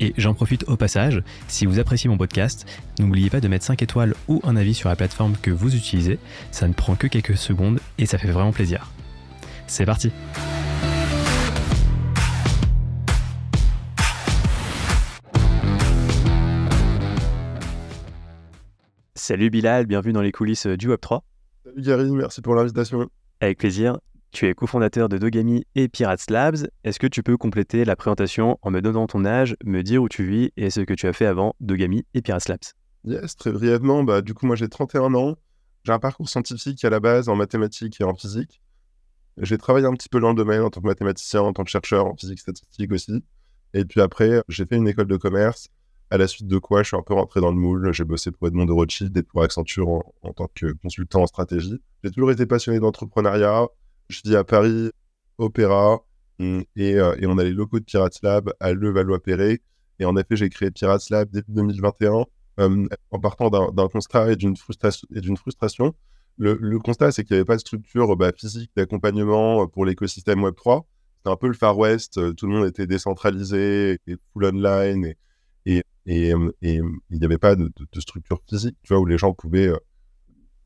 Et 0.00 0.14
j'en 0.16 0.34
profite 0.34 0.64
au 0.68 0.76
passage, 0.76 1.22
si 1.48 1.66
vous 1.66 1.78
appréciez 1.78 2.08
mon 2.10 2.18
podcast, 2.18 2.66
n'oubliez 2.98 3.30
pas 3.30 3.40
de 3.40 3.48
mettre 3.48 3.64
5 3.64 3.82
étoiles 3.82 4.14
ou 4.28 4.40
un 4.44 4.56
avis 4.56 4.74
sur 4.74 4.88
la 4.88 4.96
plateforme 4.96 5.36
que 5.40 5.50
vous 5.50 5.74
utilisez, 5.74 6.18
ça 6.50 6.66
ne 6.68 6.72
prend 6.72 6.96
que 6.96 7.06
quelques 7.06 7.36
secondes 7.36 7.78
et 7.98 8.06
ça 8.06 8.18
fait 8.18 8.30
vraiment 8.30 8.52
plaisir. 8.52 8.90
C'est 9.66 9.86
parti 9.86 10.10
Salut 19.14 19.50
Bilal, 19.50 19.86
bienvenue 19.86 20.12
dans 20.12 20.20
les 20.20 20.32
coulisses 20.32 20.66
du 20.66 20.88
Web3. 20.88 21.20
Salut 21.64 21.82
Gary, 21.82 22.10
merci 22.10 22.42
pour 22.42 22.56
l'invitation. 22.56 23.08
Avec 23.40 23.58
plaisir. 23.58 23.98
Tu 24.32 24.48
es 24.48 24.54
cofondateur 24.54 25.10
de 25.10 25.18
Dogami 25.18 25.66
et 25.74 25.88
Pirates 25.88 26.30
Labs. 26.30 26.66
Est-ce 26.84 26.98
que 26.98 27.06
tu 27.06 27.22
peux 27.22 27.36
compléter 27.36 27.84
la 27.84 27.96
présentation 27.96 28.58
en 28.62 28.70
me 28.70 28.80
donnant 28.80 29.06
ton 29.06 29.26
âge, 29.26 29.54
me 29.62 29.82
dire 29.82 30.02
où 30.02 30.08
tu 30.08 30.24
vis 30.24 30.52
et 30.56 30.70
ce 30.70 30.80
que 30.80 30.94
tu 30.94 31.06
as 31.06 31.12
fait 31.12 31.26
avant 31.26 31.54
Dogami 31.60 32.06
et 32.14 32.22
Pirates 32.22 32.48
Labs? 32.48 32.72
Yes, 33.04 33.36
très 33.36 33.52
brièvement, 33.52 34.04
bah, 34.04 34.22
du 34.22 34.32
coup, 34.32 34.46
moi 34.46 34.56
j'ai 34.56 34.70
31 34.70 35.12
ans. 35.12 35.36
J'ai 35.84 35.92
un 35.92 35.98
parcours 35.98 36.30
scientifique 36.30 36.82
à 36.82 36.88
la 36.88 36.98
base 36.98 37.28
en 37.28 37.36
mathématiques 37.36 38.00
et 38.00 38.04
en 38.04 38.14
physique. 38.14 38.62
J'ai 39.36 39.58
travaillé 39.58 39.84
un 39.84 39.92
petit 39.92 40.08
peu 40.08 40.18
dans 40.18 40.30
le 40.30 40.34
domaine 40.34 40.62
en 40.62 40.70
tant 40.70 40.80
que 40.80 40.86
mathématicien, 40.86 41.42
en 41.42 41.52
tant 41.52 41.64
que 41.64 41.70
chercheur 41.70 42.06
en 42.06 42.16
physique 42.16 42.38
statistique 42.38 42.90
aussi. 42.90 43.22
Et 43.74 43.84
puis 43.84 44.00
après, 44.00 44.42
j'ai 44.48 44.64
fait 44.64 44.76
une 44.76 44.88
école 44.88 45.08
de 45.08 45.18
commerce, 45.18 45.68
à 46.08 46.16
la 46.16 46.26
suite 46.26 46.46
de 46.46 46.56
quoi 46.56 46.82
je 46.82 46.88
suis 46.88 46.96
un 46.96 47.02
peu 47.02 47.12
rentré 47.12 47.42
dans 47.42 47.50
le 47.50 47.58
moule. 47.58 47.92
J'ai 47.92 48.04
bossé 48.04 48.30
pour 48.30 48.48
Edmond 48.48 48.64
de 48.64 48.72
Rothschild 48.72 49.14
et 49.14 49.22
pour 49.22 49.42
Accenture 49.42 49.88
en 50.22 50.32
tant 50.32 50.48
que 50.54 50.72
consultant 50.82 51.20
en 51.20 51.26
stratégie. 51.26 51.82
J'ai 52.02 52.10
toujours 52.10 52.30
été 52.30 52.46
passionné 52.46 52.80
d'entrepreneuriat, 52.80 53.66
je 54.12 54.22
vis 54.24 54.36
à 54.36 54.44
Paris, 54.44 54.90
Opéra, 55.38 56.04
et, 56.38 56.64
euh, 56.94 57.14
et, 57.18 57.26
on 57.26 57.38
a 57.38 57.44
les 57.44 57.52
locaux 57.52 57.78
de 57.78 57.84
Pirates 57.84 58.20
Lab 58.22 58.52
à 58.60 58.72
Levallois-Perret. 58.72 59.60
Et 59.98 60.04
en 60.04 60.16
effet, 60.16 60.36
j'ai 60.36 60.48
créé 60.48 60.70
Pirates 60.70 61.08
Lab 61.10 61.30
début 61.30 61.52
2021 61.52 62.24
hum, 62.58 62.88
en 63.10 63.18
partant 63.20 63.50
d'un 63.50 63.88
constat 63.88 64.32
et 64.32 64.36
d'une 64.36 64.56
frustration. 65.36 65.94
Le, 66.38 66.78
constat, 66.78 67.12
c'est 67.12 67.24
qu'il 67.24 67.34
n'y 67.34 67.38
avait 67.38 67.44
pas 67.44 67.56
de 67.56 67.60
structure 67.60 68.16
bah, 68.16 68.32
physique 68.36 68.70
d'accompagnement 68.76 69.66
pour 69.68 69.84
l'écosystème 69.84 70.40
Web3. 70.40 70.82
C'était 71.18 71.30
un 71.30 71.36
peu 71.36 71.46
le 71.46 71.54
Far 71.54 71.78
West, 71.78 72.18
euh, 72.18 72.32
tout 72.32 72.46
le 72.46 72.54
monde 72.54 72.66
était 72.66 72.86
décentralisé 72.88 73.98
et 74.08 74.16
full 74.32 74.46
online, 74.46 75.14
et, 75.66 75.82
et, 76.06 76.32
il 76.62 76.82
n'y 77.10 77.24
avait 77.24 77.38
pas 77.38 77.54
de, 77.54 77.70
structure 78.00 78.40
physique, 78.48 78.76
tu 78.82 78.92
vois, 78.92 79.00
où 79.00 79.06
les 79.06 79.18
gens 79.18 79.32
pouvaient 79.32 79.68
euh, 79.68 79.76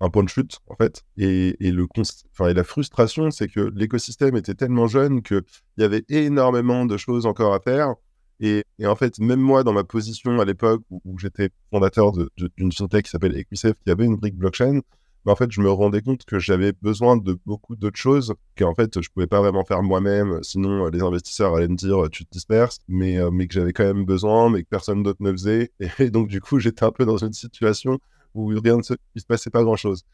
un 0.01 0.11
point 0.11 0.23
de 0.23 0.29
chute, 0.29 0.59
en 0.69 0.77
fait. 0.77 1.05
Et, 1.17 1.57
le 1.61 1.87
enfin, 2.33 2.49
et 2.49 2.55
la 2.55 2.65
frustration, 2.65 3.31
c'est 3.31 3.49
que 3.49 3.73
l'écosystème 3.75 4.37
était 4.37 4.55
tellement 4.55 4.87
jeune 4.87 5.23
qu'il 5.23 5.43
y 5.79 5.83
avait 5.83 6.05
énormément 6.09 6.85
de 6.87 6.97
choses 6.97 7.27
encore 7.27 7.55
à 7.55 7.61
faire. 7.61 7.95
Et, 8.41 8.65
en 8.85 8.97
fait, 8.97 9.19
même 9.19 9.41
moi, 9.41 9.65
dans 9.65 9.73
ma 9.73 9.85
position 9.85 10.39
à 10.41 10.45
l'époque 10.45 10.83
où, 10.91 11.19
j'étais 11.19 11.51
fondateur 11.71 12.13
d'une 12.57 12.73
fintech 12.73 13.07
qui 13.07 13.11
s'appelle 13.11 13.37
Equisafe, 13.37 13.77
qui 13.85 13.91
avait 13.91 14.05
une 14.05 14.17
brique 14.17 14.37
blockchain, 14.37 14.81
bah, 15.25 15.33
en 15.33 15.37
fait, 15.37 15.51
je 15.51 15.61
me 15.61 15.71
rendais 15.71 16.03
compte 16.03 16.25
que 16.25 16.39
j'avais 16.39 16.73
besoin 16.83 17.17
de 17.17 17.37
beaucoup 17.47 17.75
d'autres 17.75 17.99
choses 17.99 18.35
qu'en 18.57 18.75
fait, 18.75 19.01
je 19.01 19.09
pouvais 19.09 19.27
pas 19.27 19.41
vraiment 19.41 19.65
faire 19.65 19.83
moi-même. 19.83 20.39
Sinon, 20.43 20.87
les 20.87 21.03
investisseurs 21.03 21.57
allaient 21.57 21.67
me 21.67 21.75
dire, 21.75 22.09
tu 22.13 22.25
te 22.25 22.31
disperses, 22.31 22.79
mais, 22.87 23.19
euh, 23.19 23.31
mais 23.33 23.49
que 23.49 23.55
j'avais 23.55 23.73
quand 23.73 23.85
même 23.85 24.05
besoin, 24.05 24.51
mais 24.51 24.63
que 24.63 24.69
personne 24.69 25.03
d'autre 25.03 25.21
ne 25.23 25.33
faisait. 25.33 25.73
Et 25.99 26.11
donc, 26.11 26.29
du 26.29 26.41
coup, 26.41 26.59
j'étais 26.61 26.85
un 26.85 26.93
peu 26.93 27.05
dans 27.05 27.17
une 27.17 27.33
situation 27.33 27.99
où 28.37 28.49
rien 28.49 28.77
ne 28.77 28.83
se, 28.83 28.95
il 29.15 29.21
se 29.21 29.27
passait 29.27 29.51
pas 29.51 29.63
grand 29.63 29.77
chose. 29.77 30.05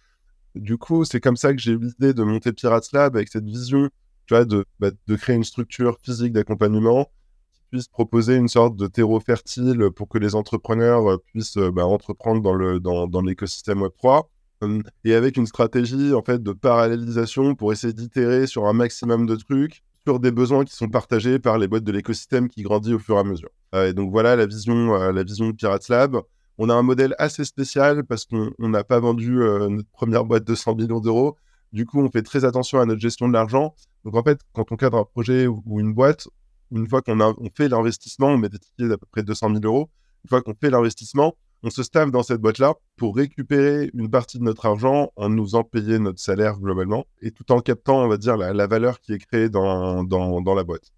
Du 0.55 0.77
coup, 0.77 1.05
c'est 1.05 1.21
comme 1.21 1.37
ça 1.37 1.55
que 1.55 1.61
j'ai 1.61 1.73
eu 1.73 1.79
l'idée 1.79 2.13
de 2.13 2.23
monter 2.23 2.53
Pirates 2.53 2.93
Lab 2.93 3.17
avec 3.17 3.29
cette 3.29 3.45
vision, 3.45 3.89
tu 4.27 4.35
vois, 4.35 4.45
de, 4.45 4.67
bah, 4.81 4.91
créer 5.19 5.37
une 5.37 5.45
structure 5.45 5.99
physique 6.03 6.33
d'accompagnement 6.33 7.11
qui 7.55 7.63
puisse 7.71 7.89
proposer 7.89 8.37
une 8.37 8.49
sorte 8.49 8.77
de 8.77 8.87
terreau 8.87 9.19
fertile 9.21 9.89
pour 9.97 10.09
que 10.09 10.19
les 10.19 10.35
entrepreneurs 10.35 11.11
euh, 11.11 11.17
puissent 11.19 11.57
euh, 11.57 11.71
bah, 11.71 11.87
entreprendre 11.87 12.79
dans 12.81 13.23
l'écosystème 13.23 13.83
Web3 13.83 14.25
hum, 14.61 14.83
et 15.05 15.15
avec 15.15 15.39
une 15.39 15.47
stratégie 15.47 16.13
en 16.13 16.23
fait 16.23 16.43
de 16.43 16.53
parallélisation 16.53 17.55
pour 17.55 17.73
essayer 17.73 17.95
d'itérer 17.95 18.47
sur 18.47 18.67
un 18.67 18.75
maximum 18.75 19.27
de 19.27 19.37
trucs 19.37 19.83
sur 20.05 20.21
des 20.21 20.33
besoins 20.33 20.65
qui 20.65 20.75
sont 20.75 20.89
partagés 20.89 21.39
par 21.39 21.59
les 21.59 21.69
boîtes 21.69 21.85
de 21.85 21.93
l'écosystème 21.93 22.49
qui 22.49 22.63
grandit 22.63 22.93
au 22.93 22.99
fur 22.99 23.17
et 23.17 23.21
à 23.21 23.25
mesure. 23.25 23.51
Euh, 23.75 23.89
et 23.89 23.95
donc 23.95 24.11
voilà 24.11 24.37
la 24.37 24.45
vision, 24.45 24.93
la 24.93 25.23
vision 25.23 25.47
de 25.47 25.53
Pirates 25.53 25.89
Lab. 25.89 26.21
On 26.65 26.69
a 26.69 26.75
un 26.75 26.83
modèle 26.83 27.17
assez 27.19 27.45
spécial 27.45 28.05
parce 28.05 28.25
qu'on 28.25 28.69
n'a 28.69 28.85
pas 28.85 29.01
vendu 29.01 29.43
euh, 29.43 29.69
notre 29.69 29.89
première 29.89 30.25
boîte 30.25 30.45
de 30.45 30.55
100 30.55 30.77
millions 30.77 31.01
d'euros. 31.01 31.37
Du 31.73 31.87
coup, 31.87 32.01
on 32.01 32.09
fait 32.09 32.23
très 32.23 32.45
attention 32.45 32.79
à 32.79 32.87
notre 32.87 33.01
gestion 33.01 33.27
de 33.27 33.33
l'argent. 33.33 33.75
Donc, 34.05 34.15
en 34.15 34.23
fait, 34.23 34.39
quand 34.53 34.71
on 34.71 34.77
cadre 34.77 34.99
un 34.99 35.05
projet 35.05 35.49
ou, 35.49 35.81
une 35.81 35.93
boîte, 35.93 36.29
une 36.71 36.89
fois 36.89 37.03
qu'on 37.03 37.19
fait 37.57 37.69
l'investissement, 37.69 38.29
on 38.29 38.39
met 38.39 38.49
des 38.49 38.61
tickets 38.61 38.89
d'à 38.89 38.97
peu 38.97 39.07
près 39.11 39.25
200 39.25 39.55
000 39.55 39.61
euros. 39.65 39.91
Une 40.25 40.29
fois 40.29 40.41
qu'on 40.41 40.55
fait 40.55 40.71
l'investissement, 40.71 41.35
on 41.65 41.71
se 41.71 41.83
staffe 41.83 42.13
dans 42.13 42.23
cette 42.23 42.41
boîte-là 42.41 42.75
pour 42.97 43.17
récupérer 43.17 43.91
une 43.93 44.09
partie 44.09 44.39
de 44.39 44.45
notre 44.45 44.65
argent 44.65 45.11
en 45.17 45.31
nous 45.31 45.57
en 45.57 45.65
payer 45.65 45.99
notre 45.99 46.21
salaire 46.21 46.61
globalement 46.61 47.07
et 47.23 47.33
tout 47.33 47.51
en 47.51 47.59
captant, 47.59 48.05
on 48.05 48.07
va 48.07 48.19
dire, 48.19 48.37
la, 48.37 48.67
valeur 48.69 49.01
qui 49.01 49.15
est 49.15 49.19
créée 49.19 49.49
dans, 49.49 50.05
dans 50.05 50.55
la 50.55 50.63
boîte. 50.63 50.93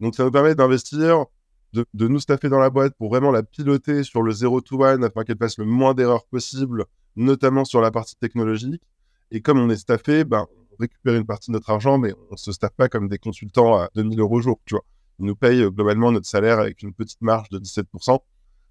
Donc, 0.00 0.14
ça 0.14 0.24
nous 0.24 0.30
permet 0.30 0.54
d'investir 0.54 1.26
de, 1.72 2.08
nous 2.08 2.20
staffer 2.20 2.48
dans 2.48 2.58
la 2.58 2.70
boîte 2.70 2.94
pour 2.96 3.10
vraiment 3.10 3.30
la 3.30 3.42
piloter 3.42 4.02
sur 4.02 4.22
le 4.22 4.32
0 4.32 4.60
to 4.60 4.82
1 4.84 5.02
afin 5.02 5.24
qu'elle 5.24 5.36
fasse 5.38 5.58
le 5.58 5.64
moins 5.64 5.94
d'erreurs 5.94 6.24
possible, 6.26 6.84
notamment 7.16 7.64
sur 7.64 7.80
la 7.80 7.90
partie 7.90 8.16
technologique. 8.16 8.82
Et 9.30 9.40
comme 9.40 9.58
on 9.58 9.70
est 9.70 9.76
staffé, 9.76 10.24
ben, 10.24 10.46
on 10.72 10.76
récupère 10.80 11.14
une 11.14 11.26
partie 11.26 11.50
de 11.50 11.56
notre 11.56 11.70
argent, 11.70 11.98
mais 11.98 12.12
on 12.30 12.32
ne 12.32 12.36
se 12.36 12.52
staffe 12.52 12.74
pas 12.74 12.88
comme 12.88 13.08
des 13.08 13.18
consultants 13.18 13.76
à 13.76 13.88
2000 13.94 14.18
euros 14.20 14.40
jour, 14.40 14.60
tu 14.64 14.74
vois. 14.74 14.84
Ils 15.20 15.26
nous 15.26 15.36
payent 15.36 15.62
euh, 15.62 15.70
globalement 15.70 16.10
notre 16.10 16.26
salaire 16.26 16.58
avec 16.58 16.82
une 16.82 16.92
petite 16.92 17.20
marge 17.20 17.48
de 17.50 17.58
17%. 17.58 18.18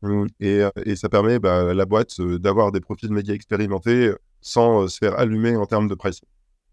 Euh, 0.06 0.28
euh, 0.42 0.72
et, 0.86 0.96
ça 0.96 1.10
permet 1.10 1.40
bah, 1.40 1.70
à 1.70 1.74
la 1.74 1.86
boîte 1.86 2.20
d'avoir 2.22 2.72
des 2.72 2.80
profils 2.80 3.12
méga 3.12 3.34
expérimentés 3.34 4.14
sans 4.42 4.88
se 4.88 4.98
faire 4.98 5.18
allumer 5.20 5.56
en 5.56 5.66
termes 5.66 5.88
de 5.88 5.96
pricing. 5.96 6.28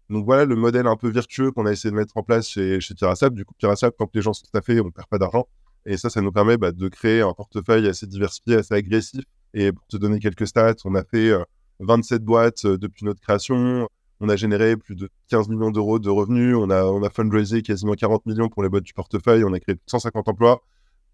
Donc 0.09 0.25
voilà 0.25 0.45
le 0.45 0.55
modèle 0.55 0.87
un 0.87 0.95
peu 0.95 1.09
vertueux 1.09 1.51
qu'on 1.51 1.65
a 1.65 1.71
essayé 1.71 1.91
de 1.91 1.97
mettre 1.97 2.15
en 2.15 2.23
place 2.23 2.47
chez, 2.47 2.79
chez 2.79 2.95
Tirasap. 2.95 3.33
Du 3.33 3.43
coup, 3.43 3.53
Tirasap, 3.59 3.95
quand 3.99 4.09
les 4.15 4.21
gens 4.21 4.33
sont 4.33 4.45
staffés, 4.45 4.79
on 4.79 4.85
ne 4.85 4.89
perd 4.89 5.07
pas 5.07 5.17
d'argent. 5.17 5.47
Et 5.87 5.95
ça, 5.95 6.09
ça 6.09 6.21
nous 6.21 6.33
permet 6.33 6.57
bah, 6.57 6.73
de 6.73 6.87
créer 6.89 7.21
un 7.21 7.31
portefeuille 7.31 7.87
assez 7.87 8.05
diversifié, 8.05 8.57
assez 8.57 8.73
agressif. 8.73 9.23
Et 9.53 9.71
pour 9.71 9.87
te 9.87 9.95
donner 9.95 10.19
quelques 10.19 10.45
stats, 10.45 10.75
on 10.83 10.93
a 10.95 11.03
fait 11.05 11.31
27 11.79 12.21
euh, 12.21 12.25
boîtes 12.25 12.65
euh, 12.65 12.77
depuis 12.77 13.05
notre 13.05 13.21
création. 13.21 13.87
On 14.19 14.27
a 14.27 14.35
généré 14.35 14.75
plus 14.75 14.95
de 14.95 15.09
15 15.29 15.47
millions 15.47 15.71
d'euros 15.71 15.97
de 15.97 16.09
revenus. 16.09 16.57
On 16.57 16.69
a, 16.69 16.83
on 16.83 17.03
a 17.03 17.09
fundraisé 17.09 17.61
quasiment 17.61 17.93
40 17.93 18.25
millions 18.25 18.49
pour 18.49 18.63
les 18.63 18.69
boîtes 18.69 18.83
du 18.83 18.93
portefeuille. 18.93 19.45
On 19.45 19.53
a 19.53 19.61
créé 19.61 19.77
150 19.85 20.27
emplois. 20.27 20.61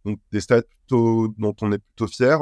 Donc, 0.06 0.19
des 0.31 0.41
stats 0.41 0.63
dont 0.90 1.55
on 1.61 1.72
est 1.72 1.78
plutôt 1.78 2.07
fier. 2.07 2.40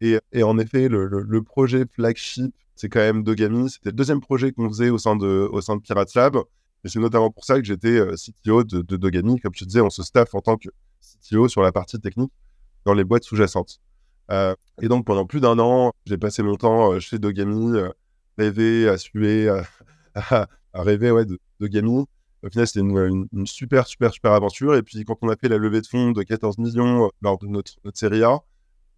Et, 0.00 0.18
et 0.32 0.44
en 0.44 0.58
effet, 0.58 0.88
le, 0.88 1.42
projet 1.42 1.86
flagship, 1.90 2.54
c'est 2.76 2.88
quand 2.88 3.00
même 3.00 3.24
Dogami. 3.24 3.68
C'était 3.68 3.90
le 3.90 3.96
deuxième 3.96 4.20
projet 4.20 4.52
qu'on 4.52 4.68
faisait 4.68 4.90
au 4.90 4.98
sein 4.98 5.16
de, 5.16 5.48
au 5.50 5.60
sein 5.60 5.74
de 5.74 5.80
Pirates 5.80 6.14
Lab. 6.14 6.36
Et 6.84 6.88
c'est 6.88 7.00
notamment 7.00 7.30
pour 7.30 7.44
ça 7.44 7.58
que 7.58 7.64
j'étais 7.64 7.98
euh, 7.98 8.14
CTO 8.14 8.62
de, 8.62 8.96
Dogami. 8.96 9.40
Comme 9.40 9.52
te 9.52 9.64
disais, 9.64 9.80
on 9.80 9.90
se 9.90 10.02
staff 10.04 10.34
en 10.34 10.40
tant 10.40 10.56
que 10.56 10.68
CTO 11.04 11.48
sur 11.48 11.62
la 11.62 11.72
partie 11.72 12.00
technique 12.00 12.32
dans 12.84 12.94
les 12.94 13.04
boîtes 13.04 13.24
sous-jacentes. 13.24 13.80
Euh, 14.30 14.54
et 14.80 14.88
donc, 14.88 15.04
pendant 15.04 15.26
plus 15.26 15.40
d'un 15.40 15.58
an, 15.58 15.92
j'ai 16.06 16.18
passé 16.18 16.42
mon 16.42 16.56
temps 16.56 16.92
euh, 16.92 17.00
chez 17.00 17.18
Dogami, 17.18 17.76
euh, 17.76 17.90
rêver, 18.38 18.88
à 18.88 18.96
suer, 18.96 19.48
à, 20.14 20.48
rêver 20.74 21.10
ouais, 21.10 21.24
de 21.24 21.38
Dogami. 21.60 22.06
Au 22.42 22.50
final, 22.50 22.66
c'était 22.66 22.80
une, 22.80 23.28
super, 23.46 23.86
super, 23.86 24.12
super 24.12 24.32
aventure. 24.32 24.74
Et 24.76 24.82
puis, 24.82 25.04
quand 25.04 25.16
on 25.22 25.28
a 25.28 25.36
fait 25.36 25.48
la 25.48 25.58
levée 25.58 25.80
de 25.80 25.86
fonds 25.86 26.12
de 26.12 26.22
14 26.22 26.58
millions 26.58 27.10
lors 27.22 27.38
de 27.38 27.46
notre, 27.46 27.72
notre 27.84 27.98
série 27.98 28.22
A, 28.22 28.40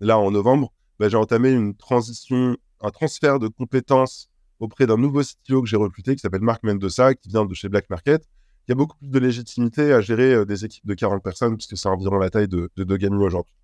là, 0.00 0.18
en 0.18 0.30
novembre, 0.30 0.72
bah, 0.98 1.08
j'ai 1.08 1.16
entamé 1.16 1.50
une 1.50 1.74
transition, 1.74 2.56
un 2.80 2.90
transfert 2.90 3.38
de 3.38 3.48
compétences 3.48 4.28
auprès 4.58 4.86
d'un 4.86 4.96
nouveau 4.96 5.22
CTO 5.22 5.62
que 5.62 5.68
j'ai 5.68 5.76
recruté 5.76 6.14
qui 6.14 6.20
s'appelle 6.20 6.40
Marc 6.40 6.62
Mendoza, 6.62 7.14
qui 7.14 7.28
vient 7.28 7.44
de 7.44 7.54
chez 7.54 7.68
Black 7.68 7.90
Market, 7.90 8.26
il 8.66 8.70
y 8.70 8.72
a 8.72 8.74
beaucoup 8.74 8.96
plus 8.96 9.08
de 9.08 9.18
légitimité 9.18 9.92
à 9.92 10.00
gérer 10.00 10.34
euh, 10.34 10.44
des 10.44 10.64
équipes 10.64 10.86
de 10.86 10.94
40 10.94 11.22
personnes, 11.22 11.56
puisque 11.56 11.76
c'est 11.76 11.88
environ 11.88 12.18
la 12.18 12.30
taille 12.30 12.48
de, 12.48 12.70
de 12.76 12.84
Dogami 12.84 13.22
aujourd'hui. 13.22 13.54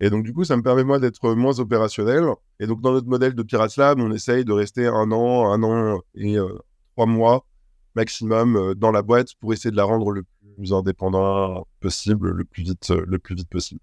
Et 0.00 0.10
donc, 0.10 0.24
du 0.24 0.32
coup, 0.32 0.44
ça 0.44 0.56
me 0.56 0.62
permet, 0.62 0.84
moi, 0.84 0.98
d'être 0.98 1.34
moins 1.34 1.58
opérationnel. 1.58 2.24
Et 2.60 2.66
donc, 2.66 2.80
dans 2.80 2.92
notre 2.92 3.08
modèle 3.08 3.34
de 3.34 3.42
Pirates 3.42 3.76
Lab, 3.76 4.00
on 4.00 4.12
essaye 4.12 4.44
de 4.44 4.52
rester 4.52 4.86
un 4.86 5.10
an, 5.12 5.52
un 5.52 5.62
an 5.62 6.00
et 6.14 6.38
euh, 6.38 6.58
trois 6.94 7.06
mois 7.06 7.46
maximum 7.94 8.56
euh, 8.56 8.74
dans 8.74 8.90
la 8.90 9.02
boîte 9.02 9.34
pour 9.40 9.52
essayer 9.52 9.70
de 9.70 9.76
la 9.76 9.84
rendre 9.84 10.10
le 10.10 10.24
plus 10.56 10.72
indépendant 10.72 11.66
possible, 11.80 12.30
le 12.30 12.44
plus 12.44 12.62
vite, 12.62 12.90
le 12.90 13.18
plus 13.18 13.34
vite 13.34 13.48
possible. 13.48 13.80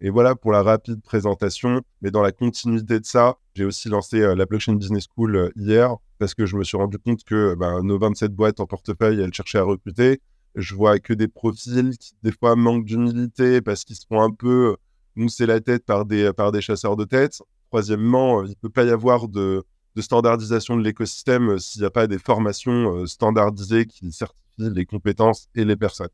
Et 0.00 0.10
voilà 0.10 0.34
pour 0.34 0.52
la 0.52 0.62
rapide 0.62 1.02
présentation. 1.02 1.82
Mais 2.02 2.10
dans 2.10 2.22
la 2.22 2.32
continuité 2.32 3.00
de 3.00 3.04
ça, 3.04 3.36
j'ai 3.54 3.64
aussi 3.64 3.88
lancé 3.88 4.20
la 4.20 4.46
Blockchain 4.46 4.74
Business 4.74 5.06
School 5.14 5.52
hier, 5.56 5.94
parce 6.18 6.34
que 6.34 6.46
je 6.46 6.56
me 6.56 6.64
suis 6.64 6.76
rendu 6.76 6.98
compte 6.98 7.24
que 7.24 7.54
bah, 7.54 7.80
nos 7.82 7.98
27 7.98 8.34
boîtes 8.34 8.60
en 8.60 8.66
portefeuille, 8.66 9.20
elles 9.20 9.34
cherchaient 9.34 9.58
à 9.58 9.64
recruter. 9.64 10.20
Je 10.54 10.74
vois 10.74 10.98
que 10.98 11.12
des 11.12 11.28
profils 11.28 11.96
qui, 11.98 12.14
des 12.22 12.32
fois, 12.32 12.56
manquent 12.56 12.84
d'humilité 12.84 13.60
parce 13.60 13.84
qu'ils 13.84 13.96
se 13.96 14.06
font 14.06 14.20
un 14.20 14.30
peu 14.30 14.76
mousser 15.16 15.46
la 15.46 15.60
tête 15.60 15.84
par 15.84 16.06
des, 16.06 16.32
par 16.32 16.50
des 16.52 16.60
chasseurs 16.60 16.96
de 16.96 17.04
tête. 17.04 17.40
Troisièmement, 17.70 18.42
il 18.44 18.50
ne 18.50 18.54
peut 18.54 18.70
pas 18.70 18.84
y 18.84 18.90
avoir 18.90 19.28
de, 19.28 19.64
de 19.94 20.02
standardisation 20.02 20.76
de 20.76 20.82
l'écosystème 20.82 21.58
s'il 21.58 21.82
n'y 21.82 21.86
a 21.86 21.90
pas 21.90 22.06
des 22.06 22.18
formations 22.18 23.06
standardisées 23.06 23.86
qui 23.86 24.10
certifient 24.12 24.36
les 24.58 24.86
compétences 24.86 25.46
et 25.54 25.64
les 25.64 25.76
personnes. 25.76 26.08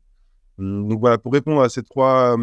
Hum, 0.59 0.87
donc 0.87 0.99
voilà, 0.99 1.17
pour 1.17 1.33
répondre 1.33 1.61
à 1.61 1.69
ces 1.69 1.83
trois, 1.83 2.37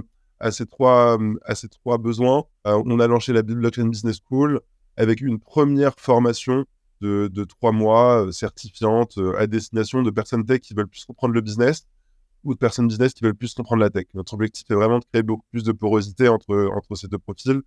à 0.44 0.50
ces 0.50 0.66
trois, 0.66 1.18
à 1.46 1.54
ces 1.54 1.70
trois 1.70 1.96
besoins, 1.96 2.44
on 2.66 3.00
a 3.00 3.06
lancé 3.06 3.32
la 3.32 3.40
Blockchain 3.42 3.88
Business 3.88 4.18
School 4.28 4.60
avec 4.98 5.22
une 5.22 5.40
première 5.40 5.94
formation 5.98 6.66
de, 7.00 7.44
trois 7.44 7.72
mois 7.72 8.26
euh, 8.26 8.32
certifiante 8.32 9.18
euh, 9.18 9.38
à 9.38 9.46
destination 9.46 10.02
de 10.02 10.10
personnes 10.10 10.44
tech 10.44 10.60
qui 10.60 10.74
veulent 10.74 10.88
plus 10.88 11.04
comprendre 11.04 11.34
le 11.34 11.40
business 11.40 11.86
ou 12.44 12.54
de 12.54 12.58
personnes 12.58 12.88
business 12.88 13.14
qui 13.14 13.24
veulent 13.24 13.34
plus 13.34 13.54
comprendre 13.54 13.80
la 13.80 13.90
tech. 13.90 14.06
Notre 14.14 14.34
objectif 14.34 14.70
est 14.70 14.74
vraiment 14.74 14.98
de 14.98 15.04
créer 15.10 15.22
beaucoup 15.22 15.46
plus 15.50 15.64
de 15.64 15.72
porosité 15.72 16.28
entre, 16.28 16.70
entre 16.74 16.94
ces 16.94 17.08
deux 17.08 17.18
profils 17.18 17.60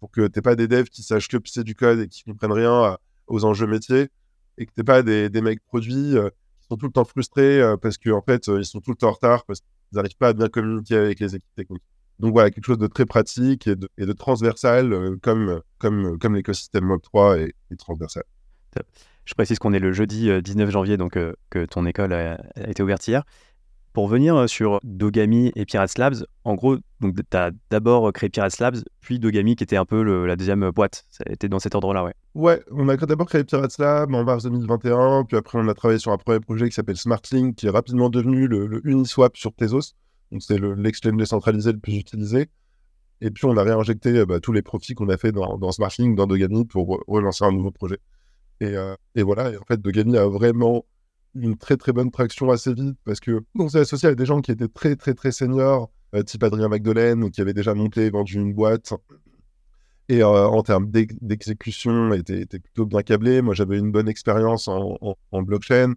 pour 0.00 0.10
que 0.10 0.26
tu 0.28 0.42
pas 0.42 0.54
des 0.54 0.68
devs 0.68 0.88
qui 0.88 1.02
sachent 1.02 1.28
que 1.28 1.38
pisser 1.38 1.64
du 1.64 1.74
code 1.74 2.00
et 2.00 2.08
qui 2.08 2.24
comprennent 2.24 2.52
rien 2.52 2.96
aux 3.26 3.44
enjeux 3.44 3.66
métiers 3.66 4.08
et 4.58 4.66
que 4.66 4.72
tu 4.74 4.84
pas 4.84 5.02
des, 5.02 5.30
mecs 5.42 5.64
produits 5.64 6.16
euh, 6.16 6.30
qui 6.60 6.68
sont 6.68 6.76
tout 6.76 6.86
le 6.86 6.92
temps 6.92 7.04
frustrés 7.04 7.60
parce 7.80 7.96
qu'en 7.96 8.18
en 8.18 8.22
fait, 8.22 8.48
ils 8.48 8.66
sont 8.66 8.80
tout 8.80 8.90
le 8.90 8.96
temps 8.96 9.08
en 9.08 9.12
retard 9.12 9.44
parce 9.44 9.60
qu'ils 9.60 9.96
n'arrivent 9.96 10.16
pas 10.16 10.28
à 10.28 10.32
bien 10.34 10.48
communiquer 10.48 10.96
avec 10.96 11.20
les 11.20 11.34
équipes 11.34 11.54
techniques. 11.56 11.82
Donc 12.20 12.32
voilà, 12.32 12.50
quelque 12.50 12.64
chose 12.64 12.78
de 12.78 12.86
très 12.86 13.06
pratique 13.06 13.66
et 13.66 13.76
de, 13.76 13.88
et 13.96 14.06
de 14.06 14.12
transversal 14.12 15.16
comme, 15.22 15.60
comme, 15.78 16.18
comme 16.18 16.34
l'écosystème 16.34 16.84
Mob3 16.84 17.52
est 17.70 17.76
transversal. 17.76 18.24
Je 19.28 19.34
précise 19.34 19.58
qu'on 19.58 19.74
est 19.74 19.78
le 19.78 19.92
jeudi 19.92 20.30
19 20.42 20.68
euh, 20.68 20.70
janvier, 20.70 20.96
donc 20.96 21.18
euh, 21.18 21.34
que 21.50 21.66
ton 21.66 21.84
école 21.84 22.14
a, 22.14 22.40
été 22.66 22.82
ouverte 22.82 23.06
hier. 23.06 23.24
Pour 23.92 24.08
venir 24.08 24.34
euh, 24.34 24.46
sur 24.46 24.80
Dogami 24.84 25.52
et 25.54 25.66
Pirates 25.66 25.98
Labs, 25.98 26.24
en 26.44 26.54
gros, 26.54 26.78
tu 27.02 27.36
as 27.36 27.50
d'abord 27.68 28.10
créé 28.14 28.30
Pirates 28.30 28.58
Labs, 28.58 28.78
puis 29.02 29.18
Dogami 29.18 29.54
qui 29.54 29.64
était 29.64 29.76
un 29.76 29.84
peu 29.84 30.02
la 30.24 30.34
deuxième 30.34 30.70
boîte. 30.70 31.04
Ça 31.10 31.24
a 31.28 31.32
été 31.32 31.46
dans 31.50 31.58
cet 31.58 31.74
ordre-là, 31.74 32.04
ouais. 32.04 32.14
Ouais, 32.34 32.62
on 32.70 32.88
a 32.88 32.96
d'abord 32.96 33.26
créé 33.26 33.44
Pirates 33.44 33.76
Labs 33.76 34.14
en 34.14 34.24
mars 34.24 34.44
2021, 34.44 35.24
puis 35.24 35.36
après 35.36 35.58
on 35.58 35.68
a 35.68 35.74
travaillé 35.74 35.98
sur 35.98 36.12
un 36.12 36.16
premier 36.16 36.40
projet 36.40 36.66
qui 36.66 36.74
s'appelle 36.74 36.96
SmartLink, 36.96 37.54
qui 37.54 37.66
est 37.66 37.70
rapidement 37.70 38.08
devenu 38.08 38.48
le, 38.48 38.80
Uniswap 38.88 39.36
sur 39.36 39.52
Tezos. 39.52 39.92
Donc 40.32 40.42
c'est 40.42 40.58
l'exchange 40.58 41.16
décentralisé 41.16 41.72
le 41.72 41.78
plus 41.78 41.96
utilisé. 41.96 42.48
Et 43.20 43.30
puis 43.30 43.46
on 43.46 43.56
a 43.56 43.62
réinjecté 43.62 44.24
bah, 44.26 44.40
tous 44.40 44.52
les 44.52 44.62
profits 44.62 44.94
qu'on 44.94 45.08
a 45.08 45.16
fait 45.16 45.32
dans, 45.32 45.58
dans 45.58 45.70
dans 45.70 46.26
Dogami, 46.26 46.64
pour 46.64 47.02
relancer 47.06 47.44
un 47.44 47.52
nouveau 47.52 47.70
projet. 47.70 47.98
Euh, 48.62 48.96
et, 49.14 49.22
voilà, 49.22 49.50
et 49.50 49.56
en 49.56 49.64
fait, 49.64 49.80
Dogami 49.80 50.16
a 50.16 50.26
vraiment 50.26 50.84
une 51.34 51.56
très 51.56 51.76
très 51.76 51.92
bonne 51.92 52.10
traction 52.10 52.50
assez 52.50 52.72
vite 52.74 52.96
parce 53.04 53.20
que 53.20 53.40
on 53.58 53.68
s'est 53.68 53.80
associé 53.80 54.06
avec 54.06 54.18
des 54.18 54.26
gens 54.26 54.40
qui 54.40 54.50
étaient 54.50 54.68
très 54.68 54.96
très 54.96 55.14
très 55.14 55.30
seniors, 55.30 55.90
euh, 56.14 56.22
type 56.22 56.42
Adrien 56.42 56.68
Magdelaine, 56.68 57.30
qui 57.30 57.40
avait 57.40 57.54
déjà 57.54 57.74
monté, 57.74 58.10
vendu 58.10 58.36
une 58.36 58.54
boîte. 58.54 58.92
Et 60.08 60.22
euh, 60.22 60.46
en 60.46 60.62
termes 60.62 60.90
d'exécution, 60.90 62.12
était, 62.14 62.40
était 62.40 62.58
plutôt 62.58 62.86
bien 62.86 63.02
câblé. 63.02 63.42
Moi, 63.42 63.54
j'avais 63.54 63.78
une 63.78 63.92
bonne 63.92 64.08
expérience 64.08 64.66
en, 64.66 65.16
blockchain. 65.42 65.94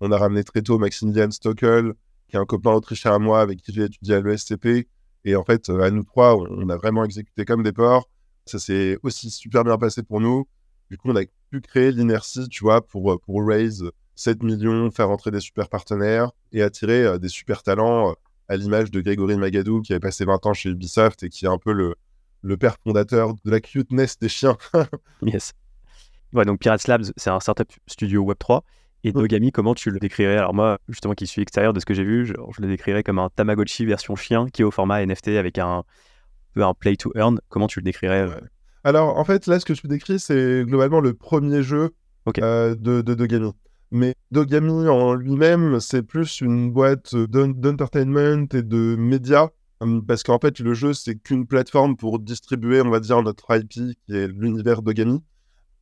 On 0.00 0.10
a 0.10 0.18
ramené 0.18 0.42
très 0.42 0.62
tôt 0.62 0.78
Maximilian 0.78 1.30
Stockel, 1.30 1.92
qui 2.32 2.38
est 2.38 2.40
un 2.40 2.46
copain 2.46 2.72
autrichien 2.72 3.14
à 3.14 3.18
moi 3.18 3.42
avec 3.42 3.60
qui 3.60 3.74
j'ai 3.74 3.84
étudié 3.84 4.14
à 4.14 4.20
l'ESCP. 4.22 4.88
Et 5.26 5.36
en 5.36 5.44
fait, 5.44 5.68
à 5.68 5.90
nous 5.90 6.02
trois, 6.02 6.34
on 6.36 6.68
a 6.70 6.76
vraiment 6.78 7.04
exécuté 7.04 7.44
comme 7.44 7.62
des 7.62 7.72
porcs. 7.72 8.08
Ça 8.46 8.58
s'est 8.58 8.98
aussi 9.02 9.30
super 9.30 9.64
bien 9.64 9.76
passé 9.76 10.02
pour 10.02 10.18
nous. 10.18 10.48
Du 10.90 10.96
coup, 10.96 11.10
on 11.10 11.16
a 11.16 11.22
pu 11.50 11.60
créer 11.60 11.92
l'inertie, 11.92 12.48
tu 12.48 12.64
vois, 12.64 12.80
pour, 12.84 13.12
euh, 13.12 13.18
pour 13.18 13.46
raise 13.46 13.84
7 14.14 14.42
millions, 14.42 14.90
faire 14.90 15.10
entrer 15.10 15.30
des 15.30 15.40
super 15.40 15.68
partenaires 15.68 16.30
et 16.52 16.62
attirer 16.62 17.04
euh, 17.04 17.18
des 17.18 17.28
super 17.28 17.62
talents 17.62 18.10
euh, 18.10 18.14
à 18.48 18.56
l'image 18.56 18.90
de 18.90 19.02
Grégory 19.02 19.36
Magadou 19.36 19.82
qui 19.82 19.92
avait 19.92 20.00
passé 20.00 20.24
20 20.24 20.46
ans 20.46 20.54
chez 20.54 20.70
Ubisoft 20.70 21.22
et 21.22 21.28
qui 21.28 21.44
est 21.44 21.48
un 21.48 21.58
peu 21.58 21.72
le, 21.72 21.96
le 22.40 22.56
père 22.56 22.76
fondateur 22.82 23.34
de 23.34 23.50
la 23.50 23.60
cuteness 23.60 24.18
des 24.18 24.30
chiens. 24.30 24.56
yes. 25.22 25.52
Ouais, 26.32 26.46
donc 26.46 26.60
Pirates 26.60 26.88
Labs, 26.88 27.12
c'est 27.16 27.30
un 27.30 27.40
startup 27.40 27.70
studio 27.86 28.24
Web3. 28.24 28.62
Et 29.04 29.12
Dogami, 29.12 29.50
comment 29.50 29.74
tu 29.74 29.90
le 29.90 29.98
décrirais? 29.98 30.36
Alors 30.36 30.54
moi, 30.54 30.78
justement, 30.88 31.14
qui 31.14 31.26
suis 31.26 31.42
extérieur 31.42 31.72
de 31.72 31.80
ce 31.80 31.86
que 31.86 31.94
j'ai 31.94 32.04
vu, 32.04 32.26
je, 32.26 32.34
le 32.60 32.68
décrirais 32.68 33.02
comme 33.02 33.18
un 33.18 33.30
Tamagotchi 33.30 33.84
version 33.84 34.14
chien 34.14 34.46
qui 34.48 34.62
est 34.62 34.64
au 34.64 34.70
format 34.70 35.04
NFT 35.04 35.28
avec 35.28 35.58
un, 35.58 35.82
un 36.56 36.74
play 36.74 36.96
to 36.96 37.12
earn. 37.16 37.40
Comment 37.48 37.66
tu 37.66 37.80
le 37.80 37.84
décrirais 37.84 38.28
alors, 38.84 39.16
en 39.16 39.24
fait, 39.24 39.46
là, 39.46 39.60
ce 39.60 39.64
que 39.64 39.74
je 39.74 39.86
décris, 39.86 40.18
c'est 40.18 40.64
globalement 40.64 41.00
le 41.00 41.14
premier 41.14 41.62
jeu 41.62 41.94
euh, 42.38 42.74
de, 42.74 43.00
de 43.00 43.14
Dogami. 43.14 43.52
Mais 43.92 44.14
Dogami 44.32 44.88
en 44.88 45.14
lui-même, 45.14 45.78
c'est 45.78 46.02
plus 46.02 46.40
une 46.40 46.72
boîte 46.72 47.14
d'entertainment 47.14 48.46
et 48.52 48.62
de 48.62 48.96
médias. 48.96 49.50
Hum, 49.80 50.04
parce 50.04 50.22
qu'en 50.22 50.38
fait, 50.38 50.58
le 50.58 50.74
jeu, 50.74 50.94
c'est 50.94 51.14
qu'une 51.16 51.46
plateforme 51.46 51.96
pour 51.96 52.18
distribuer, 52.18 52.80
on 52.80 52.90
va 52.90 53.00
dire, 53.00 53.22
notre 53.22 53.54
IP, 53.54 53.68
qui 53.68 53.96
est 54.08 54.26
l'univers 54.26 54.82
Dogami. 54.82 55.22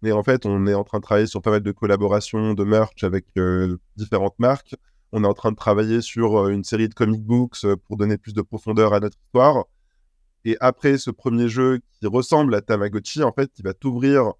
Mais 0.03 0.13
en 0.13 0.23
fait, 0.23 0.47
on 0.47 0.67
est 0.67 0.75
en 0.75 0.85
train 0.85 0.99
de 0.99 1.03
travailler 1.03 1.27
sur 1.27 1.43
pas 1.43 1.51
mal 1.51 1.63
de 1.63 1.73
collaborations, 1.73 2.55
de 2.55 2.65
merch 2.65 3.05
avec 3.05 3.27
euh, 3.37 3.77
différentes 3.97 4.39
marques. 4.39 4.75
On 5.13 5.25
est 5.25 5.27
en 5.27 5.35
train 5.35 5.51
de 5.51 5.57
travailler 5.57 6.01
sur 6.01 6.39
euh, 6.39 6.51
une 6.51 6.65
série 6.65 6.89
de 6.89 6.95
comic 6.95 7.23
books 7.23 7.67
pour 7.87 7.97
donner 7.97 8.17
plus 8.17 8.33
de 8.33 8.43
profondeur 8.43 8.95
à 8.95 9.01
notre 9.01 9.19
histoire. 9.19 9.65
Et 10.45 10.57
après 10.61 10.99
ce 10.99 11.11
premier 11.11 11.49
jeu 11.49 11.81
qui 11.93 12.07
ressemble 12.07 12.55
à 12.55 12.63
Tamagotchi, 12.63 13.23
en 13.23 13.33
fait, 13.33 13.53
qui 13.53 13.63
va 13.63 13.75
t'ouvrir 13.75 14.33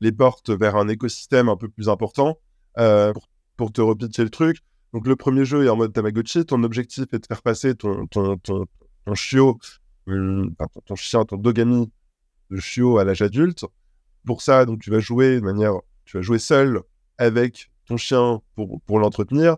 les 0.00 0.12
portes 0.12 0.50
vers 0.50 0.76
un 0.76 0.88
écosystème 0.88 1.48
un 1.48 1.56
peu 1.56 1.68
plus 1.68 1.88
important 1.88 2.38
euh, 2.78 3.12
pour, 3.56 3.72
te 3.72 3.80
repitcher 3.80 4.24
le 4.24 4.30
truc. 4.30 4.58
Donc 4.92 5.06
le 5.06 5.14
premier 5.14 5.44
jeu 5.44 5.64
est 5.64 5.68
en 5.68 5.76
mode 5.76 5.92
Tamagotchi. 5.92 6.44
Ton 6.46 6.64
objectif 6.64 7.04
est 7.12 7.18
de 7.20 7.26
faire 7.26 7.42
passer 7.42 7.74
ton, 7.74 8.06
ton, 8.06 8.36
ton, 8.38 8.66
ton 9.04 9.14
chiot, 9.14 9.58
euh, 10.08 10.50
ton, 10.86 10.96
chien, 10.96 11.24
ton 11.24 11.36
dogami 11.36 11.90
de 12.50 12.56
chiot 12.56 12.98
à 12.98 13.04
l'âge 13.04 13.22
adulte. 13.22 13.64
Pour 14.26 14.42
ça, 14.42 14.64
donc 14.64 14.80
tu 14.80 14.90
vas 14.90 15.00
jouer 15.00 15.36
de 15.36 15.44
manière, 15.44 15.74
tu 16.04 16.16
vas 16.16 16.22
jouer 16.22 16.38
seul 16.38 16.80
avec 17.18 17.70
ton 17.86 17.96
chien 17.96 18.40
pour, 18.54 18.80
pour 18.82 18.98
l'entretenir. 18.98 19.56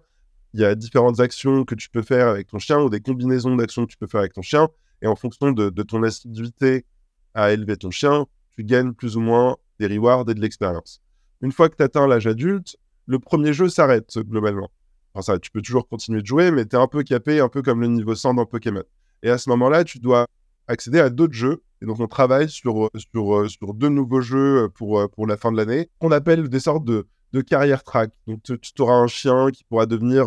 Il 0.55 0.61
y 0.61 0.65
a 0.65 0.75
différentes 0.75 1.21
actions 1.21 1.65
que 1.65 1.75
tu 1.75 1.91
peux 1.91 2.03
faire 2.03 2.29
avec 2.29 2.47
ton 2.47 2.59
chien 2.59 2.81
ou 2.81 2.89
des 2.89 3.01
combinaisons 3.01 3.57
d'actions 3.57 3.87
que 3.87 3.91
tu 3.91 3.99
peux 3.99 4.07
faire 4.07 4.21
avec 4.21 4.33
ton 4.33 4.43
chien. 4.43 4.69
Et 5.03 5.07
en 5.07 5.17
fonction 5.17 5.53
de, 5.53 5.71
ton 5.83 6.03
assiduité 6.03 6.87
à 7.35 7.53
élever 7.53 7.77
ton 7.77 7.91
chien, 7.91 8.27
tu 8.53 8.65
gagnes 8.65 8.93
plus 8.93 9.17
ou 9.17 9.21
moins 9.21 9.57
des 9.79 9.87
rewards 9.87 10.25
et 10.31 10.35
de 10.35 10.41
l'expérience. 10.41 11.03
Une 11.43 11.53
fois 11.53 11.69
que 11.69 11.77
tu 11.77 11.83
atteins 11.83 12.07
l'âge 12.07 12.27
adulte, 12.27 12.77
le 13.07 13.19
premier 13.19 13.53
jeu 13.53 13.69
s'arrête 13.69 14.17
globalement. 14.19 14.71
Enfin, 15.15 15.39
tu 15.39 15.51
peux 15.51 15.61
toujours 15.61 15.89
continuer 15.89 16.23
de 16.23 16.27
jouer, 16.27 16.51
mais 16.51 16.65
tu 16.65 16.77
es 16.77 16.79
un 16.79 16.87
peu 16.87 17.03
capé, 17.03 17.41
un 17.41 17.49
peu 17.49 17.61
comme 17.61 17.81
le 17.81 17.89
niveau 17.89 18.15
100 18.15 18.35
dans 18.35 18.47
Pokémon. 18.47 18.85
Et 19.23 19.31
à 19.31 19.39
ce 19.39 19.51
moment-là, 19.51 19.85
tu 19.85 19.99
dois 19.99 20.27
accéder 20.69 21.01
à 21.01 21.11
d'autres 21.11 21.35
jeux. 21.35 21.63
Et 21.83 21.87
donc, 21.87 22.01
on 22.01 22.07
travaille 22.07 22.49
sur, 22.49 22.91
sur, 22.97 23.51
sur 23.51 23.75
deux 23.75 23.89
nouveaux 23.89 24.21
jeux 24.21 24.69
pour, 24.75 25.09
pour 25.11 25.27
la 25.27 25.37
fin 25.37 25.53
de 25.53 25.57
l'année, 25.57 25.91
qu'on 25.99 26.13
appelle 26.13 26.49
des 26.49 26.61
sortes 26.61 26.85
de, 26.85 27.07
de 27.35 27.41
carrière 27.41 27.83
track. 27.83 28.11
Donc, 28.27 28.43
tu, 28.43 28.59
auras 28.79 28.95
un 28.95 29.09
chien 29.09 29.51
qui 29.51 29.65
pourra 29.65 29.87
devenir 29.87 30.27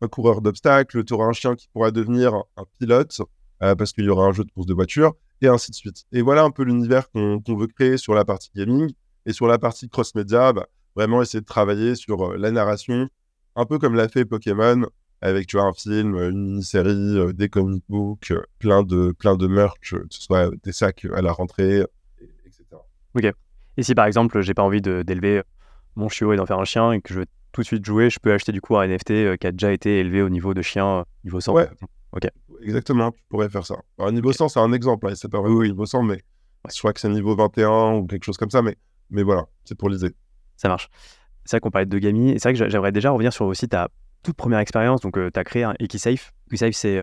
un 0.00 0.08
coureur 0.08 0.40
d'obstacles, 0.40 1.04
tu 1.04 1.12
auras 1.12 1.26
un 1.26 1.32
chien 1.32 1.56
qui 1.56 1.68
pourra 1.68 1.90
devenir 1.90 2.34
un 2.56 2.64
pilote, 2.78 3.20
euh, 3.62 3.74
parce 3.74 3.92
qu'il 3.92 4.04
y 4.04 4.08
aura 4.08 4.26
un 4.26 4.32
jeu 4.32 4.44
de 4.44 4.50
course 4.52 4.66
de 4.66 4.74
voiture, 4.74 5.14
et 5.40 5.48
ainsi 5.48 5.72
de 5.72 5.76
suite. 5.76 6.04
Et 6.12 6.22
voilà 6.22 6.44
un 6.44 6.50
peu 6.50 6.62
l'univers 6.62 7.10
qu'on 7.10 7.42
veut 7.48 7.66
créer 7.66 7.96
sur 7.96 8.14
la 8.14 8.24
partie 8.24 8.50
gaming. 8.54 8.92
Et 9.26 9.32
sur 9.32 9.46
la 9.46 9.58
partie 9.58 9.88
cross-média, 9.88 10.52
bah, 10.52 10.68
vraiment 10.94 11.22
essayer 11.22 11.40
de 11.40 11.46
travailler 11.46 11.96
sur 11.96 12.22
euh, 12.22 12.36
la 12.36 12.50
narration, 12.50 13.08
un 13.56 13.64
peu 13.64 13.78
comme 13.78 13.94
l'a 13.94 14.08
fait 14.08 14.24
Pokémon, 14.24 14.86
avec 15.24 15.46
tu 15.46 15.56
vois, 15.56 15.66
un 15.66 15.72
film, 15.72 16.16
une 16.16 16.50
mini-série, 16.50 17.18
euh, 17.18 17.32
des 17.32 17.48
comic 17.48 17.82
books, 17.88 18.32
plein 18.58 18.82
de, 18.82 19.12
plein 19.12 19.36
de 19.36 19.46
merch, 19.46 19.92
que 19.92 20.06
ce 20.10 20.22
soit 20.22 20.50
des 20.62 20.72
sacs 20.72 21.06
à 21.14 21.22
la 21.22 21.32
rentrée, 21.32 21.82
etc. 22.44 22.64
Ok. 23.14 23.32
Et 23.76 23.82
si 23.82 23.94
par 23.94 24.04
exemple, 24.04 24.40
j'ai 24.42 24.54
pas 24.54 24.62
envie 24.62 24.82
d'élever 24.82 25.42
mon 25.96 26.08
chiot 26.08 26.32
et 26.32 26.36
d'en 26.36 26.46
faire 26.46 26.58
un 26.58 26.64
chien 26.64 26.92
et 26.92 27.00
que 27.00 27.14
je 27.14 27.20
veux 27.20 27.26
tout 27.52 27.62
de 27.62 27.66
suite 27.66 27.84
jouer, 27.84 28.10
je 28.10 28.18
peux 28.20 28.32
acheter 28.32 28.52
du 28.52 28.60
coup 28.60 28.76
un 28.76 28.86
NFT 28.86 29.38
qui 29.38 29.46
a 29.46 29.52
déjà 29.52 29.72
été 29.72 30.00
élevé 30.00 30.20
au 30.22 30.28
niveau 30.28 30.52
de 30.52 30.60
chien, 30.60 31.04
niveau 31.24 31.40
100. 31.40 31.54
Ouais. 31.54 31.68
Ok. 32.12 32.28
Exactement, 32.62 33.10
tu 33.10 33.22
pourrais 33.28 33.48
faire 33.48 33.64
ça. 33.66 33.76
Alors, 33.98 34.12
niveau 34.12 34.32
100, 34.32 34.48
c'est 34.50 34.60
un 34.60 34.72
exemple, 34.72 35.08
hein, 35.08 35.14
c'est 35.16 35.30
pas 35.30 35.40
vraiment 35.40 35.62
niveau 35.62 35.86
100, 35.86 36.02
mais 36.02 36.22
je 36.72 36.78
crois 36.78 36.92
que 36.92 37.00
c'est 37.00 37.08
niveau 37.08 37.34
21 37.34 37.94
ou 37.94 38.06
quelque 38.06 38.24
chose 38.24 38.36
comme 38.36 38.50
ça, 38.50 38.62
mais, 38.62 38.76
mais 39.10 39.22
voilà, 39.22 39.46
c'est 39.64 39.76
pour 39.76 39.88
l'idée. 39.88 40.12
Ça 40.56 40.68
marche. 40.68 40.88
C'est 41.44 41.56
vrai 41.56 41.60
qu'on 41.60 41.70
parlait 41.70 41.86
de 41.86 41.98
Gami, 41.98 42.30
et 42.30 42.38
c'est 42.38 42.50
vrai 42.50 42.58
que 42.58 42.70
j'aimerais 42.70 42.92
déjà 42.92 43.10
revenir 43.10 43.32
sur 43.32 43.46
aussi 43.46 43.68
ta 43.68 43.88
toute 44.24 44.36
première 44.36 44.58
expérience. 44.58 45.00
Donc, 45.00 45.14
tu 45.14 45.38
as 45.38 45.44
créé 45.44 45.62
un 45.62 45.74
Equisafe. 45.78 46.32
Equisafe, 46.48 46.74
c'est. 46.74 47.02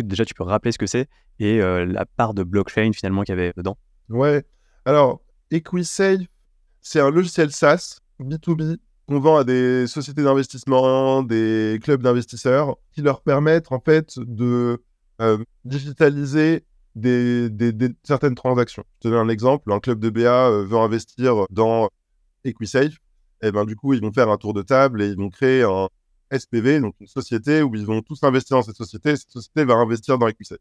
déjà, 0.00 0.24
tu 0.24 0.34
peux 0.34 0.44
rappeler 0.44 0.72
ce 0.72 0.78
que 0.78 0.86
c'est 0.86 1.08
et 1.38 1.58
la 1.58 2.06
part 2.06 2.34
de 2.34 2.44
blockchain 2.44 2.92
finalement 2.92 3.22
qu'il 3.22 3.34
y 3.34 3.38
avait 3.38 3.52
dedans 3.56 3.76
Ouais. 4.08 4.44
Alors, 4.84 5.20
Equisafe, 5.50 6.20
c'est 6.80 7.00
un 7.00 7.10
logiciel 7.10 7.50
SaaS, 7.50 7.98
B2B, 8.20 8.78
qu'on 9.08 9.20
vend 9.20 9.36
à 9.36 9.44
des 9.44 9.86
sociétés 9.86 10.22
d'investissement, 10.22 11.22
des 11.22 11.78
clubs 11.82 12.02
d'investisseurs, 12.02 12.76
qui 12.92 13.02
leur 13.02 13.22
permettent 13.22 13.72
en 13.72 13.80
fait 13.80 14.18
de 14.18 14.82
digitaliser 15.64 16.64
des, 16.94 17.50
certaines 18.02 18.34
transactions. 18.34 18.84
Je 18.96 19.08
te 19.08 19.12
donne 19.12 19.26
un 19.26 19.30
exemple. 19.30 19.72
Un 19.72 19.80
club 19.80 19.98
de 19.98 20.10
BA 20.10 20.50
veut 20.50 20.78
investir 20.78 21.46
dans 21.50 21.88
Equisafe. 22.44 22.94
et 23.42 23.52
ben 23.52 23.64
du 23.64 23.76
coup, 23.76 23.94
ils 23.94 24.00
vont 24.00 24.12
faire 24.12 24.28
un 24.28 24.36
tour 24.36 24.52
de 24.52 24.62
table 24.62 25.02
et 25.02 25.08
ils 25.08 25.16
vont 25.16 25.30
créer 25.30 25.62
un 25.62 25.88
SPV, 26.36 26.80
donc 26.80 26.94
une 27.00 27.06
société 27.06 27.62
où 27.62 27.74
ils 27.74 27.86
vont 27.86 28.02
tous 28.02 28.22
investir 28.22 28.56
dans 28.56 28.62
cette 28.62 28.76
société. 28.76 29.10
Et 29.10 29.16
cette 29.16 29.30
société 29.30 29.64
va 29.64 29.74
investir 29.74 30.18
dans 30.18 30.28
EquiSafe. 30.28 30.58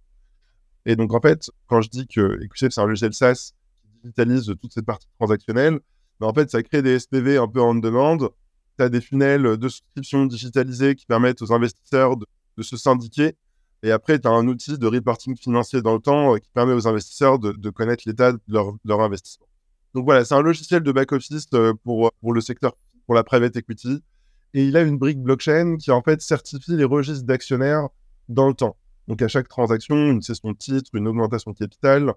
Et 0.86 0.96
donc, 0.96 1.14
en 1.14 1.22
fait, 1.22 1.50
quand 1.68 1.82
je 1.82 1.90
dis 1.90 2.08
que 2.08 2.40
EquiSafe, 2.44 2.72
c'est 2.74 2.82
un 2.82 2.88
logiciel 2.88 3.14
SaaS 3.14 3.54
qui 3.82 3.90
digitalise 4.04 4.54
toute 4.60 4.74
cette 4.74 4.86
partie 4.86 5.08
transactionnelle, 5.18 5.80
ben, 6.20 6.28
en 6.28 6.34
fait, 6.34 6.50
ça 6.52 6.62
crée 6.62 6.82
des 6.82 7.00
SPV 7.00 7.38
un 7.38 7.48
peu 7.48 7.62
en 7.62 7.74
demande. 7.76 8.30
Tu 8.78 8.84
as 8.84 8.90
des 8.90 9.02
funnels 9.02 9.58
de 9.58 9.70
souscription 9.70 10.26
digitalisés 10.26 10.96
qui 10.96 11.06
permettent 11.06 11.42
aux 11.42 11.52
investisseurs 11.52 12.16
de, 12.18 12.26
se 12.62 12.78
syndiquer. 12.78 13.36
Et 13.82 13.92
après, 13.92 14.20
tu 14.20 14.28
as 14.28 14.32
un 14.32 14.48
outil 14.48 14.78
de 14.78 14.86
reporting 14.86 15.36
financier 15.36 15.82
dans 15.82 15.96
le 15.96 16.00
temps 16.00 16.36
euh, 16.36 16.38
qui 16.38 16.50
permet 16.54 16.74
aux 16.74 16.88
investisseurs 16.88 17.40
de, 17.40 17.70
connaître 17.72 18.04
l'état 18.06 18.34
de 18.34 18.40
leur, 18.48 18.76
leur 18.86 19.02
investissement. 19.02 19.48
Donc 19.96 20.06
voilà, 20.06 20.24
c'est 20.24 20.36
un 20.36 20.44
logiciel 20.44 20.84
de 20.84 20.92
back-office 20.92 21.48
euh, 21.56 21.74
pour, 21.84 22.12
pour 22.22 22.34
le 22.34 22.42
secteur, 22.42 22.74
pour 23.08 23.16
la 23.16 23.24
private 23.24 23.56
equity. 23.56 24.04
Et 24.54 24.66
il 24.66 24.76
a 24.76 24.82
une 24.82 24.98
brique 24.98 25.20
blockchain 25.20 25.78
qui 25.78 25.92
en 25.92 26.02
fait 26.02 26.22
certifie 26.22 26.76
les 26.76 26.84
registres 26.84 27.26
d'actionnaires 27.26 27.88
dans 28.28 28.48
le 28.48 28.54
temps. 28.54 28.78
Donc 29.08 29.22
à 29.22 29.28
chaque 29.28 29.48
transaction, 29.48 29.96
une 29.96 30.22
cession 30.22 30.52
de 30.52 30.58
titre, 30.58 30.92
une 30.94 31.08
augmentation 31.08 31.52
de 31.52 31.58
capital, 31.58 32.14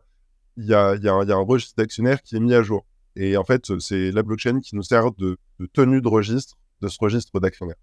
il 0.57 0.67
y 0.67 0.75
a, 0.75 0.95
y 0.97 1.09
a, 1.09 1.13
un 1.13 1.45
registre 1.45 1.75
d'actionnaires 1.77 2.23
qui 2.23 2.37
est 2.37 2.41
mis 2.41 2.55
à 2.55 2.63
jour. 2.63 2.85
Et 3.17 3.37
en 3.37 3.45
fait, 3.45 3.79
c'est 3.79 4.11
la 4.11 4.23
blockchain 4.23 4.61
qui 4.61 4.77
nous 4.77 4.83
sert 4.83 5.13
de, 5.13 5.39
tenue 5.73 6.01
de 6.01 6.09
registre 6.09 6.57
de 6.81 6.89
ce 6.89 6.99
registre 7.01 7.39
d'actionnaires. 7.41 7.77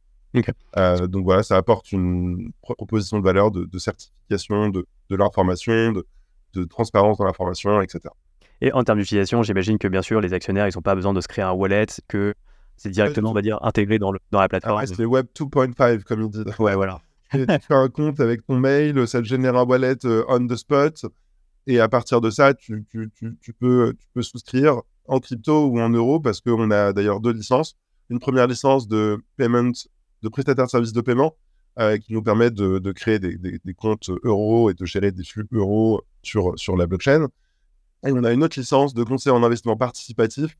Euh, 0.78 1.08
donc 1.08 1.26
voilà, 1.26 1.44
ça 1.44 1.58
apporte 1.58 1.92
une 1.92 2.52
proposition 2.62 3.20
de 3.20 3.24
valeur 3.24 3.52
de, 3.52 3.78
certification 3.78 4.70
de, 4.70 4.86
de 5.10 5.16
l'information, 5.16 5.94
de, 6.54 6.64
transparence 6.66 7.18
dans 7.18 7.26
l'information, 7.26 7.82
etc. 7.82 8.02
Et 8.62 8.72
en 8.74 8.84
termes 8.84 9.00
d'utilisation, 9.00 9.42
j'imagine 9.44 9.78
que 9.78 9.88
bien 9.88 10.02
sûr, 10.02 10.22
les 10.22 10.34
actionnaires, 10.34 10.68
ils 10.68 10.76
n'ont 10.76 10.82
pas 10.82 10.96
besoin 10.96 11.14
de 11.14 11.22
se 11.22 11.28
créer 11.28 11.44
un 11.44 11.52
wallet, 11.52 11.88
que 12.08 12.36
c'est 12.82 12.90
directement, 12.90 13.30
on 13.30 13.34
va 13.34 13.44
dire, 13.44 13.60
intégré 13.62 14.00
dans, 14.00 14.12
le, 14.12 14.20
dans 14.32 14.40
la 14.40 14.50
plateforme. 14.50 14.84
c'est 14.88 15.06
Web 15.06 15.28
2.5, 15.36 16.02
comme 16.02 16.24
ils 16.24 16.30
disent. 16.30 16.46
Ouais, 16.58 16.76
voilà. 16.76 17.00
tu 17.32 17.46
fais 17.46 17.76
un 17.76 17.90
compte 17.90 18.20
avec 18.20 18.44
ton 18.46 18.58
mail, 18.58 19.08
ça 19.08 19.20
te 19.20 19.26
génère 19.26 19.56
un 19.56 19.66
wallet 19.66 20.04
euh, 20.06 20.26
on 20.28 20.48
the 20.48 20.56
spot. 20.56 21.06
Et 21.68 21.80
à 21.80 21.88
partir 21.88 22.22
de 22.22 22.32
ça, 22.32 22.56
tu, 22.56 22.84
tu, 22.90 23.12
tu, 23.40 23.54
peux, 23.54 23.94
tu 23.94 24.08
peux 24.14 24.24
souscrire 24.24 24.82
en 25.08 25.20
crypto 25.20 25.68
ou 25.68 25.80
en 25.80 25.90
euros 25.90 26.20
parce 26.20 26.42
qu'on 26.42 26.72
a 26.72 26.92
d'ailleurs 26.92 27.20
deux 27.20 27.34
licences. 27.34 27.78
Une 28.10 28.20
première 28.20 28.48
licence 28.48 28.88
de 28.88 29.24
payment, 29.38 29.74
de 30.24 30.30
prestataire 30.30 30.66
de 30.66 30.72
services 30.72 30.92
de 30.92 31.02
paiement 31.02 31.36
euh, 31.78 32.00
qui 32.00 32.14
nous 32.14 32.24
permet 32.24 32.50
de, 32.50 32.80
de 32.80 32.92
créer 32.92 33.20
des, 33.20 33.38
des, 33.38 33.60
des, 33.64 33.74
comptes 33.76 34.10
euros 34.24 34.72
et 34.72 34.74
de 34.74 34.86
gérer 34.86 35.12
des 35.12 35.24
flux 35.24 35.48
euros 35.52 36.02
sur, 36.24 36.58
sur 36.58 36.76
la 36.76 36.88
blockchain. 36.88 37.28
Et 38.08 38.12
on 38.12 38.24
a 38.24 38.34
une 38.34 38.44
autre 38.44 38.60
licence 38.60 38.96
de 38.96 39.04
conseil 39.04 39.32
en 39.32 39.44
investissement 39.44 39.78
participatif 39.78 40.58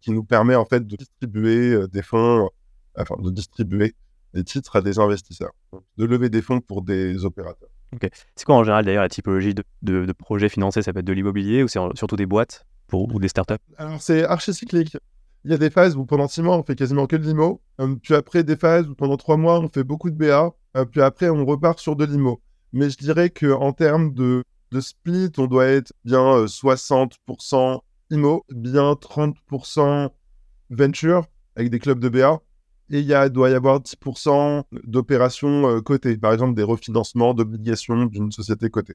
qui 0.00 0.12
nous 0.12 0.24
permet 0.24 0.54
en 0.54 0.64
fait 0.64 0.86
de 0.86 0.96
distribuer 0.96 1.72
euh, 1.72 1.88
des 1.88 2.02
fonds, 2.02 2.44
euh, 2.44 3.02
enfin 3.02 3.16
de 3.18 3.30
distribuer 3.30 3.94
des 4.34 4.44
titres 4.44 4.76
à 4.76 4.82
des 4.82 4.98
investisseurs, 4.98 5.52
de 5.96 6.04
lever 6.04 6.28
des 6.28 6.42
fonds 6.42 6.60
pour 6.60 6.82
des 6.82 7.24
opérateurs. 7.24 7.70
Ok. 7.94 8.08
C'est 8.36 8.44
quoi 8.44 8.56
en 8.56 8.64
général 8.64 8.84
d'ailleurs 8.84 9.02
la 9.02 9.08
typologie 9.08 9.54
de, 9.54 9.64
de, 9.82 10.12
projets 10.12 10.50
financés? 10.50 10.82
Ça 10.82 10.92
peut 10.92 10.98
être 10.98 11.06
de 11.06 11.12
l'immobilier 11.12 11.62
ou 11.62 11.68
c'est 11.68 11.80
surtout 11.94 12.16
des 12.16 12.26
boîtes 12.26 12.66
pour, 12.86 13.12
ou 13.14 13.18
des 13.18 13.28
startups? 13.28 13.54
Alors 13.78 14.02
c'est 14.02 14.24
archi 14.24 14.52
cyclique. 14.52 14.96
Il 15.44 15.50
y 15.50 15.54
a 15.54 15.58
des 15.58 15.70
phases 15.70 15.96
où 15.96 16.04
pendant 16.04 16.28
six 16.28 16.42
mois 16.42 16.58
on 16.58 16.62
fait 16.62 16.74
quasiment 16.74 17.06
que 17.06 17.16
de 17.16 17.22
l'IMO, 17.24 17.62
euh, 17.80 17.94
puis 18.02 18.14
après 18.14 18.44
des 18.44 18.56
phases 18.56 18.88
où 18.88 18.94
pendant 18.94 19.16
trois 19.16 19.38
mois 19.38 19.58
on 19.60 19.68
fait 19.68 19.84
beaucoup 19.84 20.10
de 20.10 20.16
BA, 20.16 20.50
puis 20.90 21.00
après 21.00 21.30
on 21.30 21.46
repart 21.46 21.78
sur 21.78 21.96
de 21.96 22.04
l'IMO. 22.04 22.42
Mais 22.72 22.90
je 22.90 22.98
dirais 22.98 23.30
qu'en 23.30 23.72
termes 23.72 24.12
de 24.12 24.44
de 24.70 24.80
split, 24.80 25.30
on 25.38 25.46
doit 25.46 25.66
être 25.66 25.92
bien 26.04 26.44
60% 26.44 27.54
euh, 27.54 27.78
IMO, 28.10 28.44
bien 28.50 28.92
30% 28.92 30.10
venture 30.70 31.26
avec 31.56 31.70
des 31.70 31.78
clubs 31.78 32.00
de 32.00 32.08
BA. 32.08 32.40
Et 32.90 33.00
il 33.00 33.30
doit 33.30 33.50
y 33.50 33.54
avoir 33.54 33.80
10% 33.80 34.62
d'opérations 34.84 35.68
euh, 35.68 35.80
cotées, 35.82 36.16
par 36.16 36.32
exemple 36.32 36.54
des 36.54 36.62
refinancements 36.62 37.34
d'obligations 37.34 38.06
d'une 38.06 38.32
société 38.32 38.70
cotée. 38.70 38.94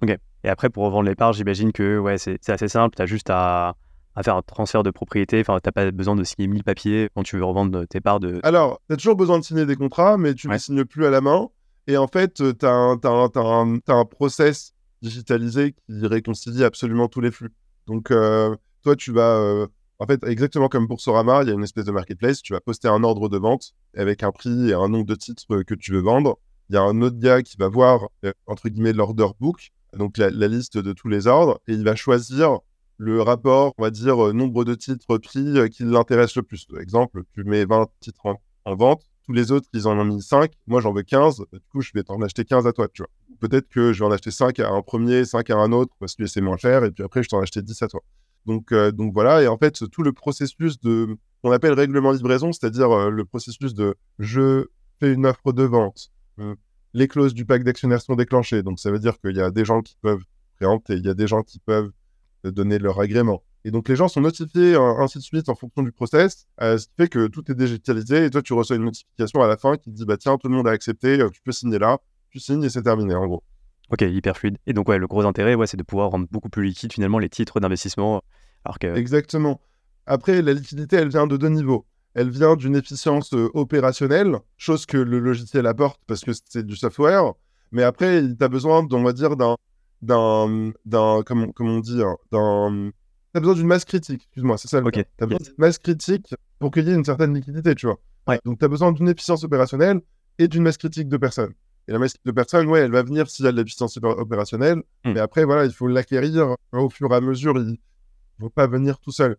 Ok. 0.00 0.16
Et 0.44 0.48
après, 0.48 0.70
pour 0.70 0.84
revendre 0.84 1.08
les 1.08 1.14
parts, 1.14 1.32
j'imagine 1.32 1.72
que 1.72 1.98
ouais, 1.98 2.18
c'est 2.18 2.48
assez 2.48 2.68
simple. 2.68 2.94
Tu 2.96 3.02
as 3.02 3.06
juste 3.06 3.30
à, 3.30 3.74
faire 4.22 4.36
un 4.36 4.42
transfert 4.42 4.82
de 4.82 4.90
propriété. 4.90 5.40
Enfin, 5.40 5.58
tu 5.58 5.68
n'as 5.68 5.72
pas 5.72 5.90
besoin 5.90 6.14
de 6.14 6.22
signer 6.22 6.46
1000 6.48 6.64
papiers 6.64 7.08
quand 7.14 7.22
tu 7.22 7.36
veux 7.36 7.44
revendre 7.44 7.84
tes 7.86 8.00
parts. 8.00 8.20
De... 8.20 8.40
Alors, 8.44 8.80
tu 8.88 8.94
as 8.94 8.96
toujours 8.96 9.16
besoin 9.16 9.38
de 9.38 9.44
signer 9.44 9.66
des 9.66 9.76
contrats, 9.76 10.18
mais 10.18 10.34
tu 10.34 10.48
ne 10.48 10.52
les 10.52 10.58
signes 10.58 10.84
plus 10.84 11.06
à 11.06 11.10
la 11.10 11.20
main. 11.20 11.48
Et 11.88 11.96
en 11.96 12.06
fait, 12.06 12.34
tu 12.34 12.66
as, 12.66 12.96
as, 13.02 13.92
un 13.92 14.04
process 14.04 14.74
digitalisé 15.02 15.72
qui 15.72 16.06
réconcilie 16.06 16.62
absolument 16.62 17.08
tous 17.08 17.20
les 17.20 17.32
flux. 17.32 17.52
Donc, 17.86 18.10
euh, 18.10 18.54
toi, 18.82 18.96
tu 18.96 19.12
vas, 19.12 19.36
euh, 19.36 19.66
en 19.98 20.06
fait, 20.06 20.22
exactement 20.24 20.68
comme 20.68 20.88
pour 20.88 21.00
Sorama, 21.00 21.42
il 21.42 21.48
y 21.48 21.50
a 21.50 21.54
une 21.54 21.64
espèce 21.64 21.84
de 21.84 21.92
marketplace, 21.92 22.42
tu 22.42 22.52
vas 22.52 22.60
poster 22.60 22.88
un 22.88 23.02
ordre 23.04 23.28
de 23.28 23.38
vente 23.38 23.72
avec 23.96 24.22
un 24.22 24.32
prix 24.32 24.70
et 24.70 24.74
un 24.74 24.88
nombre 24.88 25.06
de 25.06 25.14
titres 25.14 25.62
que 25.62 25.74
tu 25.74 25.92
veux 25.92 26.00
vendre. 26.00 26.38
Il 26.68 26.74
y 26.74 26.78
a 26.78 26.82
un 26.82 27.00
autre 27.02 27.18
gars 27.18 27.42
qui 27.42 27.56
va 27.56 27.68
voir, 27.68 28.08
euh, 28.24 28.32
entre 28.46 28.68
guillemets, 28.68 28.92
l'order 28.92 29.28
book, 29.40 29.70
donc 29.96 30.16
la, 30.16 30.30
liste 30.30 30.78
de 30.78 30.92
tous 30.92 31.08
les 31.08 31.26
ordres, 31.26 31.60
et 31.68 31.72
il 31.72 31.84
va 31.84 31.94
choisir 31.94 32.60
le 32.96 33.20
rapport, 33.20 33.74
on 33.78 33.82
va 33.82 33.90
dire, 33.90 34.32
nombre 34.32 34.64
de 34.64 34.74
titres 34.74 35.18
prix 35.18 35.70
qui 35.70 35.82
l'intéresse 35.82 36.36
le 36.36 36.42
plus. 36.42 36.66
Exemple, 36.80 37.24
tu 37.34 37.44
mets 37.44 37.64
20 37.64 37.88
titres 38.00 38.22
en, 38.64 38.74
vente, 38.74 39.02
tous 39.24 39.32
les 39.32 39.50
autres, 39.50 39.68
ils 39.74 39.88
en 39.88 39.98
ont 39.98 40.04
mis 40.04 40.22
5, 40.22 40.52
moi 40.66 40.80
j'en 40.80 40.92
veux 40.92 41.02
15, 41.02 41.44
du 41.52 41.60
coup, 41.70 41.80
je 41.80 41.90
vais 41.94 42.04
t'en 42.04 42.22
acheter 42.22 42.44
15 42.44 42.66
à 42.66 42.72
toi, 42.72 42.88
tu 42.88 43.02
vois 43.02 43.10
peut-être 43.42 43.68
que 43.68 43.92
je 43.92 43.98
vais 43.98 44.06
en 44.06 44.12
acheter 44.12 44.30
5 44.30 44.60
à 44.60 44.70
un 44.70 44.82
premier, 44.82 45.24
5 45.24 45.50
à 45.50 45.56
un 45.56 45.72
autre, 45.72 45.92
parce 45.98 46.14
que 46.14 46.26
c'est 46.26 46.40
moins 46.40 46.56
cher, 46.56 46.84
et 46.84 46.92
puis 46.92 47.02
après, 47.02 47.22
je 47.22 47.28
t'en 47.28 47.40
acheter 47.40 47.60
10 47.60 47.82
à 47.82 47.88
toi. 47.88 48.00
Donc, 48.46 48.70
euh, 48.72 48.92
donc 48.92 49.12
voilà, 49.12 49.42
et 49.42 49.48
en 49.48 49.58
fait, 49.58 49.88
tout 49.90 50.02
le 50.02 50.12
processus 50.12 50.80
de, 50.80 51.16
qu'on 51.42 51.50
appelle 51.50 51.72
règlement 51.72 52.12
livraison, 52.12 52.52
c'est-à-dire 52.52 52.90
euh, 52.92 53.10
le 53.10 53.24
processus 53.24 53.74
de 53.74 53.96
je 54.20 54.66
fais 55.00 55.12
une 55.12 55.26
offre 55.26 55.52
de 55.52 55.64
vente, 55.64 56.12
euh, 56.38 56.54
les 56.94 57.08
clauses 57.08 57.34
du 57.34 57.44
pacte 57.44 57.66
d'actionnaires 57.66 58.00
sont 58.00 58.14
déclenchées, 58.14 58.62
donc 58.62 58.78
ça 58.78 58.92
veut 58.92 59.00
dire 59.00 59.18
qu'il 59.20 59.36
y 59.36 59.40
a 59.40 59.50
des 59.50 59.64
gens 59.64 59.82
qui 59.82 59.96
peuvent 60.00 60.22
préempter, 60.56 60.94
il 60.94 61.04
y 61.04 61.08
a 61.08 61.14
des 61.14 61.26
gens 61.26 61.42
qui 61.42 61.58
peuvent 61.58 61.90
donner 62.44 62.78
leur 62.78 63.00
agrément. 63.00 63.42
Et 63.64 63.70
donc 63.70 63.88
les 63.88 63.94
gens 63.94 64.08
sont 64.08 64.20
notifiés 64.20 64.74
ainsi 64.76 65.18
de 65.18 65.22
suite 65.22 65.48
en 65.48 65.54
fonction 65.54 65.82
du 65.84 65.92
process, 65.92 66.48
ce 66.60 66.84
qui 66.84 66.92
fait 66.96 67.08
que 67.08 67.28
tout 67.28 67.48
est 67.50 67.54
digitalisé 67.54 68.24
et 68.24 68.30
toi 68.30 68.42
tu 68.42 68.52
reçois 68.52 68.74
une 68.74 68.84
notification 68.84 69.40
à 69.40 69.46
la 69.46 69.56
fin 69.56 69.76
qui 69.76 69.90
te 69.90 69.94
dit 69.94 70.04
bah 70.04 70.16
tiens 70.16 70.36
tout 70.36 70.48
le 70.48 70.56
monde 70.56 70.66
a 70.66 70.72
accepté, 70.72 71.24
tu 71.32 71.40
peux 71.42 71.52
signer 71.52 71.78
là, 71.78 71.98
tu 72.32 72.40
signes 72.40 72.64
et 72.64 72.70
c'est 72.70 72.82
terminé 72.82 73.14
en 73.14 73.26
gros. 73.26 73.42
Ok, 73.90 74.00
hyper 74.00 74.36
fluide. 74.36 74.56
Et 74.66 74.72
donc, 74.72 74.88
ouais, 74.88 74.98
le 74.98 75.06
gros 75.06 75.24
intérêt, 75.26 75.54
ouais, 75.54 75.66
c'est 75.66 75.76
de 75.76 75.82
pouvoir 75.82 76.10
rendre 76.10 76.26
beaucoup 76.30 76.48
plus 76.48 76.64
liquide 76.64 76.92
finalement 76.92 77.18
les 77.18 77.28
titres 77.28 77.60
d'investissement. 77.60 78.22
Alors 78.64 78.78
que... 78.78 78.86
Exactement. 78.96 79.60
Après, 80.06 80.40
la 80.40 80.54
liquidité, 80.54 80.96
elle 80.96 81.08
vient 81.08 81.26
de 81.26 81.36
deux 81.36 81.48
niveaux. 81.48 81.86
Elle 82.14 82.30
vient 82.30 82.56
d'une 82.56 82.74
efficience 82.74 83.32
euh, 83.34 83.50
opérationnelle, 83.54 84.38
chose 84.56 84.86
que 84.86 84.96
le 84.96 85.18
logiciel 85.18 85.66
apporte 85.66 86.00
parce 86.06 86.22
que 86.22 86.32
c'est 86.32 86.66
du 86.66 86.76
software. 86.76 87.32
Mais 87.70 87.82
après, 87.82 88.22
tu 88.22 88.44
as 88.44 88.48
besoin, 88.48 88.86
on 88.90 89.02
va 89.02 89.12
dire, 89.12 89.36
d'un, 89.36 89.56
d'un, 90.00 90.72
d'un, 90.84 91.22
comment, 91.24 91.46
on 91.58 91.80
dit, 91.80 92.02
hein, 92.02 92.16
d'un, 92.30 92.90
tu 93.32 93.38
as 93.38 93.40
besoin 93.40 93.54
d'une 93.54 93.66
masse 93.66 93.86
critique, 93.86 94.22
excuse-moi, 94.24 94.58
c'est 94.58 94.68
ça 94.68 94.80
le 94.80 94.86
Ok. 94.86 94.94
Tu 94.94 95.04
as 95.20 95.26
besoin 95.26 95.38
d'une 95.38 95.54
masse 95.56 95.78
critique 95.78 96.34
pour 96.58 96.70
qu'il 96.70 96.86
y 96.86 96.90
ait 96.90 96.94
une 96.94 97.04
certaine 97.04 97.34
liquidité, 97.34 97.74
tu 97.74 97.86
vois. 97.86 97.98
Ouais. 98.26 98.38
Donc, 98.44 98.58
tu 98.58 98.64
as 98.64 98.68
besoin 98.68 98.92
d'une 98.92 99.08
efficience 99.08 99.42
opérationnelle 99.44 100.00
et 100.38 100.48
d'une 100.48 100.62
masse 100.62 100.76
critique 100.76 101.08
de 101.08 101.16
personnes. 101.16 101.54
Et 101.88 101.92
la 101.92 101.98
masse 101.98 102.14
de 102.24 102.30
personnes, 102.30 102.68
ouais, 102.68 102.80
elle 102.80 102.92
va 102.92 103.02
venir 103.02 103.28
s'il 103.28 103.44
y 103.44 103.48
a 103.48 103.52
de 103.52 103.56
l'efficience 103.56 103.98
opérationnelle. 104.02 104.82
Hmm. 105.04 105.12
Mais 105.12 105.20
après, 105.20 105.44
voilà, 105.44 105.64
il 105.64 105.72
faut 105.72 105.88
l'acquérir 105.88 106.56
au 106.72 106.88
fur 106.88 107.12
et 107.12 107.16
à 107.16 107.20
mesure. 107.20 107.54
Il 107.58 107.70
ne 107.70 107.76
faut 108.40 108.50
pas 108.50 108.66
venir 108.66 108.98
tout 108.98 109.12
seul. 109.12 109.36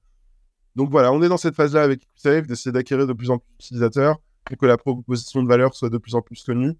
Donc 0.75 0.89
voilà, 0.89 1.13
on 1.13 1.21
est 1.21 1.29
dans 1.29 1.37
cette 1.37 1.55
phase-là 1.55 1.83
avec 1.83 2.07
Safe, 2.15 2.47
d'essayer 2.47 2.71
d'acquérir 2.71 3.07
de 3.07 3.13
plus 3.13 3.29
en 3.29 3.37
plus 3.37 3.47
d'utilisateurs 3.51 4.17
et 4.51 4.55
que 4.55 4.65
la 4.65 4.77
proposition 4.77 5.43
de 5.43 5.47
valeur 5.47 5.73
soit 5.75 5.89
de 5.89 5.97
plus 5.97 6.15
en 6.15 6.21
plus 6.21 6.43
connue. 6.43 6.73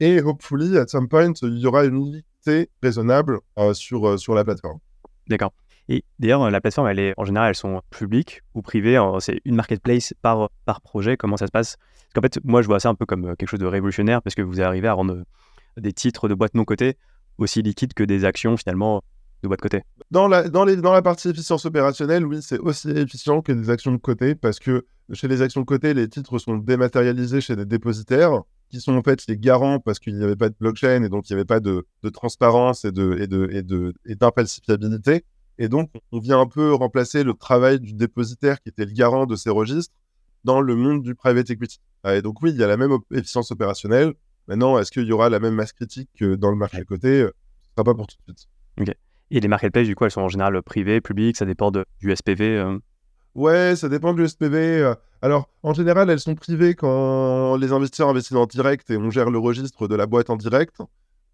Et 0.00 0.20
hopefully, 0.20 0.76
at 0.76 0.88
some 0.88 1.08
point, 1.08 1.32
il 1.42 1.58
y 1.58 1.66
aura 1.66 1.84
une 1.84 1.96
unité 1.96 2.70
raisonnable 2.82 3.40
euh, 3.58 3.74
sur, 3.74 4.06
euh, 4.06 4.16
sur 4.16 4.34
la 4.34 4.44
plateforme. 4.44 4.78
D'accord. 5.28 5.52
Et 5.88 6.04
d'ailleurs, 6.18 6.50
la 6.50 6.60
plateforme, 6.60 6.88
elle 6.88 6.98
est, 6.98 7.14
en 7.16 7.24
général, 7.24 7.50
elles 7.50 7.54
sont 7.54 7.80
publiques 7.90 8.42
ou 8.54 8.62
privées. 8.62 9.00
C'est 9.20 9.40
une 9.44 9.54
marketplace 9.54 10.14
par, 10.22 10.50
par 10.64 10.80
projet. 10.80 11.16
Comment 11.16 11.36
ça 11.36 11.46
se 11.46 11.52
passe? 11.52 11.76
Parce 11.76 12.14
qu'en 12.14 12.20
fait, 12.22 12.44
moi, 12.44 12.62
je 12.62 12.66
vois 12.66 12.80
ça 12.80 12.88
un 12.88 12.94
peu 12.94 13.06
comme 13.06 13.26
euh, 13.26 13.34
quelque 13.34 13.48
chose 13.48 13.60
de 13.60 13.66
révolutionnaire 13.66 14.22
parce 14.22 14.34
que 14.34 14.42
vous 14.42 14.60
arrivez 14.60 14.88
à 14.88 14.94
rendre 14.94 15.14
euh, 15.14 15.24
des 15.80 15.92
titres 15.92 16.28
de 16.28 16.34
boîte 16.34 16.54
non 16.54 16.64
cotées 16.64 16.96
aussi 17.38 17.62
liquides 17.62 17.94
que 17.94 18.02
des 18.02 18.24
actions, 18.24 18.56
finalement, 18.56 19.02
de 19.42 19.48
boîte 19.48 19.60
cotée. 19.60 19.82
Dans 20.10 20.28
la, 20.28 20.48
dans 20.48 20.64
la 20.64 21.02
partie 21.02 21.28
efficience 21.28 21.66
opérationnelle, 21.66 22.24
oui, 22.24 22.38
c'est 22.40 22.58
aussi 22.58 22.90
efficient 22.90 23.42
que 23.42 23.52
des 23.52 23.70
actions 23.70 23.92
de 23.92 23.98
côté 23.98 24.34
parce 24.34 24.58
que 24.58 24.86
chez 25.12 25.28
les 25.28 25.42
actions 25.42 25.60
de 25.60 25.66
côté, 25.66 25.94
les 25.94 26.08
titres 26.08 26.38
sont 26.38 26.56
dématérialisés 26.56 27.40
chez 27.40 27.54
des 27.54 27.66
dépositaires 27.66 28.42
qui 28.70 28.80
sont 28.80 28.96
en 28.96 29.02
fait 29.02 29.26
les 29.28 29.36
garants 29.36 29.78
parce 29.78 29.98
qu'il 29.98 30.16
n'y 30.16 30.24
avait 30.24 30.36
pas 30.36 30.48
de 30.48 30.56
blockchain 30.58 31.02
et 31.02 31.08
donc 31.08 31.28
il 31.28 31.34
n'y 31.34 31.38
avait 31.38 31.44
pas 31.44 31.60
de, 31.60 31.86
de 32.02 32.08
transparence 32.08 32.84
et 32.84 32.90
de 32.90 33.16
et 33.20 33.28
de 33.28 33.48
et 33.52 33.62
de 33.62 33.94
et 34.06 34.16
et 35.58 35.68
donc, 35.68 35.90
on 36.12 36.18
vient 36.18 36.40
un 36.40 36.46
peu 36.46 36.74
remplacer 36.74 37.24
le 37.24 37.34
travail 37.34 37.80
du 37.80 37.92
dépositaire 37.92 38.60
qui 38.60 38.68
était 38.68 38.84
le 38.84 38.92
garant 38.92 39.26
de 39.26 39.36
ces 39.36 39.50
registres 39.50 39.94
dans 40.44 40.60
le 40.60 40.76
monde 40.76 41.02
du 41.02 41.14
private 41.14 41.50
equity. 41.50 41.80
Ah, 42.04 42.16
et 42.16 42.22
donc, 42.22 42.42
oui, 42.42 42.50
il 42.50 42.56
y 42.56 42.62
a 42.62 42.66
la 42.66 42.76
même 42.76 42.96
efficience 43.12 43.50
opérationnelle. 43.50 44.14
Maintenant, 44.48 44.78
est-ce 44.78 44.92
qu'il 44.92 45.04
y 45.04 45.12
aura 45.12 45.28
la 45.28 45.40
même 45.40 45.54
masse 45.54 45.72
critique 45.72 46.08
que 46.18 46.36
dans 46.36 46.50
le 46.50 46.56
marché 46.56 46.78
à 46.78 46.84
côté? 46.84 47.20
Ce 47.20 47.24
ne 47.24 47.30
sera 47.74 47.84
pas 47.84 47.94
pour 47.94 48.06
tout 48.06 48.16
de 48.28 48.36
suite. 48.36 48.48
Et 49.30 49.40
les 49.40 49.48
marketplaces, 49.48 49.88
du 49.88 49.96
coup, 49.96 50.04
elles 50.04 50.12
sont 50.12 50.20
en 50.20 50.28
général 50.28 50.62
privées, 50.62 51.00
publiques, 51.00 51.36
ça 51.36 51.46
dépend 51.46 51.72
de, 51.72 51.84
du 51.98 52.14
SPV 52.14 52.58
euh? 52.58 52.78
Ouais, 53.34 53.74
ça 53.76 53.88
dépend 53.88 54.14
du 54.14 54.26
SPV. 54.26 54.94
Alors, 55.20 55.48
en 55.62 55.74
général, 55.74 56.08
elles 56.10 56.20
sont 56.20 56.34
privées 56.34 56.74
quand 56.74 57.56
les 57.56 57.72
investisseurs 57.72 58.08
investissent 58.08 58.36
en 58.36 58.46
direct 58.46 58.88
et 58.90 58.96
on 58.96 59.10
gère 59.10 59.30
le 59.30 59.38
registre 59.38 59.88
de 59.88 59.94
la 59.94 60.06
boîte 60.06 60.30
en 60.30 60.36
direct. 60.36 60.76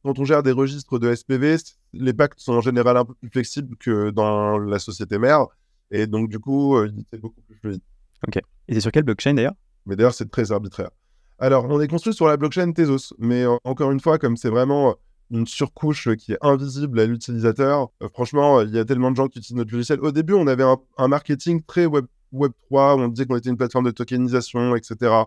Quand 0.04 0.18
on 0.18 0.24
gère 0.24 0.42
des 0.42 0.52
registres 0.52 0.98
de 0.98 1.14
SPV, 1.14 1.56
les 1.92 2.12
pactes 2.12 2.40
sont 2.40 2.54
en 2.54 2.60
général 2.60 2.96
un 2.96 3.04
peu 3.04 3.14
plus 3.14 3.30
flexibles 3.30 3.76
que 3.76 4.10
dans 4.10 4.58
la 4.58 4.78
société 4.78 5.18
mère. 5.18 5.46
Et 5.90 6.06
donc, 6.06 6.28
du 6.28 6.38
coup, 6.38 6.76
c'est 7.12 7.20
beaucoup 7.20 7.40
plus 7.42 7.56
fluide. 7.56 7.80
Ok. 8.26 8.40
Et 8.68 8.74
c'est 8.74 8.80
sur 8.80 8.90
quelle 8.90 9.04
blockchain 9.04 9.34
d'ailleurs? 9.34 9.54
Mais 9.86 9.96
d'ailleurs, 9.96 10.14
c'est 10.14 10.30
très 10.30 10.50
arbitraire. 10.50 10.90
Alors, 11.38 11.66
on 11.68 11.80
est 11.80 11.88
construit 11.88 12.14
sur 12.14 12.26
la 12.26 12.36
blockchain 12.36 12.72
Tezos. 12.72 13.14
Mais 13.18 13.44
encore 13.64 13.90
une 13.90 14.00
fois, 14.00 14.18
comme 14.18 14.36
c'est 14.36 14.48
vraiment 14.48 14.96
une 15.32 15.46
surcouche 15.46 16.14
qui 16.16 16.32
est 16.32 16.38
invisible 16.42 17.00
à 17.00 17.06
l'utilisateur. 17.06 17.88
Euh, 18.02 18.08
franchement, 18.12 18.60
il 18.60 18.70
y 18.70 18.78
a 18.78 18.84
tellement 18.84 19.10
de 19.10 19.16
gens 19.16 19.28
qui 19.28 19.38
utilisent 19.38 19.56
notre 19.56 19.72
logiciel. 19.72 19.98
Au 20.00 20.12
début, 20.12 20.34
on 20.34 20.46
avait 20.46 20.64
un, 20.98 21.08
marketing 21.08 21.62
très 21.62 21.86
web, 21.86 22.04
web 22.32 22.52
3, 22.66 22.96
on 22.96 23.08
disait 23.08 23.26
qu'on 23.26 23.36
était 23.36 23.50
une 23.50 23.56
plateforme 23.56 23.86
de 23.86 23.90
tokenisation, 23.90 24.76
etc. 24.76 25.22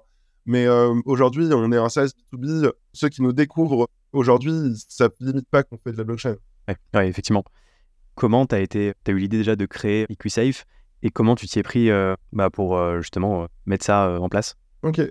Mais 0.45 0.67
euh, 0.67 0.93
aujourd'hui, 1.05 1.49
on 1.51 1.71
est 1.71 1.77
un 1.77 1.89
SaaS 1.89 2.11
B2B. 2.31 2.71
Ceux 2.93 3.09
qui 3.09 3.23
nous 3.23 3.33
découvrent 3.33 3.89
aujourd'hui, 4.15 4.73
ça 4.87 5.09
ne 5.19 5.27
limite 5.27 5.47
pas 5.49 5.63
qu'on 5.63 5.77
fait 5.77 5.91
de 5.91 5.97
la 5.97 6.03
blockchain. 6.03 6.35
Oui, 6.67 7.03
effectivement. 7.03 7.43
Comment 8.15 8.45
tu 8.45 8.55
as, 8.55 8.61
été, 8.61 8.93
as 9.05 9.11
eu 9.11 9.17
l'idée 9.17 9.37
déjà 9.37 9.55
de 9.55 9.65
créer 9.65 10.05
EquiSafe 10.09 10.65
et 11.03 11.11
comment 11.11 11.35
tu 11.35 11.47
t'y 11.47 11.59
es 11.59 11.63
pris 11.63 11.89
euh, 11.89 12.15
bah, 12.31 12.49
pour 12.49 12.79
justement 13.01 13.47
mettre 13.65 13.85
ça 13.85 14.19
en 14.19 14.29
place? 14.29 14.55
Ok, 14.83 15.01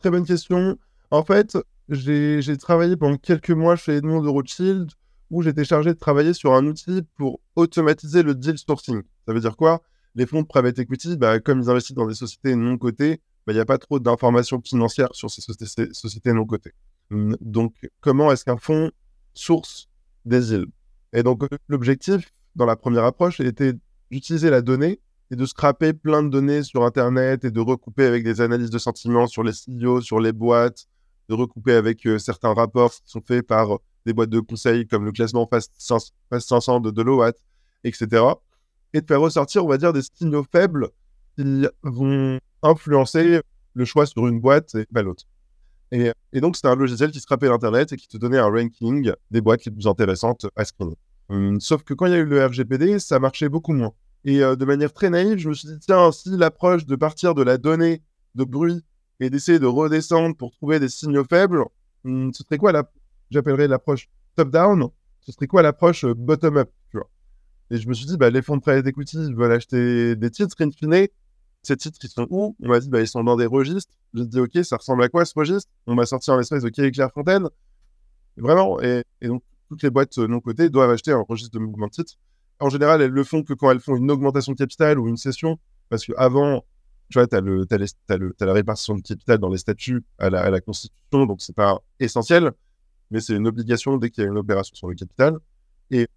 très 0.00 0.10
bonne 0.10 0.26
question. 0.26 0.76
En 1.10 1.22
fait, 1.22 1.56
j'ai 1.88 2.56
travaillé 2.58 2.96
pendant 2.96 3.16
quelques 3.16 3.50
mois 3.50 3.76
chez 3.76 3.96
Edmond 3.96 4.22
de 4.22 4.28
Rothschild 4.28 4.90
où 5.30 5.42
j'étais 5.42 5.64
chargé 5.64 5.90
de 5.92 5.98
travailler 5.98 6.32
sur 6.32 6.54
un 6.54 6.66
outil 6.66 7.02
pour 7.16 7.40
automatiser 7.54 8.22
le 8.22 8.34
deal 8.34 8.58
sourcing. 8.58 9.02
Ça 9.26 9.32
veut 9.32 9.40
dire 9.40 9.56
quoi? 9.56 9.82
Les 10.14 10.26
fonds 10.26 10.42
de 10.42 10.46
private 10.46 10.78
equity, 10.78 11.16
bah, 11.16 11.38
comme 11.38 11.60
ils 11.60 11.70
investissent 11.70 11.96
dans 11.96 12.06
des 12.06 12.14
sociétés 12.14 12.56
non 12.56 12.78
cotées, 12.78 13.20
bah, 13.46 13.52
il 13.52 13.56
n'y 13.56 13.60
a 13.60 13.66
pas 13.66 13.78
trop 13.78 14.00
d'informations 14.00 14.60
financières 14.60 15.10
sur 15.12 15.30
ces 15.30 15.42
sociétés, 15.42 16.32
non 16.32 16.44
cotées. 16.44 16.72
Hum, 17.10 17.36
donc, 17.40 17.74
comment 18.00 18.30
est-ce 18.32 18.44
qu'un 18.44 18.58
fonds 18.58 18.90
source 19.34 19.88
des 20.24 20.40
deals 20.40 20.66
Et 21.12 21.22
donc, 21.22 21.42
l'objectif 21.68 22.32
dans 22.56 22.66
la 22.66 22.76
première 22.76 23.04
approche 23.04 23.40
était 23.40 23.72
d'utiliser 24.10 24.50
la 24.50 24.62
donnée 24.62 25.00
et 25.30 25.36
de 25.36 25.46
scraper 25.46 25.92
plein 25.92 26.22
de 26.22 26.28
données 26.28 26.62
sur 26.62 26.84
Internet 26.84 27.44
et 27.44 27.50
de 27.50 27.60
recouper 27.60 28.04
avec 28.04 28.24
des 28.24 28.40
analyses 28.40 28.70
de 28.70 28.78
sentiments 28.78 29.26
sur 29.26 29.42
les 29.42 29.52
CEO, 29.52 30.00
sur 30.00 30.20
les 30.20 30.32
boîtes, 30.32 30.86
de 31.28 31.34
recouper 31.34 31.74
avec 31.74 32.06
euh, 32.06 32.18
certains 32.18 32.54
rapports 32.54 32.92
qui 32.92 33.02
sont 33.04 33.20
faits 33.20 33.46
par 33.46 33.74
euh, 33.74 33.78
des 34.06 34.12
boîtes 34.12 34.30
de 34.30 34.40
conseil 34.40 34.86
comme 34.86 35.04
le 35.04 35.12
classement 35.12 35.46
Fast 35.46 35.72
500 35.78 36.80
de 36.80 36.90
Deloitte, 36.90 37.38
etc. 37.84 38.24
Et 38.94 39.02
de 39.02 39.06
faire 39.06 39.20
ressortir, 39.20 39.64
on 39.64 39.68
va 39.68 39.76
dire, 39.76 39.92
des 39.92 40.02
signaux 40.02 40.46
faibles 40.50 40.88
qui 41.36 41.66
vont 41.82 42.38
influencer 42.62 43.40
le 43.74 43.84
choix 43.84 44.06
sur 44.06 44.26
une 44.26 44.40
boîte 44.40 44.74
et 44.74 44.86
pas 44.86 45.02
l'autre. 45.02 45.24
Et, 45.90 46.40
donc, 46.40 46.56
c'était 46.56 46.68
un 46.68 46.76
logiciel 46.76 47.10
qui 47.10 47.20
scrapait 47.20 47.48
l'Internet 47.48 47.92
et 47.92 47.96
qui 47.96 48.08
te 48.08 48.16
donnait 48.16 48.38
un 48.38 48.48
ranking 48.48 49.12
des 49.30 49.40
boîtes 49.40 49.64
les 49.64 49.72
plus 49.72 49.86
intéressantes 49.86 50.46
à 50.56 50.64
screener. 50.64 50.96
Hum, 51.30 51.60
sauf 51.60 51.82
que 51.82 51.94
quand 51.94 52.06
il 52.06 52.12
y 52.12 52.14
a 52.14 52.18
eu 52.18 52.24
le 52.24 52.44
RGPD, 52.44 52.98
ça 52.98 53.18
marchait 53.18 53.48
beaucoup 53.48 53.72
moins. 53.72 53.92
Et 54.24 54.42
euh, 54.42 54.56
de 54.56 54.64
manière 54.64 54.92
très 54.92 55.10
naïve, 55.10 55.38
je 55.38 55.48
me 55.48 55.54
suis 55.54 55.68
dit, 55.68 55.78
tiens, 55.78 56.10
si 56.12 56.30
l'approche 56.36 56.86
de 56.86 56.96
partir 56.96 57.34
de 57.34 57.42
la 57.42 57.58
donnée 57.58 58.02
de 58.34 58.44
bruit 58.44 58.82
et 59.20 59.30
d'essayer 59.30 59.58
de 59.58 59.66
redescendre 59.66 60.36
pour 60.36 60.52
trouver 60.52 60.80
des 60.80 60.88
signaux 60.88 61.24
faibles, 61.24 61.64
hmm, 62.04 62.30
ce 62.32 62.42
serait 62.44 62.58
quoi 62.58 62.72
la... 62.72 62.90
J'appellerais 63.30 63.68
l'approche 63.68 64.08
top-down, 64.36 64.88
ce 65.20 65.32
serait 65.32 65.46
quoi 65.46 65.62
l'approche 65.62 66.04
euh, 66.04 66.14
bottom-up, 66.14 66.70
Et 67.70 67.76
je 67.76 67.88
me 67.88 67.94
suis 67.94 68.06
dit, 68.06 68.16
bah, 68.16 68.30
les 68.30 68.40
fonds 68.40 68.56
de 68.56 68.62
private 68.62 68.86
equity 68.86 69.32
veulent 69.34 69.52
acheter 69.52 70.16
des 70.16 70.30
titres, 70.30 70.56
in 70.60 70.70
fine, 70.70 71.08
ces 71.62 71.76
titres, 71.76 71.98
ils 72.02 72.08
sont 72.08 72.26
où? 72.30 72.56
On 72.62 72.68
m'a 72.68 72.80
dit, 72.80 72.88
bah, 72.88 73.00
ils 73.00 73.08
sont 73.08 73.24
dans 73.24 73.36
des 73.36 73.46
registres. 73.46 73.92
J'ai 74.14 74.26
dit, 74.26 74.40
ok, 74.40 74.64
ça 74.64 74.76
ressemble 74.76 75.02
à 75.02 75.08
quoi 75.08 75.24
ce 75.24 75.32
registre? 75.36 75.70
On 75.86 75.94
m'a 75.94 76.06
sorti 76.06 76.30
un 76.30 76.40
espèce 76.40 76.62
de 76.62 76.70
Claire 76.70 76.90
Clairefontaine. 76.90 77.48
Vraiment, 78.36 78.80
et, 78.80 79.04
donc, 79.22 79.42
toutes 79.68 79.82
les 79.82 79.90
boîtes 79.90 80.16
euh, 80.18 80.26
non 80.26 80.40
cotées 80.40 80.70
doivent 80.70 80.90
acheter 80.90 81.12
un 81.12 81.24
registre 81.28 81.58
de 81.58 81.64
mouvement 81.64 81.86
de 81.86 81.92
titres. 81.92 82.14
En 82.60 82.70
général, 82.70 83.02
elles 83.02 83.10
le 83.10 83.24
font 83.24 83.42
que 83.42 83.52
quand 83.52 83.70
elles 83.70 83.80
font 83.80 83.96
une 83.96 84.10
augmentation 84.10 84.52
de 84.52 84.56
capital 84.56 84.98
ou 84.98 85.08
une 85.08 85.16
cession, 85.16 85.58
parce 85.88 86.04
qu'avant, 86.06 86.64
tu 87.10 87.18
vois, 87.18 87.26
tu 87.26 87.36
as, 87.36 88.46
la 88.46 88.52
répartition 88.52 88.96
de 88.96 89.02
capital 89.02 89.38
dans 89.38 89.48
les 89.48 89.58
statuts 89.58 90.02
à 90.18 90.30
la, 90.30 90.60
Constitution, 90.60 91.26
donc 91.26 91.40
c'est 91.40 91.54
pas 91.54 91.78
essentiel, 92.00 92.52
mais 93.10 93.20
c'est 93.20 93.34
une 93.34 93.46
obligation 93.46 93.96
dès 93.96 94.10
qu'il 94.10 94.24
y 94.24 94.26
a 94.26 94.30
une 94.30 94.38
opération 94.38 94.74
sur 94.74 94.88
le 94.88 94.94
capital. 94.94 95.36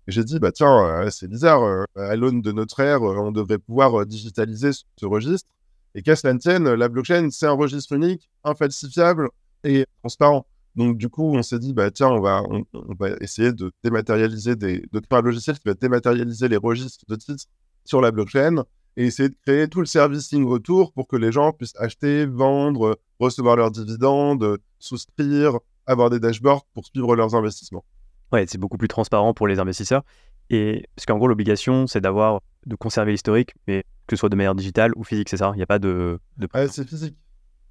J'ai 0.08 0.24
dit, 0.24 0.40
bah 0.40 0.52
tiens, 0.52 1.04
euh, 1.06 1.10
c'est 1.12 1.28
bizarre, 1.28 1.64
euh, 1.64 1.86
à 1.96 2.16
l'aune 2.16 2.42
de 2.42 2.52
notre 2.52 2.80
ère, 2.80 3.04
euh, 3.04 3.18
on 3.18 3.32
devrait 3.32 3.60
pouvoir 3.60 4.06
digitaliser 4.06 4.72
ce, 4.74 5.06
registre. 5.06 5.48
Et 5.94 6.02
qu'à 6.02 6.16
cela 6.16 6.34
ne 6.34 6.40
tienne, 6.40 6.74
la 6.74 6.90
blockchain, 6.90 7.30
c'est 7.32 7.46
un 7.46 7.52
registre 7.52 7.94
unique, 7.94 8.30
infalsifiable 8.44 9.30
et 9.64 9.86
transparent. 10.02 10.46
Donc, 10.76 10.98
du 10.98 11.10
coup, 11.10 11.36
on 11.36 11.44
s'est 11.44 11.60
dit, 11.60 11.74
bah, 11.74 11.92
tiens, 11.92 12.10
on 12.10 12.22
va, 12.22 12.44
on, 12.50 12.66
va 12.98 13.10
essayer 13.20 13.52
de 13.52 13.72
dématérialiser 13.84 14.56
des, 14.56 14.84
de 14.92 15.00
créer 15.00 15.20
un 15.20 15.22
logiciel 15.22 15.60
qui 15.60 15.68
va 15.68 15.74
dématérialiser 15.74 16.48
les 16.48 16.58
registres 16.58 17.06
de 17.08 17.16
titres 17.16 17.46
sur 17.84 18.02
la 18.02 18.12
blockchain 18.12 18.64
et 18.98 19.06
essayer 19.06 19.30
de 19.30 19.36
créer 19.46 19.68
tout 19.68 19.82
le 19.82 19.86
servicing 19.86 20.46
autour 20.46 20.94
pour 20.94 21.08
que 21.08 21.18
les 21.18 21.32
gens 21.32 21.52
puissent 21.52 21.76
acheter, 21.78 22.26
vendre, 22.26 23.00
recevoir 23.20 23.58
leurs 23.58 23.72
dividendes, 23.72 24.58
souscrire, 24.80 25.60
avoir 25.86 26.10
des 26.10 26.20
dashboards 26.20 26.66
pour 26.74 26.86
suivre 26.86 27.16
leurs 27.16 27.36
investissements. 27.36 27.84
Ouais, 28.32 28.46
c'est 28.48 28.58
beaucoup 28.58 28.78
plus 28.78 28.88
transparent 28.88 29.34
pour 29.34 29.48
les 29.48 29.60
investisseurs. 29.60 30.04
Et 30.50 30.86
parce 30.96 31.06
qu'en 31.06 31.18
gros, 31.18 31.28
l'obligation, 31.28 31.88
c'est 31.88 32.02
d'avoir 32.02 32.42
de 32.66 32.76
conserver 32.76 33.12
l'historique, 33.12 33.54
mais 33.68 33.84
que 34.08 34.16
ce 34.16 34.20
soit 34.20 34.30
de 34.30 34.36
manière 34.36 34.56
digitale 34.56 34.92
ou 34.96 35.04
physique, 35.04 35.30
c'est 35.30 35.38
ça? 35.38 35.52
Il 35.54 35.58
n'y 35.58 35.64
a 35.64 35.68
pas 35.68 35.80
de. 35.80 36.20
de... 36.38 36.48
c'est 36.70 36.88
physique. 36.88 37.16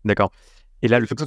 D'accord. 0.04 0.32
Et 0.82 0.88
là, 0.88 0.98
le 0.98 1.06
fait 1.06 1.14
que 1.14 1.24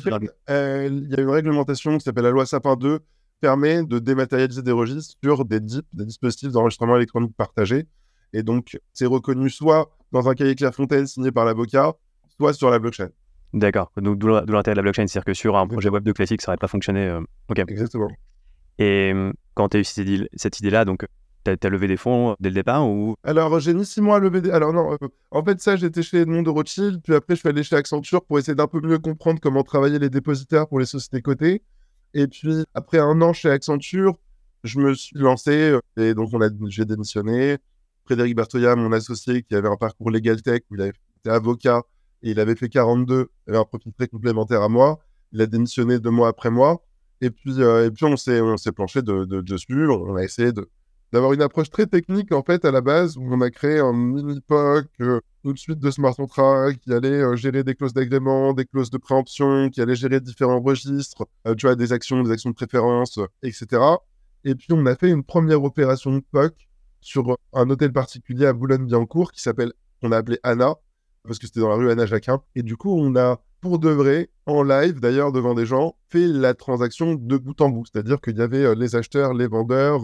euh, 0.49 0.89
Il 0.91 1.11
y 1.11 1.15
a 1.15 1.21
une 1.21 1.29
réglementation 1.29 1.97
qui 1.97 2.03
s'appelle 2.03 2.23
la 2.23 2.31
loi 2.31 2.45
Sapin 2.45 2.75
2 2.75 2.99
permet 3.39 3.83
de 3.83 3.99
dématérialiser 3.99 4.63
des 4.63 4.71
registres 4.71 5.15
sur 5.23 5.45
des 5.45 5.59
DIP, 5.59 5.85
des 5.93 6.05
dispositifs 6.05 6.51
d'enregistrement 6.51 6.95
électronique 6.95 7.35
partagés. 7.35 7.85
Et 8.31 8.41
donc, 8.41 8.79
c'est 8.93 9.05
reconnu 9.05 9.49
soit 9.49 9.91
dans 10.11 10.27
un 10.27 10.33
cahier 10.33 10.55
Clairefontaine 10.55 11.05
signé 11.05 11.31
par 11.31 11.45
l'avocat, 11.45 11.93
soit 12.37 12.53
sur 12.53 12.71
la 12.71 12.79
blockchain. 12.79 13.09
D'accord. 13.53 13.91
Donc, 13.97 14.17
d'où 14.17 14.27
l'intérêt 14.27 14.73
de 14.73 14.77
la 14.77 14.81
blockchain, 14.81 15.05
c'est-à-dire 15.05 15.25
que 15.25 15.33
sur 15.35 15.55
un 15.55 15.67
projet 15.67 15.89
web 15.89 16.03
de 16.03 16.11
classique, 16.11 16.41
ça 16.41 16.51
n'aurait 16.51 16.57
pas 16.57 16.67
fonctionné. 16.67 17.01
Euh. 17.07 17.21
Exactement. 17.67 18.07
Et 18.79 19.11
hum, 19.13 19.33
quand 19.53 19.69
tu 19.69 19.77
as 19.77 19.79
eu 19.81 20.27
cette 20.35 20.59
idée-là, 20.59 20.85
donc 20.85 21.05
tu 21.45 21.51
as, 21.51 21.69
levé 21.69 21.87
des 21.87 21.97
fonds 21.97 22.31
euh, 22.31 22.35
dès 22.39 22.49
le 22.49 22.55
départ 22.55 22.87
ou? 22.87 23.15
Alors, 23.23 23.59
j'ai 23.59 23.73
mis 23.73 23.85
six 23.85 24.01
mois 24.01 24.17
à 24.17 24.19
lever 24.19 24.41
des. 24.41 24.51
Alors, 24.51 24.73
non, 24.73 24.93
euh, 24.93 25.07
en 25.31 25.43
fait, 25.43 25.59
ça, 25.59 25.75
j'étais 25.75 26.01
chez 26.01 26.21
Edmond 26.21 26.43
de 26.43 26.49
Rothschild, 26.49 27.01
puis 27.03 27.13
après, 27.13 27.35
je 27.35 27.41
suis 27.41 27.49
allé 27.49 27.63
chez 27.63 27.75
Accenture 27.75 28.23
pour 28.23 28.39
essayer 28.39 28.55
d'un 28.55 28.67
peu 28.67 28.79
mieux 28.81 28.99
comprendre 28.99 29.39
comment 29.41 29.63
travailler 29.63 29.99
les 29.99 30.09
dépositaires 30.09 30.67
pour 30.67 30.79
les 30.79 30.85
sociétés 30.85 31.21
cotées. 31.21 31.61
Et 32.13 32.27
puis, 32.27 32.63
après 32.73 32.99
un 32.99 33.21
an 33.21 33.33
chez 33.33 33.49
Accenture, 33.49 34.17
je 34.63 34.79
me 34.79 34.93
suis 34.93 35.17
lancé, 35.17 35.77
et 35.97 36.13
donc 36.13 36.29
j'ai 36.69 36.85
démissionné. 36.85 37.57
Frédéric 38.05 38.35
Bertoya, 38.35 38.75
mon 38.75 38.91
associé, 38.91 39.43
qui 39.43 39.55
avait 39.55 39.69
un 39.69 39.77
parcours 39.77 40.11
Legal 40.11 40.41
Tech, 40.41 40.61
où 40.69 40.75
il 40.75 40.81
été 40.81 41.29
avocat 41.29 41.83
et 42.21 42.31
il 42.31 42.39
avait 42.39 42.55
fait 42.55 42.69
42, 42.69 43.29
il 43.47 43.49
avait 43.49 43.59
un 43.59 43.65
profil 43.65 43.93
très 43.93 44.07
complémentaire 44.07 44.61
à 44.61 44.69
moi. 44.69 44.99
Il 45.31 45.41
a 45.41 45.45
démissionné 45.45 45.99
deux 45.99 46.09
mois 46.09 46.29
après 46.29 46.49
moi. 46.49 46.83
Et 47.23 47.29
puis, 47.31 47.61
euh, 47.61 47.85
et 47.85 47.91
puis 47.91 48.03
on 48.03 48.17
s'est 48.17 48.71
planché 48.75 49.01
de, 49.01 49.23
dessus. 49.23 49.87
On 49.89 50.17
a 50.17 50.23
essayé 50.23 50.51
d'avoir 51.13 51.31
une 51.31 51.41
approche 51.41 51.69
très 51.69 51.85
technique, 51.85 52.33
en 52.33 52.43
fait, 52.43 52.65
à 52.65 52.71
la 52.71 52.81
base, 52.81 53.15
où 53.15 53.23
on 53.23 53.39
a 53.39 53.49
créé 53.49 53.79
un 53.79 53.93
mini-POC, 53.93 54.87
euh, 54.99 55.21
tout 55.41 55.53
de 55.53 55.57
suite 55.57 55.79
de 55.79 55.89
smart 55.89 56.13
contract, 56.13 56.83
qui 56.83 56.91
allait 56.91 57.21
euh, 57.21 57.37
gérer 57.37 57.63
des 57.63 57.75
clauses 57.75 57.93
d'agrément, 57.93 58.51
des 58.51 58.65
clauses 58.65 58.89
de 58.89 58.97
préemption, 58.97 59.69
qui 59.69 59.79
allait 59.81 59.95
gérer 59.95 60.19
différents 60.19 60.59
registres, 60.59 61.25
tu 61.57 61.65
vois, 61.65 61.77
des 61.77 61.93
actions, 61.93 62.21
des 62.23 62.31
actions 62.31 62.49
de 62.49 62.55
préférence, 62.55 63.17
etc. 63.41 63.81
Et 64.43 64.55
puis, 64.55 64.67
on 64.71 64.85
a 64.85 64.95
fait 64.95 65.09
une 65.09 65.23
première 65.23 65.63
opération 65.63 66.11
de 66.11 66.23
POC 66.29 66.53
sur 66.99 67.37
un 67.53 67.69
hôtel 67.69 67.93
particulier 67.93 68.47
à 68.47 68.53
Boulogne-Billancourt 68.53 69.31
qui 69.31 69.41
s'appelle, 69.41 69.71
on 70.01 70.11
a 70.11 70.17
appelé 70.17 70.39
Anna, 70.43 70.75
parce 71.23 71.39
que 71.39 71.47
c'était 71.47 71.61
dans 71.61 71.69
la 71.69 71.75
rue 71.75 71.89
Anna 71.89 72.05
Jacquin. 72.05 72.41
Et 72.55 72.63
du 72.63 72.75
coup, 72.75 72.93
on 72.93 73.15
a, 73.15 73.39
pour 73.63 73.79
de 73.79 73.89
vrai, 73.89 74.29
en 74.45 74.61
live 74.61 74.99
d'ailleurs, 74.99 75.31
devant 75.31 75.53
des 75.53 75.65
gens, 75.65 75.95
fait 76.09 76.27
la 76.27 76.53
transaction 76.53 77.15
de 77.15 77.37
bout 77.37 77.61
en 77.61 77.69
bout. 77.69 77.85
C'est-à-dire 77.85 78.19
qu'il 78.19 78.35
y 78.35 78.41
avait 78.41 78.65
euh, 78.65 78.75
les 78.75 78.97
acheteurs, 78.97 79.33
les 79.33 79.47
vendeurs, 79.47 80.01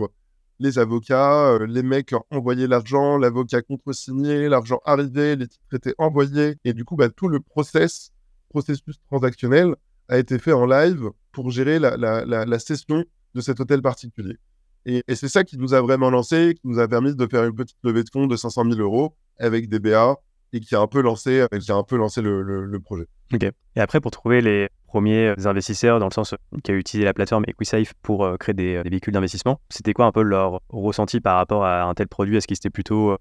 les 0.60 0.80
avocats, 0.80 1.50
euh, 1.50 1.68
les 1.68 1.84
mecs 1.84 2.16
envoyaient 2.32 2.68
l'argent, 2.68 3.18
l'avocat 3.18 3.62
contre-signé, 3.62 4.48
l'argent 4.48 4.80
arrivait, 4.86 5.36
les 5.36 5.50
titres 5.50 5.74
étaient 5.74 5.94
envoyés. 5.98 6.56
Et 6.64 6.72
du 6.72 6.86
coup, 6.86 6.96
bah, 6.96 7.10
tout 7.10 7.28
le 7.28 7.42
process, 7.42 8.14
processus 8.48 8.96
transactionnel 9.10 9.76
a 10.08 10.18
été 10.18 10.40
fait 10.40 10.54
en 10.54 10.66
live 10.66 11.10
pour 11.34 11.52
gérer 11.52 11.80
la, 11.80 11.98
la, 11.98 12.60
session 12.60 13.04
de 13.36 13.42
cet 13.42 13.60
hôtel 13.60 13.82
particulier. 13.82 14.38
Et, 14.86 15.04
c'est 15.16 15.28
ça 15.28 15.44
qui 15.44 15.58
nous 15.58 15.74
a 15.74 15.82
vraiment 15.82 16.10
lancé, 16.10 16.56
qui 16.56 16.66
nous 16.66 16.80
a 16.80 16.88
permis 16.88 17.14
de 17.14 17.28
faire 17.28 17.44
une 17.44 17.56
petite 17.56 17.78
levée 17.84 18.04
de 18.04 18.10
fonds 18.10 18.26
de 18.26 18.38
500 18.38 18.72
000 18.72 18.80
euros 18.80 19.18
avec 19.38 19.68
des 19.68 19.80
BA 19.80 20.16
et 20.54 20.60
qui 20.60 20.76
a 20.76 20.80
un 20.80 20.88
peu 20.88 21.02
lancé, 21.02 21.46
qui 21.60 21.72
a 21.72 21.76
un 21.76 21.84
peu 21.84 21.98
lancé 21.98 22.22
le, 22.22 22.80
projet. 22.84 23.06
Ok. 23.34 23.44
Et 23.44 23.80
après, 23.80 24.00
pour 24.00 24.12
trouver 24.12 24.42
les 24.42 24.70
premiers 24.88 25.34
investisseurs, 25.46 26.00
dans 26.00 26.08
le 26.08 26.14
sens 26.14 26.36
qui 26.64 26.72
a 26.72 26.74
utilisé 26.74 27.06
la 27.06 27.14
plateforme 27.14 27.44
EquiSafe 27.48 27.94
pour 28.02 28.26
euh, 28.26 28.38
créer 28.38 28.56
des, 28.56 28.82
véhicules 28.84 29.14
d'investissement, 29.14 29.60
c'était 29.70 29.94
quoi 29.94 30.06
un 30.06 30.12
peu 30.12 30.24
leur 30.24 30.62
ressenti 30.70 31.20
par 31.20 31.38
rapport 31.38 31.66
à 31.66 31.84
un 31.84 31.94
tel 31.94 32.08
produit? 32.08 32.38
Est-ce 32.38 32.48
qu'ils 32.48 32.58
étaient 32.58 32.70
plutôt 32.70 33.18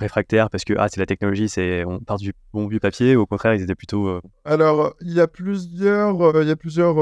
réfractaires 0.00 0.50
parce 0.50 0.64
que 0.64 0.74
ah, 0.78 0.88
c'est 0.88 0.98
la 0.98 1.06
technologie, 1.06 1.48
c'est 1.48 1.84
on 1.84 2.00
part 2.00 2.16
du 2.16 2.32
bon 2.52 2.66
vieux 2.66 2.80
papier, 2.80 3.16
ou 3.16 3.22
au 3.22 3.26
contraire, 3.26 3.54
ils 3.54 3.62
étaient 3.62 3.74
plutôt. 3.74 4.08
Euh, 4.08 4.20
alors, 4.44 4.94
il 5.00 5.12
y 5.12 5.20
a 5.20 5.28
plusieurs. 5.28 6.20
Euh, 6.20 6.42
il 6.42 6.48
y 6.48 6.52
a 6.52 6.56
plusieurs 6.56 6.98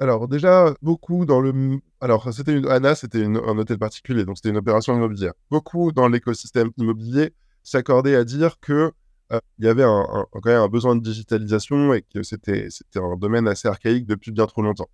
alors, 0.00 0.28
déjà, 0.28 0.74
beaucoup 0.82 1.26
dans 1.26 1.40
le. 1.40 1.78
Alors, 2.00 2.32
c'était 2.32 2.56
une. 2.56 2.66
ANA, 2.66 2.94
c'était 2.94 3.24
un 3.24 3.34
hôtel 3.36 3.78
particulier, 3.78 4.24
donc 4.24 4.38
c'était 4.38 4.50
une 4.50 4.56
opération 4.56 4.94
immobilière. 4.94 5.32
Beaucoup 5.50 5.92
dans 5.92 6.08
l'écosystème 6.08 6.70
immobilier 6.76 7.32
s'accordaient 7.62 8.16
à 8.16 8.24
dire 8.24 8.58
que. 8.60 8.92
Il 9.30 9.64
y 9.64 9.68
avait 9.68 9.84
un, 9.84 10.26
quand 10.32 10.46
même 10.46 10.62
un 10.62 10.68
besoin 10.68 10.96
de 10.96 11.02
digitalisation 11.02 11.92
et 11.92 12.02
que 12.02 12.22
c'était 12.22 12.68
un 12.96 13.16
domaine 13.16 13.46
assez 13.46 13.68
archaïque 13.68 14.06
depuis 14.06 14.32
bien 14.32 14.46
trop 14.46 14.62
longtemps. 14.62 14.88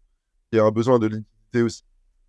Il 0.53 0.57
y 0.57 0.59
a 0.59 0.65
un 0.65 0.71
besoin 0.71 0.99
de 0.99 1.07
liquidité 1.07 1.63
aussi. 1.63 1.83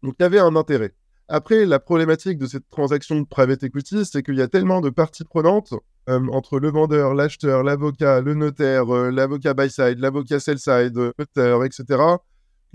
Donc 0.04 0.16
il 0.20 0.24
y 0.24 0.26
avait 0.26 0.40
un 0.40 0.56
intérêt. 0.56 0.94
Après, 1.28 1.66
la 1.66 1.80
problématique 1.80 2.38
de 2.38 2.46
cette 2.46 2.70
transaction 2.70 3.20
de 3.20 3.26
private 3.26 3.64
equity, 3.64 4.06
c'est 4.06 4.22
qu'il 4.22 4.36
y 4.36 4.42
a 4.42 4.48
tellement 4.48 4.80
de 4.80 4.92
parties 4.92 5.24
prenantes 5.24 5.74
euh, 6.08 6.28
entre 6.32 6.60
le 6.60 6.70
vendeur, 6.70 7.16
l'acheteur, 7.16 7.64
l'avocat, 7.64 8.22
le 8.22 8.36
notaire, 8.36 8.94
euh, 8.94 9.10
l'avocat 9.10 9.56
buy-side, 9.56 9.98
l'avocat 9.98 10.40
sell-side, 10.40 10.96
notaire, 10.96 11.64
etc., 11.64 11.84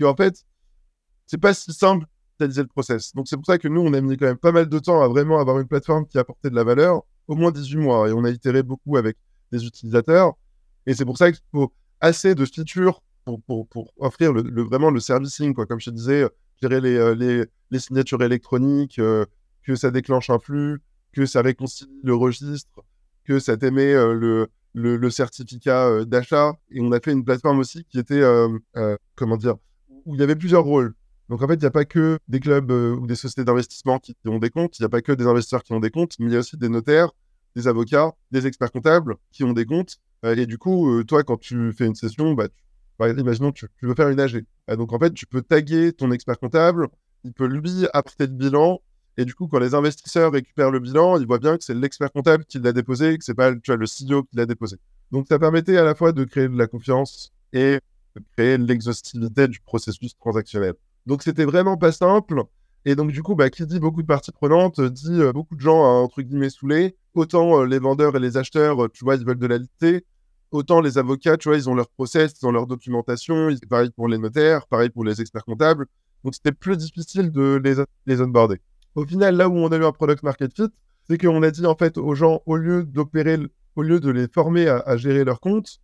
qu'en 0.01 0.15
fait, 0.15 0.45
c'est 1.27 1.39
pas 1.39 1.53
si 1.53 1.71
simple 1.71 2.05
d'utiliser 2.39 2.63
le 2.63 2.67
process. 2.67 3.13
Donc 3.15 3.29
c'est 3.29 3.37
pour 3.37 3.45
ça 3.45 3.57
que 3.57 3.69
nous, 3.69 3.79
on 3.79 3.93
a 3.93 4.01
mis 4.01 4.17
quand 4.17 4.25
même 4.25 4.37
pas 4.37 4.51
mal 4.51 4.67
de 4.67 4.79
temps 4.79 5.01
à 5.01 5.07
vraiment 5.07 5.39
avoir 5.39 5.59
une 5.59 5.67
plateforme 5.67 6.05
qui 6.05 6.19
apportait 6.19 6.49
de 6.49 6.55
la 6.55 6.65
valeur, 6.65 7.03
au 7.31 7.35
moins 7.35 7.51
18 7.51 7.77
mois, 7.77 8.09
et 8.09 8.11
on 8.11 8.25
a 8.25 8.29
itéré 8.29 8.61
beaucoup 8.61 8.97
avec 8.97 9.15
les 9.53 9.65
utilisateurs. 9.65 10.33
Et 10.85 10.93
c'est 10.93 11.05
pour 11.05 11.17
ça 11.17 11.31
qu'il 11.31 11.41
faut 11.53 11.71
assez 12.01 12.35
de 12.35 12.43
features 12.45 13.01
pour, 13.23 13.67
pour, 13.67 13.93
offrir 13.97 14.33
le, 14.33 14.61
vraiment 14.63 14.89
le 14.91 14.99
servicing, 14.99 15.53
quoi. 15.53 15.65
Comme 15.65 15.79
je 15.79 15.89
te 15.89 15.95
disais, 15.95 16.27
gérer 16.61 16.81
les, 16.81 16.97
euh, 16.97 17.15
les, 17.15 17.45
les 17.69 17.79
signatures 17.79 18.21
électroniques, 18.21 18.99
euh, 18.99 19.25
que 19.63 19.75
ça 19.75 19.91
déclenche 19.91 20.29
un 20.29 20.39
flux, 20.39 20.81
que 21.13 21.25
ça 21.25 21.41
réconcilie 21.41 22.01
le 22.03 22.15
registre, 22.15 22.83
que 23.23 23.39
ça 23.39 23.55
t'émet 23.55 23.93
euh, 23.93 24.13
le, 24.13 24.97
le, 24.97 25.09
certificat 25.09 26.03
d'achat. 26.03 26.51
Et 26.69 26.81
on 26.81 26.91
a 26.91 26.99
fait 26.99 27.13
une 27.13 27.23
plateforme 27.23 27.59
aussi 27.59 27.85
qui 27.85 27.97
était, 27.97 28.23
comment 29.15 29.37
dire, 29.37 29.55
où 30.05 30.15
il 30.15 30.19
y 30.19 30.23
avait 30.23 30.35
plusieurs 30.35 30.65
rôles. 30.65 30.93
Donc 31.31 31.41
en 31.41 31.47
fait, 31.47 31.53
il 31.53 31.59
n'y 31.59 31.65
a 31.65 31.71
pas 31.71 31.85
que 31.85 32.19
des 32.27 32.41
clubs 32.41 32.69
ou 32.71 33.07
des 33.07 33.15
sociétés 33.15 33.45
d'investissement 33.45 33.99
qui, 33.99 34.13
ont 34.25 34.37
des 34.37 34.49
comptes, 34.49 34.77
il 34.77 34.81
n'y 34.81 34.85
a 34.85 34.89
pas 34.89 35.01
que 35.01 35.13
des 35.13 35.25
investisseurs 35.25 35.63
qui 35.63 35.71
ont 35.71 35.79
des 35.79 35.89
comptes, 35.89 36.19
mais 36.19 36.25
il 36.25 36.33
y 36.33 36.35
a 36.35 36.39
aussi 36.39 36.57
des 36.57 36.67
notaires, 36.67 37.09
des 37.55 37.69
avocats, 37.69 38.11
des 38.31 38.47
experts 38.47 38.69
comptables 38.69 39.15
qui 39.31 39.45
ont 39.45 39.53
des 39.53 39.65
comptes. 39.65 39.95
et 40.25 40.45
du 40.45 40.57
coup, 40.57 41.01
toi, 41.05 41.23
quand 41.23 41.37
tu 41.37 41.71
fais 41.71 41.85
une 41.85 41.95
session, 41.95 42.33
bah, 42.33 42.47
exemple, 42.99 43.21
imaginons 43.21 43.53
tu, 43.53 43.65
tu 43.79 43.85
veux 43.85 43.95
faire 43.95 44.09
une 44.09 44.19
AG. 44.19 44.43
donc 44.77 44.91
en 44.91 44.99
fait, 44.99 45.13
tu 45.13 45.25
peux 45.25 45.41
taguer 45.41 45.93
ton 45.93 46.11
expert 46.11 46.37
comptable, 46.37 46.89
il 47.23 47.31
peut 47.31 47.47
lui 47.47 47.87
apporter 47.93 48.27
le 48.27 48.33
bilan, 48.33 48.81
et 49.15 49.23
du 49.23 49.33
coup, 49.33 49.47
quand 49.47 49.59
les 49.59 49.73
investisseurs 49.73 50.33
récupèrent 50.33 50.71
le 50.71 50.79
bilan, 50.81 51.17
ils 51.17 51.25
voient 51.25 51.39
bien 51.39 51.57
que 51.57 51.63
c'est 51.63 51.73
l'expert 51.73 52.11
comptable 52.11 52.43
qui 52.43 52.59
l'a 52.59 52.73
déposé, 52.73 53.17
que 53.17 53.23
c'est 53.23 53.35
pas 53.35 53.51
le 53.51 53.61
CEO 53.61 54.23
qui 54.23 54.35
l'a 54.35 54.45
déposé. 54.45 54.75
Donc 55.11 55.27
ça 55.29 55.39
permettait 55.39 55.77
à 55.77 55.85
la 55.85 55.95
fois 55.95 56.11
de 56.11 56.25
créer 56.25 56.49
de 56.49 56.57
la 56.57 56.67
confiance 56.67 57.31
et 57.53 57.79
de 58.17 58.21
créer 58.33 58.57
l'exhaustivité 58.57 59.47
du 59.47 59.61
processus 59.61 60.17
transactionnel. 60.17 60.73
Donc 61.05 61.23
c'était 61.23 61.45
vraiment 61.45 61.77
pas 61.77 61.91
simple. 61.91 62.43
Et 62.85 62.95
donc, 62.95 63.11
du 63.11 63.21
coup, 63.21 63.35
bah, 63.35 63.49
qui 63.49 63.65
dit 63.65 63.79
beaucoup 63.79 64.01
de 64.01 64.07
parties 64.07 64.31
prenantes, 64.31 64.81
dit 64.81 65.21
euh, 65.21 65.31
beaucoup 65.31 65.55
de 65.55 65.61
gens, 65.61 65.85
hein, 65.85 66.01
entre 66.01 66.21
guillemets, 66.23 66.49
saoulés. 66.49 66.95
Autant 67.13 67.61
euh, 67.61 67.65
les 67.65 67.77
vendeurs 67.77 68.15
et 68.15 68.19
les 68.19 68.37
acheteurs, 68.37 68.85
euh, 68.85 68.89
tu 68.91 69.03
vois, 69.03 69.15
ils 69.15 69.25
veulent 69.25 69.37
de 69.37 69.47
la 69.47 69.59
lité 69.59 70.05
autant 70.51 70.81
les 70.81 70.97
avocats, 70.97 71.37
tu 71.37 71.49
vois, 71.49 71.57
ils 71.57 71.69
ont 71.69 71.75
leur 71.75 71.89
process, 71.89 72.33
ils 72.41 72.45
ont 72.45 72.51
leur 72.51 72.67
documentation, 72.67 73.49
pareil 73.69 73.89
pour 73.95 74.07
les 74.07 74.17
notaires, 74.17 74.67
pareil 74.67 74.89
pour 74.89 75.03
les 75.03 75.21
experts 75.21 75.45
comptables. 75.45 75.87
Donc 76.23 76.35
c'était 76.35 76.51
plus 76.51 76.77
difficile 76.77 77.31
de 77.31 77.59
les, 77.63 77.75
les 78.05 78.21
onboarder. 78.21 78.61
Au 78.95 79.05
final, 79.05 79.35
là 79.35 79.49
où 79.49 79.55
on 79.55 79.69
a 79.69 79.77
eu 79.77 79.85
un 79.85 79.91
product 79.91 80.23
market 80.23 80.53
fit, 80.53 80.69
c'est 81.09 81.17
qu'on 81.17 81.41
a 81.41 81.51
dit 81.51 81.65
en 81.65 81.75
fait 81.75 81.97
aux 81.97 82.13
gens, 82.13 82.41
au 82.45 82.57
lieu 82.57 82.83
d'opérer, 82.83 83.39
au 83.75 83.81
lieu 83.81 83.99
de 83.99 84.11
les 84.11 84.27
former 84.27 84.67
à, 84.67 84.97
gérer 84.97 85.23
leur 85.23 85.39
compte, 85.39 85.79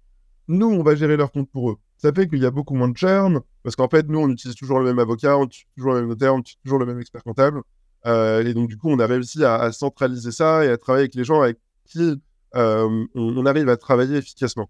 nous, 0.47 0.67
on 0.67 0.83
va 0.83 0.95
gérer 0.95 1.17
leur 1.17 1.31
compte 1.31 1.49
pour 1.49 1.71
eux. 1.71 1.77
Ça 1.97 2.13
fait 2.13 2.27
qu'il 2.27 2.39
y 2.39 2.45
a 2.45 2.51
beaucoup 2.51 2.75
moins 2.75 2.89
de 2.89 2.97
churn, 2.97 3.41
parce 3.63 3.75
qu'en 3.75 3.89
fait, 3.89 4.07
nous, 4.07 4.19
on 4.19 4.29
utilise 4.29 4.55
toujours 4.55 4.79
le 4.79 4.85
même 4.85 4.99
avocat, 4.99 5.37
on 5.37 5.45
utilise 5.45 5.65
toujours 5.75 5.93
le 5.93 6.01
même 6.01 6.09
notaire, 6.09 6.35
on 6.35 6.39
utilise 6.39 6.59
toujours 6.63 6.79
le 6.79 6.85
même 6.85 6.99
expert 6.99 7.23
comptable. 7.23 7.61
Euh, 8.05 8.45
et 8.45 8.53
donc, 8.53 8.69
du 8.69 8.77
coup, 8.77 8.89
on 8.89 8.99
a 8.99 9.07
réussi 9.07 9.43
à, 9.43 9.71
centraliser 9.71 10.31
ça 10.31 10.63
et 10.63 10.69
à 10.69 10.77
travailler 10.77 11.03
avec 11.03 11.15
les 11.15 11.23
gens 11.23 11.41
avec 11.41 11.57
qui 11.85 12.21
euh, 12.55 13.05
on, 13.15 13.45
arrive 13.45 13.67
à 13.69 13.77
travailler 13.77 14.17
efficacement. 14.17 14.69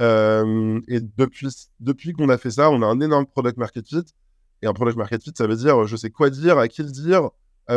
Euh, 0.00 0.80
et 0.88 1.00
depuis, 1.00 1.48
depuis 1.80 2.12
qu'on 2.12 2.28
a 2.28 2.36
fait 2.36 2.50
ça, 2.50 2.70
on 2.70 2.82
a 2.82 2.86
un 2.86 3.00
énorme 3.00 3.26
product 3.26 3.56
market 3.58 3.86
fit. 3.88 4.04
Et 4.62 4.66
un 4.66 4.72
product 4.72 4.98
market 4.98 5.22
fit, 5.22 5.32
ça 5.36 5.46
veut 5.46 5.56
dire 5.56 5.84
je 5.84 5.96
sais 5.96 6.10
quoi 6.10 6.30
dire, 6.30 6.58
à 6.58 6.66
qui 6.66 6.82
le 6.82 6.90
dire, 6.90 7.30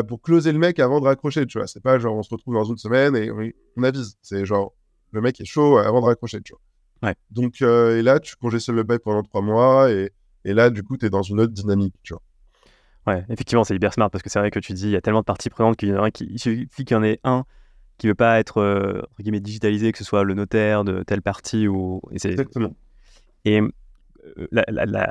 pour 0.07 0.21
closer 0.21 0.51
le 0.51 0.59
mec 0.59 0.79
avant 0.79 0.99
de 0.99 1.05
raccrocher, 1.05 1.45
tu 1.45 1.57
vois. 1.59 1.67
C'est 1.67 1.81
pas 1.81 1.99
genre 1.99 2.15
on 2.15 2.23
se 2.23 2.29
retrouve 2.29 2.55
dans 2.55 2.63
une 2.63 2.77
semaine 2.77 3.15
et 3.15 3.31
on, 3.77 3.83
avise. 3.83 4.17
C'est 4.21 4.45
genre 4.45 4.73
le 5.11 5.21
mec 5.21 5.39
est 5.41 5.45
chaud 5.45 5.77
avant 5.77 6.01
de 6.01 6.05
raccrocher. 6.05 6.39
Donc, 7.31 7.61
et 7.61 8.01
là, 8.01 8.19
tu 8.19 8.35
congestionnes 8.35 8.75
le 8.75 8.83
bail 8.83 8.99
pendant 8.99 9.23
trois 9.23 9.41
mois 9.41 9.91
et, 9.91 10.11
et 10.45 10.53
là, 10.53 10.69
du 10.69 10.83
coup, 10.83 10.97
tu 10.97 11.05
es 11.05 11.09
dans 11.09 11.21
une 11.21 11.39
autre 11.39 11.53
dynamique, 11.53 11.95
tu 12.03 12.13
vois. 12.13 12.21
Ouais, 13.07 13.25
effectivement, 13.29 13.63
c'est 13.63 13.75
hyper 13.75 13.93
smart 13.93 14.09
parce 14.09 14.23
que 14.23 14.29
c'est 14.29 14.39
vrai 14.39 14.51
que 14.51 14.59
tu 14.59 14.73
dis, 14.73 14.85
il 14.85 14.91
y 14.91 14.95
a 14.95 15.01
tellement 15.01 15.21
de 15.21 15.25
parties 15.25 15.49
prenantes 15.49 15.77
qu'il 15.77 16.39
suffit 16.39 16.67
qu'il 16.85 16.91
y 16.91 16.95
en 16.95 17.03
ait 17.03 17.19
un 17.23 17.45
qui 17.97 18.07
veut 18.07 18.15
pas 18.15 18.39
être 18.39 18.59
euh, 18.59 19.01
entre 19.01 19.21
guillemets 19.21 19.39
digitalisé, 19.39 19.91
que 19.91 19.97
ce 19.97 20.03
soit 20.03 20.23
le 20.23 20.33
notaire 20.33 20.83
de 20.83 21.03
telle 21.03 21.21
partie 21.21 21.67
ou 21.67 22.01
exactement. 22.11 22.73
Et 23.45 23.59
euh, 23.59 24.47
la, 24.51 24.63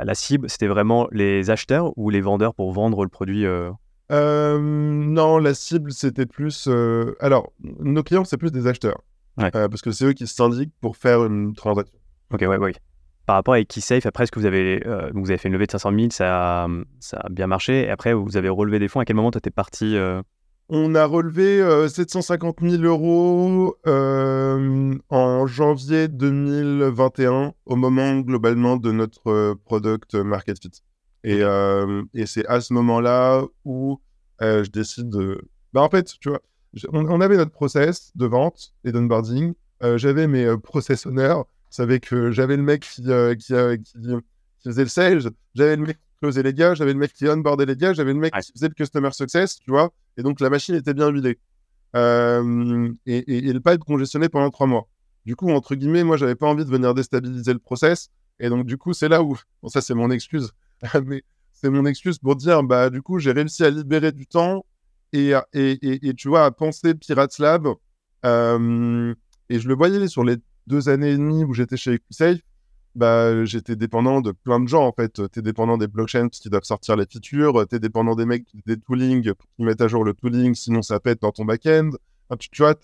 la, 0.05 0.15
cible, 0.15 0.49
c'était 0.49 0.67
vraiment 0.67 1.07
les 1.13 1.51
acheteurs 1.51 1.93
ou 1.97 2.11
les 2.11 2.21
vendeurs 2.21 2.55
pour 2.55 2.73
vendre 2.73 3.05
le 3.05 3.11
produit 3.11 3.47
euh? 3.47 3.71
Non, 4.11 5.39
la 5.39 5.55
cible, 5.55 5.93
c'était 5.93 6.27
plus. 6.27 6.69
Alors, 7.21 7.53
nos 7.61 8.03
clients, 8.03 8.25
c'est 8.25 8.39
plus 8.39 8.53
des 8.53 8.67
acheteurs. 8.67 9.03
Parce 9.53 9.83
que 9.83 9.91
c'est 9.91 10.07
eux 10.07 10.13
qui 10.13 10.27
se 10.27 10.35
syndiquent 10.35 10.73
pour 10.81 10.97
faire 10.97 11.25
une 11.25 11.55
transaction. 11.55 11.99
Ok, 12.33 12.41
ouais, 12.41 12.59
ouais. 12.59 12.75
Par 13.27 13.37
rapport 13.37 13.55
à 13.55 13.61
EquiSafe, 13.61 14.07
après, 14.07 14.27
ce 14.27 14.31
que 14.31 14.41
vous 14.41 14.47
avez, 14.47 14.83
vous 15.13 15.31
avez 15.31 15.39
fait 15.39 15.49
une 15.49 15.55
levée 15.55 15.67
de 15.67 15.73
500 15.73 15.91
000, 15.95 16.07
ça, 16.11 16.67
ça 17.01 17.19
a 17.19 17.29
bien 17.29 17.47
marché. 17.47 17.85
Et 17.85 17.91
après, 17.91 18.15
vous 18.15 18.37
avez 18.37 18.49
relevé 18.49 18.79
des 18.79 18.89
fonds. 18.89 19.01
À 19.01 19.05
quel 19.05 19.17
moment 19.17 19.31
tu 19.31 19.39
étais 19.39 19.51
parti 19.51 19.97
on 20.71 20.95
a 20.95 21.07
relevé 21.07 21.89
750 21.89 22.63
euh, 22.63 22.71
000 22.71 22.83
euros 22.83 23.77
euh, 23.87 24.95
en 25.09 25.47
janvier 25.47 26.09
2021, 26.09 27.55
au 27.65 27.77
moment 27.77 28.19
globalement 28.19 28.77
de 28.77 28.93
notre 28.93 29.29
euh, 29.29 29.55
product 29.65 30.15
market 30.15 30.59
fit. 30.61 30.83
Et, 31.25 31.41
c'est 32.27 32.47
à 32.47 32.61
ce 32.61 32.75
moment-là 32.75 33.45
où 33.65 33.99
je 34.41 34.69
décide 34.71 35.09
de. 35.09 35.41
Bah, 35.73 35.83
en 35.83 35.89
fait, 35.89 36.15
tu 36.21 36.29
vois, 36.29 36.41
on, 36.93 37.21
avait 37.21 37.37
notre 37.37 37.53
process 37.53 38.13
de 38.15 38.27
vente 38.27 38.75
et 38.85 38.93
d'onboarding. 38.93 39.55
j'avais 39.97 40.27
mes 40.27 40.57
process 40.59 41.07
owners. 41.07 41.43
Vous 41.77 41.99
que 42.01 42.31
j'avais 42.31 42.57
le 42.57 42.63
mec 42.63 42.83
qui, 42.83 43.03
qui, 43.03 43.53
faisait 44.65 44.83
le 44.83 44.89
sales, 44.89 45.21
j'avais 45.55 45.77
le 45.77 45.83
mec 45.83 45.99
closer 46.21 46.43
les 46.43 46.53
gars, 46.53 46.75
j'avais 46.75 46.93
le 46.93 46.99
mec 46.99 47.13
qui 47.13 47.29
onboardait 47.29 47.67
les 47.67 47.77
gars, 47.77 47.93
j'avais 47.93 48.13
le 48.13 48.19
mec 48.19 48.35
qui 48.35 48.53
faisait 48.53 48.69
le 48.69 48.75
customer 48.75 49.11
success, 49.13 49.59
tu 49.59 49.71
vois. 49.71 49.93
Et 50.17 50.23
donc 50.23 50.41
la 50.41 50.51
machine 50.51 50.75
était 50.75 50.95
bien 50.95 51.09
huilée. 51.09 51.39
Euh, 51.97 52.93
et, 53.07 53.49
et, 53.49 53.53
le 53.53 53.61
pipe 53.61 53.85
congestionné 53.85 54.29
pendant 54.29 54.51
trois 54.51 54.67
mois. 54.67 54.89
Du 55.25 55.37
coup, 55.37 55.51
entre 55.51 55.75
guillemets, 55.75 56.05
moi, 56.05 56.17
j'avais 56.17 56.35
pas 56.35 56.47
envie 56.47 56.65
de 56.65 56.71
venir 56.71 56.95
déstabiliser 56.95 57.53
le 57.53 57.59
process. 57.59 58.11
Et 58.41 58.49
donc, 58.49 58.67
du 58.67 58.77
coup, 58.77 58.93
c'est 58.93 59.09
là 59.09 59.23
où, 59.23 59.37
bon, 59.63 59.69
ça, 59.69 59.81
c'est 59.81 59.95
mon 59.95 60.11
excuse, 60.11 60.53
mais 61.05 61.23
c'est 61.53 61.71
mon 61.71 61.87
excuse 61.87 62.19
pour 62.19 62.37
dire, 62.37 62.63
bah, 62.63 62.91
du 62.91 63.03
coup, 63.03 63.19
j'ai 63.19 63.33
réussi 63.33 63.65
à 63.65 63.71
libérer 63.71 64.13
du 64.13 64.27
temps 64.27 64.65
et, 65.13 65.33
et, 65.53 66.09
et, 66.09 66.15
tu 66.15 66.29
vois, 66.29 66.45
à 66.45 66.51
penser 66.51 66.95
Pirates 66.95 67.39
Lab. 67.39 67.69
Euh, 68.25 69.15
et 69.49 69.61
je 69.61 69.69
le 69.69 69.75
voyais 69.75 70.09
sur 70.09 70.25
les 70.25 70.37
deux 70.67 70.89
années 70.89 71.13
et 71.13 71.17
demie 71.17 71.45
où 71.45 71.55
j'étais 71.55 71.77
chez 71.77 71.95
EquiSafe 71.95 72.41
bah, 72.99 73.45
j'étais 73.45 73.77
dépendant 73.77 74.21
de 74.21 74.33
plein 74.33 74.59
de 74.59 74.69
gens 74.69 74.85
en 74.85 74.93
fait. 74.93 75.13
Tu 75.31 75.39
es 75.39 75.43
dépendant 75.43 75.79
des 75.79 75.87
blockchains 75.87 76.29
qui 76.29 76.51
doivent 76.51 76.65
sortir 76.65 76.97
les 76.97 77.07
features, 77.07 77.67
tu 77.69 77.77
es 77.77 77.79
dépendant 77.79 78.17
des 78.17 78.27
mecs 78.27 78.47
des 78.67 78.77
toolings 78.77 79.23
qu'ils 79.23 79.65
mettent 79.65 79.81
à 79.81 79.89
jour 79.89 80.05
le 80.05 80.15
tooling, 80.15 80.55
sinon 80.55 80.83
ça 80.83 80.99
pète 80.99 81.23
dans 81.23 81.31
ton 81.31 81.45
back-end. 81.45 81.91
tu, 82.39 82.63
vois, 82.63 82.75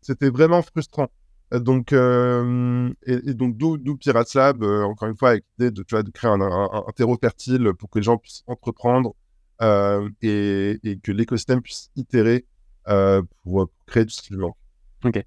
c'était 0.00 0.30
vraiment 0.30 0.62
frustrant. 0.62 1.08
Donc, 1.52 1.92
euh, 1.92 2.90
et, 3.06 3.34
donc 3.34 3.56
d'où 3.56 3.96
Pirates 3.96 4.34
Lab, 4.34 4.64
euh, 4.64 4.82
encore 4.82 5.08
une 5.08 5.16
fois, 5.16 5.30
avec 5.30 5.44
l'idée 5.58 5.70
de, 5.70 5.84
de 6.02 6.10
créer 6.10 6.30
un, 6.30 6.40
un, 6.40 6.92
terreau 6.96 7.16
fertile 7.20 7.72
pour 7.78 7.88
que 7.88 8.00
les 8.00 8.02
gens 8.02 8.18
puissent 8.18 8.42
entreprendre 8.48 9.14
euh, 9.62 10.08
et, 10.22 10.78
et, 10.84 10.98
que 10.98 11.12
l'écosystème 11.12 11.62
puisse 11.62 11.90
itérer 11.96 12.44
pour, 12.84 13.70
créer 13.86 14.04
du 14.04 14.12
ce 14.12 14.34
Ok. 15.04 15.24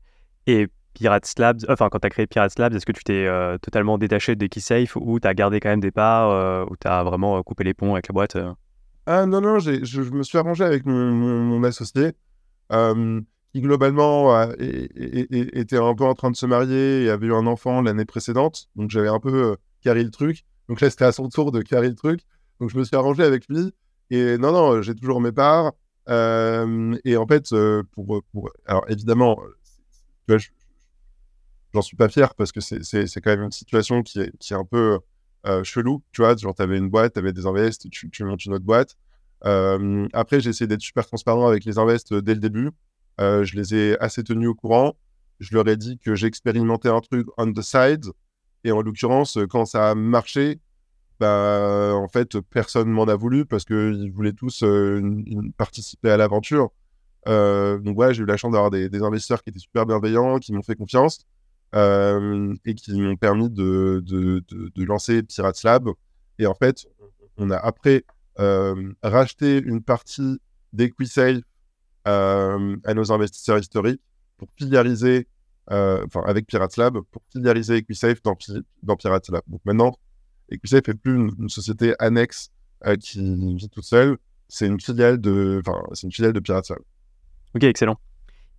Et 0.47 0.67
Pirates 0.93 1.33
Labs, 1.37 1.65
enfin 1.69 1.89
quand 1.89 1.99
tu 1.99 2.07
as 2.07 2.09
créé 2.09 2.27
Pirates 2.27 2.57
Labs, 2.59 2.75
est-ce 2.75 2.85
que 2.85 2.91
tu 2.91 3.03
t'es 3.03 3.25
euh, 3.25 3.57
totalement 3.57 3.97
détaché 3.97 4.35
de 4.35 4.47
KeySafe 4.47 4.95
ou 4.95 5.19
tu 5.19 5.27
as 5.27 5.33
gardé 5.33 5.59
quand 5.59 5.69
même 5.69 5.79
des 5.79 5.91
parts 5.91 6.31
euh, 6.31 6.65
ou 6.69 6.75
tu 6.75 6.87
as 6.87 7.03
vraiment 7.03 7.37
euh, 7.37 7.41
coupé 7.41 7.63
les 7.63 7.73
ponts 7.73 7.93
avec 7.93 8.07
la 8.09 8.13
boîte 8.13 8.37
Ah 9.05 9.25
non, 9.25 9.41
non, 9.41 9.59
je, 9.59 9.83
je, 9.83 10.01
me 10.01 10.23
suis 10.23 10.37
arrangé 10.37 10.63
avec 10.63 10.85
mon, 10.85 11.63
associé 11.63 12.11
qui 13.51 13.61
globalement 13.61 14.51
était 14.59 15.77
un 15.77 15.95
peu 15.95 16.03
en 16.03 16.13
train 16.13 16.29
de 16.29 16.35
se 16.35 16.45
marier 16.45 17.05
et 17.05 17.09
avait 17.09 17.27
eu 17.27 17.33
un 17.33 17.47
enfant 17.47 17.81
l'année 17.81 18.05
précédente. 18.05 18.69
Donc 18.75 18.91
j'avais 18.91 19.07
un 19.07 19.19
peu 19.19 19.57
carré 19.81 20.03
le 20.03 20.11
truc. 20.11 20.45
Donc 20.67 20.81
là, 20.81 20.89
c'était 20.91 21.05
à 21.05 21.11
son 21.11 21.29
tour 21.29 21.51
de 21.51 21.63
carrer 21.63 21.89
le 21.89 21.95
truc. 21.95 22.21
Donc 22.59 22.69
je 22.69 22.77
me 22.77 22.83
suis 22.83 22.95
arrangé 22.95 23.23
avec 23.23 23.47
lui. 23.49 23.73
Et 24.09 24.37
non, 24.37 24.51
non, 24.51 24.81
j'ai 24.81 24.95
toujours 24.95 25.21
mes 25.21 25.31
parts. 25.31 25.73
et 26.07 27.17
en 27.17 27.27
fait, 27.27 27.49
pour, 27.91 28.23
pour, 28.31 28.49
alors 28.65 28.85
évidemment, 28.89 29.39
j'en 30.27 31.81
suis 31.81 31.95
pas 31.95 32.09
fier 32.09 32.33
parce 32.35 32.51
que 32.51 32.59
c'est 32.59 33.21
quand 33.21 33.31
même 33.31 33.43
une 33.43 33.51
situation 33.51 34.01
qui 34.01 34.21
est, 34.21 34.35
qui 34.39 34.53
est 34.53 34.57
un 34.57 34.65
peu 34.65 34.99
chelou. 35.63 36.03
Tu 36.11 36.21
vois, 36.21 36.35
genre, 36.35 36.55
tu 36.55 36.61
avais 36.61 36.77
une 36.77 36.89
boîte, 36.89 37.13
tu 37.13 37.19
avais 37.19 37.33
des 37.33 37.45
invests, 37.45 37.89
tu, 37.89 38.09
tu 38.09 38.23
montes 38.23 38.43
une 38.45 38.53
autre 38.53 38.65
boîte. 38.65 38.95
après, 39.43 40.39
j'ai 40.39 40.49
essayé 40.49 40.67
d'être 40.67 40.81
super 40.81 41.05
transparent 41.05 41.47
avec 41.47 41.65
les 41.65 41.77
invests 41.77 42.13
dès 42.13 42.33
le 42.33 42.39
début. 42.39 42.71
je 43.19 43.55
les 43.55 43.75
ai 43.75 43.99
assez 43.99 44.23
tenus 44.23 44.49
au 44.49 44.55
courant. 44.55 44.95
Je 45.39 45.55
leur 45.55 45.67
ai 45.69 45.77
dit 45.77 45.97
que 45.99 46.15
j'expérimentais 46.15 46.89
un 46.89 46.99
truc 46.99 47.27
on 47.37 47.51
the 47.53 47.61
side. 47.61 48.05
Et 48.63 48.71
en 48.71 48.81
l'occurrence, 48.81 49.37
quand 49.49 49.65
ça 49.65 49.91
a 49.91 49.95
marché, 49.95 50.59
bah, 51.19 51.91
en 51.95 52.07
fait, 52.07 52.39
personne 52.41 52.89
m'en 52.89 53.05
a 53.05 53.15
voulu 53.15 53.45
parce 53.45 53.65
qu'ils 53.65 54.11
voulaient 54.11 54.33
tous 54.33 54.63
participer 55.57 56.11
à 56.11 56.17
l'aventure. 56.17 56.71
donc, 57.25 57.97
ouais, 57.97 58.13
j'ai 58.13 58.23
eu 58.23 58.25
la 58.25 58.37
chance 58.37 58.53
d'avoir 58.53 58.71
des, 58.71 59.03
investisseurs 59.03 59.43
qui 59.43 59.49
étaient 59.49 59.59
super 59.59 59.85
bienveillants, 59.85 60.39
qui 60.39 60.53
m'ont 60.53 60.63
fait 60.63 60.75
confiance. 60.75 61.25
Euh, 61.75 62.55
et 62.65 62.73
qui 62.73 62.99
m'ont 62.99 63.15
permis 63.15 63.47
de, 63.49 64.03
lancer 64.77 65.21
Pirates 65.21 65.61
Lab. 65.63 65.89
Et 66.39 66.47
en 66.47 66.55
fait, 66.55 66.87
on 67.37 67.51
a 67.51 67.57
après 67.57 68.05
euh, 68.39 68.91
racheté 69.03 69.59
une 69.59 69.83
partie 69.83 70.39
d'EquiSafe 70.73 71.41
euh, 72.07 72.75
à 72.83 72.93
nos 72.95 73.11
investisseurs 73.11 73.59
historiques 73.59 74.01
pour 74.37 74.47
filialiser, 74.57 75.27
enfin 75.67 76.23
avec 76.25 76.47
Pirates 76.47 76.77
Lab, 76.77 76.99
pour 77.11 77.21
filialiser 77.31 77.77
EquiSafe 77.77 78.23
dans, 78.23 78.35
dans 78.81 78.95
Pirates 78.95 79.29
Lab. 79.29 79.43
Donc 79.47 79.61
maintenant, 79.65 79.95
EquiSafe 80.51 80.87
n'est 80.87 80.93
plus 80.93 81.15
une, 81.15 81.49
société 81.49 81.93
annexe 81.99 82.51
qui 83.01 83.55
vit 83.55 83.69
toute 83.69 83.83
seule, 83.83 84.17
c'est 84.47 84.67
une 84.67 84.79
filiale 84.79 85.19
de, 85.19 85.61
enfin, 85.65 85.81
c'est 85.93 86.07
une 86.07 86.11
filiale 86.11 86.33
de 86.33 86.39
Pirates 86.39 86.69
Lab. 86.69 86.79
Ok, 87.55 87.63
excellent. 87.63 87.99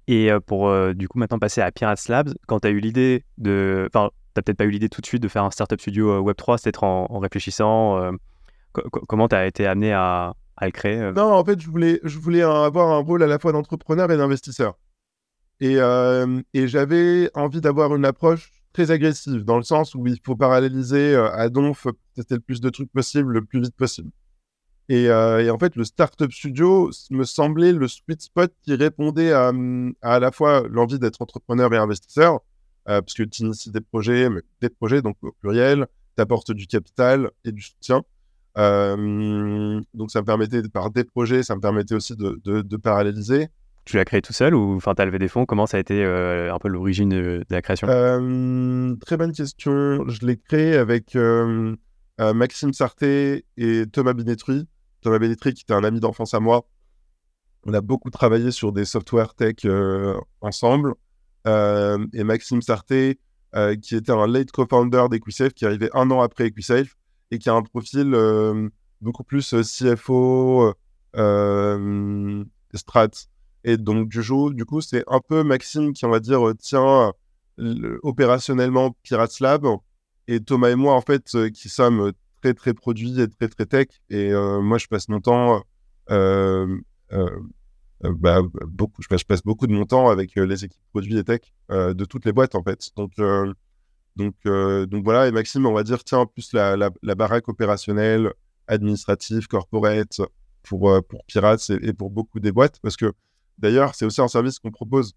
Et 0.09 0.31
pour 0.47 0.73
du 0.95 1.09
coup 1.09 1.19
maintenant 1.19 1.39
passer 1.39 1.61
à 1.61 1.71
Pirates 1.71 2.09
Labs, 2.09 2.35
quand 2.47 2.61
tu 2.61 2.69
as 2.69 2.71
eu 2.71 2.81
l'idée 2.81 3.25
de. 3.39 3.89
Enfin, 3.93 4.11
tu 4.35 4.43
peut-être 4.43 4.57
pas 4.57 4.65
eu 4.65 4.71
l'idée 4.71 4.89
tout 4.89 5.01
de 5.01 5.07
suite 5.07 5.23
de 5.23 5.29
faire 5.29 5.45
un 5.45 5.51
startup 5.51 5.81
studio 5.81 6.23
Web3, 6.23 6.59
c'est 6.63 6.83
en, 6.83 7.07
en 7.09 7.19
réfléchissant. 7.19 8.13
comment 8.73 9.29
tu 9.29 9.37
as 9.37 9.47
été 9.47 9.67
amené 9.67 9.93
à, 9.93 10.35
à 10.57 10.67
le 10.67 10.73
créer 10.73 11.13
Non, 11.13 11.33
en 11.33 11.45
fait, 11.45 11.61
je 11.61 11.69
voulais, 11.69 12.01
je 12.05 12.19
voulais 12.19 12.43
avoir 12.43 12.89
un 12.89 12.99
rôle 12.99 13.23
à 13.23 13.27
la 13.27 13.39
fois 13.39 13.53
d'entrepreneur 13.53 14.11
et 14.11 14.17
d'investisseur. 14.17 14.79
Et, 15.61 15.77
et 16.55 16.69
j'avais 16.69 17.31
envie 17.35 17.61
d'avoir 17.61 17.95
une 17.95 18.05
approche 18.05 18.60
très 18.73 18.91
agressive, 18.91 19.45
dans 19.45 19.57
le 19.57 19.63
sens 19.63 19.95
où 19.95 20.07
il 20.07 20.19
faut 20.25 20.37
paralléliser 20.37 21.15
à 21.15 21.49
donf, 21.49 21.87
tester 22.15 22.35
le 22.37 22.41
plus 22.41 22.61
de 22.61 22.71
trucs 22.71 22.93
possible, 22.93 23.33
le 23.33 23.45
plus 23.45 23.61
vite 23.61 23.77
possible. 23.77 24.11
Euh, 24.91 25.39
et, 25.39 25.51
en 25.51 25.59
fait, 25.59 25.77
le 25.77 25.85
Startup 25.85 26.31
Studio 26.33 26.91
me 27.11 27.25
semblait 27.25 27.73
le 27.73 27.87
sweet 27.87 28.23
spot 28.23 28.53
qui 28.63 28.75
répondait 28.75 29.33
à 29.33 29.53
à, 30.03 30.19
la 30.19 30.33
fois 30.33 30.67
l'envie 30.69 30.99
d'être 30.99 31.23
entrepreneur 31.23 31.73
et 31.73 31.77
investisseur, 31.77 32.41
euh, 32.89 33.01
parce 33.01 33.15
que 33.15 33.23
tu 33.23 33.43
inities 33.43 33.71
des 33.71 33.81
projets, 33.81 34.29
mais 34.29 34.41
des 34.61 34.69
projets, 34.69 35.03
donc 35.03 35.17
au 35.23 35.33
pluriel, 35.33 35.87
tu 36.17 36.23
apportes 36.23 36.51
du 36.53 36.67
capital 36.67 37.31
et 37.45 37.53
du 37.53 37.63
soutien. 37.63 38.03
Euh, 38.59 39.81
donc 39.95 40.11
ça 40.11 40.23
me 40.23 40.27
permettait, 40.27 40.63
par 40.69 40.91
des 40.91 41.05
projets, 41.05 41.45
ça 41.45 41.55
me 41.55 41.61
permettait 41.61 41.95
aussi 41.95 42.17
de, 42.17 42.41
de, 42.45 42.77
paralléliser. 42.77 43.49
Tu 43.85 43.97
l'as 43.97 44.05
créé 44.05 44.23
tout 44.23 44.33
seul 44.33 44.55
ou 44.55 44.77
enfin, 44.77 44.95
as 44.97 45.05
levé 45.05 45.19
des 45.19 45.29
fonds? 45.29 45.47
Comment 45.47 45.67
ça 45.67 45.79
a 45.79 45.81
été 45.81 46.05
un 46.05 46.59
peu 46.59 46.69
l'origine 46.69 47.09
de, 47.09 47.45
la 47.51 47.63
création? 47.63 47.87
Très 47.87 49.17
bonne 49.17 49.33
question. 49.33 50.09
Je 50.09 50.27
l'ai 50.27 50.37
créé 50.37 50.77
avec 50.77 51.17
Maxime 52.19 52.73
Sarté 52.73 53.45
et 53.57 53.85
Thomas 53.91 54.13
Binetruy. 54.13 54.67
Thomas 55.01 55.19
Benetri, 55.19 55.55
qui 55.55 55.63
était 55.63 55.75
un 55.75 55.85
ami 55.85 56.01
d'enfance 56.01 56.35
à 56.35 56.41
moi. 56.41 56.67
On 57.65 57.75
a 57.75 57.81
beaucoup 57.81 58.11
travaillé 58.11 58.51
sur 58.51 58.73
des 58.73 58.85
software 58.85 59.35
tech 59.35 59.57
euh, 59.65 60.19
ensemble. 60.41 60.95
Euh, 61.47 62.05
et 62.13 62.25
Maxime 62.25 62.63
Sarté, 62.63 63.19
euh, 63.55 63.77
qui 63.77 63.97
était 63.97 64.13
un 64.13 64.27
late 64.27 64.51
co-founder 64.51 65.07
d'EquiSafe, 65.11 65.53
qui 65.55 65.67
arrivait 65.67 65.91
un 65.95 66.11
an 66.11 66.21
après 66.21 66.47
EquiSafe 66.47 66.97
et 67.31 67.39
qui 67.39 67.49
a 67.49 67.55
un 67.55 67.63
profil 67.63 68.17
beaucoup 69.01 69.25
plus 69.25 69.55
CFO, 69.63 70.75
strat. 72.75 73.11
Et 73.65 73.77
donc, 73.77 74.09
du, 74.09 74.21
du 74.55 74.65
coup, 74.65 74.81
c'est 74.81 75.05
un 75.07 75.21
peu 75.21 75.43
Maxime 75.45 75.93
qui, 75.93 76.05
on 76.05 76.11
va 76.11 76.21
dire, 76.21 76.41
tient 76.59 77.13
opérationnellement 78.03 78.97
Pirates 79.03 79.41
Lab. 79.41 79.67
Et 80.29 80.41
Thomas 80.41 80.71
et 80.71 80.77
moi, 80.77 80.95
en 80.95 81.01
fait, 81.01 81.37
qui 81.53 81.69
sommes 81.69 82.13
très 82.41 82.55
très 82.55 82.75
produit 82.75 83.21
et 83.21 83.29
très 83.29 83.49
très 83.49 83.67
tech. 83.67 83.89
Et 84.09 84.33
euh, 84.33 84.61
moi, 84.61 84.79
je 84.79 84.87
passe 84.87 85.09
mon 85.09 85.21
temps, 85.21 85.63
euh, 86.11 86.79
euh, 87.13 87.41
bah, 88.03 88.41
beaucoup, 88.67 89.03
je 89.03 89.25
passe, 89.25 89.43
beaucoup 89.43 89.67
de 89.67 89.73
mon 89.73 89.85
temps 89.85 90.09
avec 90.09 90.35
les 90.35 90.65
équipes 90.65 90.83
produits 90.91 91.19
et 91.19 91.25
tech 91.25 91.41
de 91.69 92.05
toutes 92.05 92.25
les 92.25 92.33
boîtes 92.33 92.55
en 92.55 92.63
fait. 92.63 92.91
Donc 92.97 93.13
donc, 94.17 94.35
donc 94.45 95.05
voilà, 95.05 95.29
et 95.29 95.33
Maxime, 95.33 95.67
on 95.67 95.73
va 95.73 95.83
dire, 95.83 96.03
tiens, 96.05 96.19
en 96.19 96.27
plus 96.27 96.53
la, 96.53 96.77
la, 96.77 97.15
baraque 97.15 97.49
opérationnelle, 97.49 98.33
administrative, 98.67 99.47
corporate 99.47 100.21
pour, 100.63 101.01
pour 101.09 101.25
Pirates 101.27 101.71
et, 101.71 101.89
et, 101.89 101.93
pour 101.93 102.11
beaucoup 102.11 102.41
des 102.41 102.53
boîtes. 102.53 102.81
Parce 102.83 102.97
que 102.97 103.13
d'ailleurs, 103.61 103.95
c'est 103.95 104.05
aussi 104.05 104.21
un 104.21 104.29
service 104.29 104.59
qu'on 104.59 104.71
propose 104.71 105.15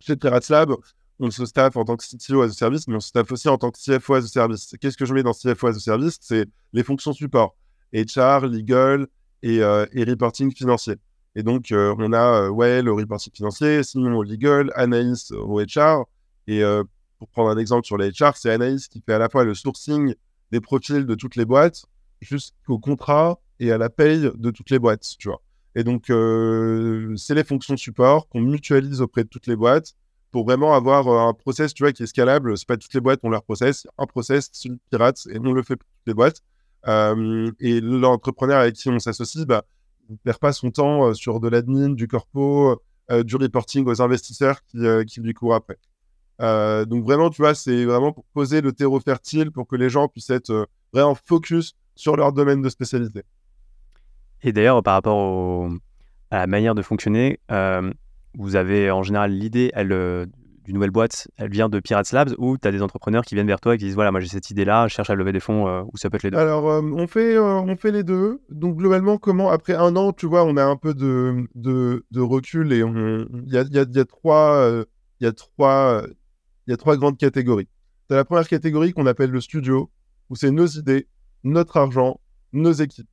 chez 0.00 0.16
Pirates 0.16 0.48
Lab 0.48 0.74
on 1.20 1.30
se 1.30 1.46
staff 1.46 1.76
en 1.76 1.84
tant 1.84 1.96
que 1.96 2.04
CTO 2.04 2.42
as 2.42 2.46
a 2.46 2.52
service, 2.52 2.88
mais 2.88 2.96
on 2.96 3.00
se 3.00 3.08
staff 3.08 3.30
aussi 3.30 3.48
en 3.48 3.58
tant 3.58 3.70
que 3.70 3.78
CFO 3.78 4.14
as 4.14 4.24
a 4.24 4.26
service. 4.26 4.74
Qu'est-ce 4.80 4.96
que 4.96 5.06
je 5.06 5.14
mets 5.14 5.22
dans 5.22 5.32
CFO 5.32 5.68
as 5.68 5.76
a 5.76 5.80
service? 5.80 6.18
C'est 6.20 6.46
les 6.72 6.82
fonctions 6.82 7.12
support, 7.12 7.56
HR, 7.92 8.46
legal 8.46 9.06
et, 9.42 9.62
euh, 9.62 9.86
reporting 9.94 10.54
financier. 10.54 10.96
Et 11.36 11.42
donc, 11.42 11.72
euh, 11.72 11.94
on 11.98 12.12
a 12.12 12.42
euh, 12.42 12.48
ouais, 12.48 12.82
le 12.82 12.92
reporting 12.92 13.32
financier, 13.32 13.82
sinon 13.82 14.16
au 14.16 14.22
legal, 14.22 14.72
Anaïs 14.74 15.30
au 15.32 15.60
HR. 15.60 16.06
Et 16.46 16.62
pour 17.18 17.28
prendre 17.28 17.50
un 17.50 17.56
exemple 17.56 17.86
sur 17.86 17.96
les 17.96 18.10
HR, 18.10 18.36
c'est 18.36 18.50
Anaïs 18.50 18.88
qui 18.88 19.00
fait 19.00 19.14
à 19.14 19.18
la 19.18 19.30
fois 19.30 19.44
le 19.44 19.54
sourcing 19.54 20.14
des 20.50 20.60
profils 20.60 21.06
de 21.06 21.14
toutes 21.14 21.36
les 21.36 21.46
boîtes 21.46 21.86
jusqu'au 22.20 22.78
contrat 22.78 23.40
et 23.60 23.72
à 23.72 23.78
la 23.78 23.88
paye 23.88 24.30
de 24.34 24.50
toutes 24.50 24.68
les 24.68 24.78
boîtes, 24.78 25.14
tu 25.18 25.28
vois. 25.28 25.40
Et 25.74 25.84
donc, 25.84 26.04
c'est 27.16 27.34
les 27.34 27.44
fonctions 27.44 27.76
support 27.76 28.28
qu'on 28.28 28.40
mutualise 28.40 29.00
auprès 29.00 29.24
de 29.24 29.28
toutes 29.28 29.46
les 29.46 29.56
boîtes 29.56 29.94
pour 30.34 30.44
vraiment 30.46 30.74
avoir 30.74 31.06
euh, 31.06 31.28
un 31.28 31.32
process, 31.32 31.72
tu 31.74 31.84
vois, 31.84 31.92
qui 31.92 32.02
est 32.02 32.06
scalable. 32.06 32.58
C'est 32.58 32.66
pas 32.66 32.76
toutes 32.76 32.92
les 32.92 33.00
boîtes 33.00 33.20
ont 33.22 33.28
leur 33.28 33.44
process. 33.44 33.86
Un 33.98 34.06
process, 34.06 34.50
c'est 34.52 34.68
une 34.68 34.80
pirate 34.90 35.28
et 35.30 35.38
on 35.38 35.52
le 35.52 35.62
fait 35.62 35.76
pour 35.76 35.88
toutes 35.88 36.08
les 36.08 36.14
boîtes. 36.14 36.40
Euh, 36.88 37.52
et 37.60 37.80
l'entrepreneur 37.80 38.58
avec 38.58 38.74
qui 38.74 38.88
on 38.88 38.98
s'associe, 38.98 39.46
bah, 39.46 39.62
ne 40.10 40.16
perd 40.16 40.38
pas 40.38 40.52
son 40.52 40.72
temps 40.72 41.04
euh, 41.04 41.14
sur 41.14 41.38
de 41.38 41.46
l'admin, 41.46 41.90
du 41.90 42.08
corpo, 42.08 42.82
du 43.22 43.36
reporting 43.36 43.86
aux 43.86 44.02
investisseurs 44.02 44.64
qui, 44.64 44.78
qui 45.06 45.20
lui 45.20 45.34
courent 45.34 45.54
après. 45.54 45.78
donc 46.40 47.04
vraiment, 47.04 47.30
tu 47.30 47.42
vois, 47.42 47.54
c'est 47.54 47.84
vraiment 47.84 48.12
pour 48.12 48.24
poser 48.32 48.60
le 48.60 48.72
terreau 48.72 48.98
fertile 48.98 49.52
pour 49.52 49.68
que 49.68 49.76
les 49.76 49.88
gens 49.88 50.08
puissent 50.08 50.30
être 50.30 50.66
vraiment 50.92 51.14
focus 51.14 51.76
sur 51.94 52.16
leur 52.16 52.32
domaine 52.32 52.60
de 52.60 52.68
spécialité. 52.70 53.22
Et 54.42 54.52
d'ailleurs, 54.52 54.82
par 54.82 54.94
rapport 54.94 55.70
à 56.30 56.38
la 56.38 56.46
manière 56.46 56.74
de 56.74 56.82
fonctionner, 56.82 57.38
vous 58.36 58.56
avez 58.56 58.90
en 58.90 59.02
général 59.02 59.32
l'idée, 59.32 59.72
euh, 59.76 60.26
d'une 60.64 60.74
nouvelle 60.74 60.90
boîte, 60.90 61.28
elle 61.36 61.50
vient 61.50 61.68
de 61.68 61.78
Pirates 61.78 62.10
Labs 62.12 62.34
ou 62.38 62.56
tu 62.56 62.66
as 62.66 62.72
des 62.72 62.82
entrepreneurs 62.82 63.24
qui 63.24 63.34
viennent 63.34 63.46
vers 63.46 63.60
toi 63.60 63.74
et 63.74 63.78
qui 63.78 63.84
disent 63.84 63.94
voilà, 63.94 64.10
moi 64.10 64.20
j'ai 64.20 64.28
cette 64.28 64.50
idée-là, 64.50 64.88
je 64.88 64.94
cherche 64.94 65.10
à 65.10 65.14
lever 65.14 65.32
des 65.32 65.40
fonds 65.40 65.68
euh, 65.68 65.82
ou 65.92 65.96
ça 65.98 66.08
peut 66.08 66.16
être 66.16 66.22
les 66.22 66.30
deux 66.30 66.38
Alors, 66.38 66.68
euh, 66.70 66.80
on, 66.80 67.06
fait, 67.06 67.38
on 67.38 67.76
fait 67.76 67.92
les 67.92 68.02
deux. 68.02 68.40
Donc, 68.50 68.76
globalement, 68.76 69.18
comment 69.18 69.50
après 69.50 69.74
un 69.74 69.94
an, 69.96 70.12
tu 70.12 70.26
vois, 70.26 70.44
on 70.44 70.56
a 70.56 70.64
un 70.64 70.76
peu 70.76 70.94
de, 70.94 71.46
de, 71.54 72.20
recul 72.20 72.72
et 72.72 72.78
il 72.78 73.52
y 73.52 73.58
a, 73.58 73.62
y, 73.62 73.78
a, 73.78 74.04
trois, 74.04 74.84
y, 75.20 75.32
trois, 75.34 76.02
y 76.66 76.72
a 76.72 76.76
trois 76.76 76.96
grandes 76.96 77.18
catégories. 77.18 77.68
Tu 78.08 78.14
la 78.14 78.24
première 78.24 78.48
catégorie 78.48 78.92
qu'on 78.92 79.06
appelle 79.06 79.30
le 79.30 79.40
studio, 79.40 79.90
où 80.30 80.36
c'est 80.36 80.50
nos 80.50 80.66
idées, 80.66 81.08
notre 81.42 81.76
argent, 81.76 82.20
nos 82.52 82.72
équipes. 82.72 83.08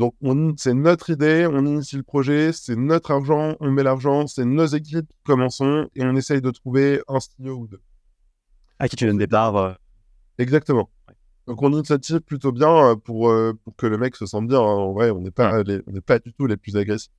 Donc, 0.00 0.14
c'est 0.56 0.72
notre 0.72 1.10
idée, 1.10 1.46
on 1.46 1.62
initie 1.66 1.98
le 1.98 2.02
projet, 2.02 2.54
c'est 2.54 2.74
notre 2.74 3.10
argent, 3.10 3.56
on 3.60 3.70
met 3.70 3.82
l'argent, 3.82 4.26
c'est 4.26 4.46
nos 4.46 4.64
équipes 4.64 5.06
qui 5.06 5.22
commençons 5.24 5.90
et 5.94 6.02
on 6.02 6.16
essaye 6.16 6.40
de 6.40 6.50
trouver 6.50 7.02
un 7.06 7.20
studio 7.20 7.58
ou 7.58 7.66
deux. 7.66 7.82
À 8.78 8.88
qui 8.88 8.96
tu 8.96 9.04
donnes 9.04 9.18
des 9.18 9.26
parts 9.26 9.56
euh? 9.58 9.74
Exactement. 10.38 10.88
Donc, 11.46 11.60
on 11.60 11.70
initiative 11.72 12.20
plutôt 12.20 12.50
bien 12.50 12.74
euh, 12.74 12.96
pour, 12.96 13.28
euh, 13.28 13.52
pour 13.62 13.76
que 13.76 13.84
le 13.84 13.98
mec 13.98 14.16
se 14.16 14.24
sente 14.24 14.48
bien. 14.48 14.60
Hein. 14.60 14.62
En 14.62 14.94
vrai, 14.94 15.10
on 15.10 15.20
n'est 15.20 15.30
pas, 15.30 15.62
pas 16.06 16.18
du 16.18 16.32
tout 16.32 16.46
les 16.46 16.56
plus 16.56 16.78
agressifs. 16.78 17.12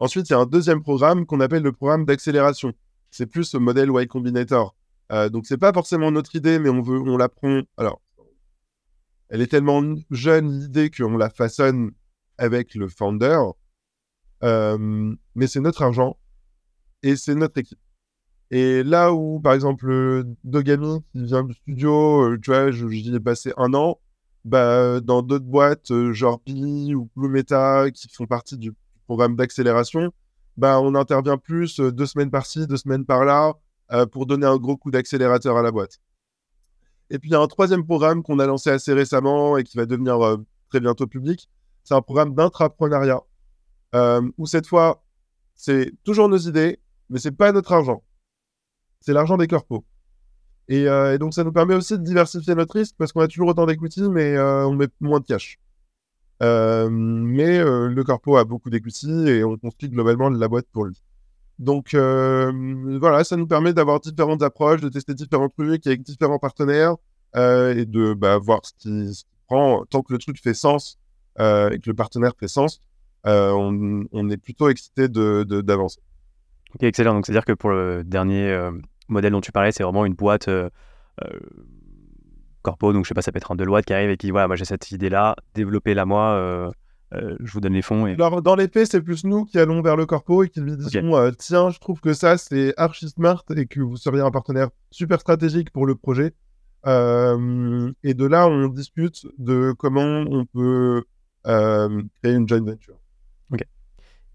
Ensuite, 0.00 0.28
il 0.28 0.32
y 0.34 0.36
a 0.36 0.38
un 0.38 0.44
deuxième 0.44 0.82
programme 0.82 1.24
qu'on 1.24 1.40
appelle 1.40 1.62
le 1.62 1.72
programme 1.72 2.04
d'accélération. 2.04 2.74
C'est 3.10 3.24
plus 3.24 3.54
le 3.54 3.60
modèle 3.60 3.88
Y 3.88 4.06
Combinator. 4.06 4.76
donc, 5.30 5.46
c'est 5.46 5.56
pas 5.56 5.72
forcément 5.72 6.10
notre 6.10 6.36
idée, 6.36 6.58
mais 6.58 6.68
on 6.68 6.82
veut, 6.82 7.00
on 7.00 7.16
l'apprend. 7.16 7.62
Alors, 7.78 8.02
elle 9.30 9.40
est 9.40 9.46
tellement 9.46 9.82
jeune 10.10 10.60
l'idée 10.60 10.90
qu'on 10.90 11.16
la 11.16 11.30
façonne 11.30 11.92
avec 12.36 12.74
le 12.74 12.88
founder. 12.88 13.38
Euh, 14.42 15.14
mais 15.34 15.46
c'est 15.46 15.60
notre 15.60 15.82
argent 15.82 16.18
et 17.02 17.16
c'est 17.16 17.34
notre 17.34 17.58
équipe. 17.58 17.78
Et 18.50 18.82
là 18.82 19.12
où, 19.12 19.38
par 19.38 19.54
exemple, 19.54 20.24
Dogami, 20.42 21.00
qui 21.12 21.24
vient 21.24 21.44
du 21.44 21.54
studio, 21.54 22.32
euh, 22.32 22.38
tu 22.42 22.50
vois, 22.50 22.72
j'y 22.72 23.14
ai 23.14 23.20
passé 23.20 23.52
un 23.56 23.72
an, 23.74 24.00
bah, 24.44 25.00
dans 25.00 25.22
d'autres 25.22 25.44
boîtes, 25.44 25.92
genre 26.12 26.40
Billy 26.44 26.94
ou 26.94 27.08
Blue 27.14 27.28
Meta, 27.28 27.90
qui 27.92 28.08
font 28.08 28.26
partie 28.26 28.58
du 28.58 28.72
programme 29.06 29.36
d'accélération, 29.36 30.12
bah, 30.56 30.80
on 30.80 30.96
intervient 30.96 31.38
plus 31.38 31.78
deux 31.78 32.06
semaines 32.06 32.30
par-ci, 32.30 32.66
deux 32.66 32.78
semaines 32.78 33.04
par-là, 33.04 33.54
pour 34.10 34.26
donner 34.26 34.46
un 34.46 34.56
gros 34.56 34.76
coup 34.76 34.90
d'accélérateur 34.90 35.56
à 35.56 35.62
la 35.62 35.70
boîte. 35.70 36.00
Et 37.10 37.18
puis, 37.18 37.30
il 37.30 37.32
y 37.32 37.36
a 37.36 37.40
un 37.40 37.46
troisième 37.46 37.84
programme 37.84 38.22
qu'on 38.22 38.38
a 38.38 38.46
lancé 38.46 38.70
assez 38.70 38.92
récemment 38.92 39.56
et 39.56 39.64
qui 39.64 39.76
va 39.76 39.86
devenir 39.86 40.38
très 40.68 40.80
bientôt 40.80 41.06
public. 41.06 41.48
C'est 41.84 41.94
un 41.94 42.02
programme 42.02 42.34
d'intrapreneuriat, 42.34 43.20
où 44.38 44.46
cette 44.46 44.66
fois, 44.66 45.02
c'est 45.54 45.92
toujours 46.04 46.28
nos 46.28 46.38
idées, 46.38 46.78
mais 47.10 47.18
c'est 47.18 47.32
pas 47.32 47.52
notre 47.52 47.72
argent. 47.72 48.02
C'est 49.00 49.12
l'argent 49.12 49.36
des 49.36 49.46
corpos. 49.46 49.84
Euh, 50.70 51.14
et, 51.14 51.18
donc, 51.18 51.34
ça 51.34 51.44
nous 51.44 51.52
permet 51.52 51.74
aussi 51.74 51.98
de 51.98 52.04
diversifier 52.04 52.54
notre 52.54 52.74
risque 52.74 52.94
parce 52.96 53.12
qu'on 53.12 53.20
a 53.20 53.28
toujours 53.28 53.48
autant 53.48 53.66
d'equity, 53.66 54.02
mais 54.08 54.36
euh, 54.36 54.66
on 54.66 54.74
met 54.74 54.88
moins 55.00 55.20
de 55.20 55.26
cash. 55.26 55.58
Euh, 56.42 56.88
mais 56.88 57.58
le 57.58 58.02
corpo 58.02 58.36
a 58.36 58.44
beaucoup 58.44 58.70
d'equity 58.70 59.10
et 59.28 59.44
on 59.44 59.58
construit 59.58 59.90
globalement 59.90 60.30
la 60.30 60.48
boîte 60.48 60.66
pour 60.72 60.86
lui. 60.86 61.02
Donc 61.60 61.94
voilà, 61.94 63.22
ça 63.22 63.36
nous 63.36 63.46
permet 63.46 63.72
d'avoir 63.72 64.00
différentes 64.00 64.42
approches, 64.42 64.80
de 64.80 64.88
tester 64.88 65.14
différents 65.14 65.48
trucs 65.48 65.86
avec 65.86 66.02
différents 66.02 66.38
partenaires 66.38 66.96
et 67.36 67.84
de 67.84 68.14
bah, 68.14 68.38
voir 68.38 68.60
ce 68.64 68.72
qui 68.78 69.14
se 69.14 69.24
prend. 69.46 69.84
Tant 69.84 70.02
que 70.02 70.12
le 70.12 70.18
truc 70.18 70.40
fait 70.42 70.54
sens 70.54 70.98
et 71.38 71.78
que 71.78 71.86
le 71.86 71.94
partenaire 71.94 72.32
fait 72.38 72.48
sens, 72.48 72.80
on, 73.24 74.30
est 74.30 74.36
plutôt 74.38 74.68
excité 74.68 75.08
d'avancer. 75.08 76.00
ok, 76.74 76.82
excellent. 76.82 77.14
Donc 77.14 77.26
c'est-à-dire 77.26 77.44
que 77.44 77.52
pour 77.52 77.70
le 77.70 78.02
dernier 78.04 78.70
modèle 79.10 79.32
dont 79.32 79.40
tu 79.40 79.52
parlais, 79.52 79.72
c'est 79.72 79.82
vraiment 79.82 80.06
une 80.06 80.14
boîte 80.14 80.48
euh, 80.48 80.70
euh, 81.22 81.38
corpo, 82.62 82.92
donc 82.92 83.04
je 83.04 83.08
sais 83.08 83.14
pas, 83.14 83.22
ça 83.22 83.32
peut 83.32 83.38
être 83.38 83.52
un 83.52 83.56
Deloitte 83.56 83.84
qui 83.84 83.92
arrive 83.92 84.10
et 84.10 84.16
qui 84.16 84.30
voilà, 84.30 84.46
moi 84.46 84.56
j'ai 84.56 84.64
cette 84.64 84.90
idée-là, 84.90 85.36
développez-la 85.54 86.06
moi, 86.06 86.32
euh, 86.34 86.70
je 87.12 87.52
vous 87.52 87.60
donne 87.60 87.72
les 87.72 87.82
fonds. 87.82 88.06
Et... 88.06 88.14
Alors 88.14 88.42
dans 88.42 88.54
les 88.54 88.68
faits, 88.68 88.90
c'est 88.90 89.00
plus 89.00 89.24
nous 89.24 89.44
qui 89.44 89.58
allons 89.58 89.82
vers 89.82 89.96
le 89.96 90.06
corpo 90.06 90.44
et 90.44 90.48
qui 90.48 90.60
lui 90.60 90.76
disons 90.76 91.32
tiens, 91.38 91.70
je 91.70 91.78
trouve 91.78 92.00
que 92.00 92.14
ça 92.14 92.38
c'est 92.38 92.72
archi 92.76 93.08
smart 93.08 93.44
et 93.56 93.66
que 93.66 93.80
vous 93.80 93.96
seriez 93.96 94.22
un 94.22 94.30
partenaire 94.30 94.68
super 94.90 95.20
stratégique 95.20 95.70
pour 95.70 95.86
le 95.86 95.94
projet. 95.96 96.34
et 96.86 98.14
de 98.14 98.26
là, 98.26 98.48
on 98.48 98.68
discute 98.68 99.26
de 99.38 99.72
comment 99.76 100.24
on 100.30 100.44
peut 100.46 101.04
créer 101.44 102.34
une 102.34 102.48
joint 102.48 102.64
venture. 102.64 103.00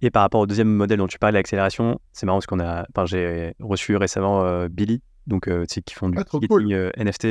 Et 0.02 0.12
par 0.12 0.22
rapport 0.22 0.42
au 0.42 0.46
deuxième 0.46 0.70
modèle 0.70 1.00
dont 1.00 1.08
tu 1.08 1.18
parles, 1.18 1.34
l'accélération, 1.34 2.00
c'est 2.12 2.26
marrant 2.26 2.38
parce 2.38 2.48
qu'on 2.48 2.60
a, 2.60 2.86
enfin, 2.90 3.06
j'ai 3.06 3.56
reçu 3.60 3.96
récemment 3.96 4.44
euh, 4.44 4.68
Billy, 4.70 5.02
donc 5.26 5.48
euh, 5.48 5.66
qui 5.66 5.94
font 5.94 6.10
du 6.10 6.18
ah, 6.20 6.24
euh, 6.52 6.92
NFT, 6.98 7.24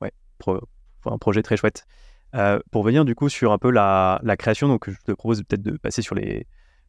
ouais, 0.00 0.12
un 1.04 1.18
projet 1.18 1.42
très 1.42 1.56
chouette. 1.56 1.86
Pour 2.70 2.82
venir 2.82 3.04
du 3.04 3.14
coup 3.14 3.28
sur 3.28 3.52
un 3.52 3.58
peu 3.58 3.70
la, 3.70 4.20
la 4.22 4.36
création, 4.36 4.68
donc 4.68 4.88
je 4.88 4.96
te 5.04 5.12
propose 5.12 5.42
peut-être 5.42 5.62
de 5.62 5.76
passer 5.76 6.02
sur 6.02 6.14
les, 6.14 6.46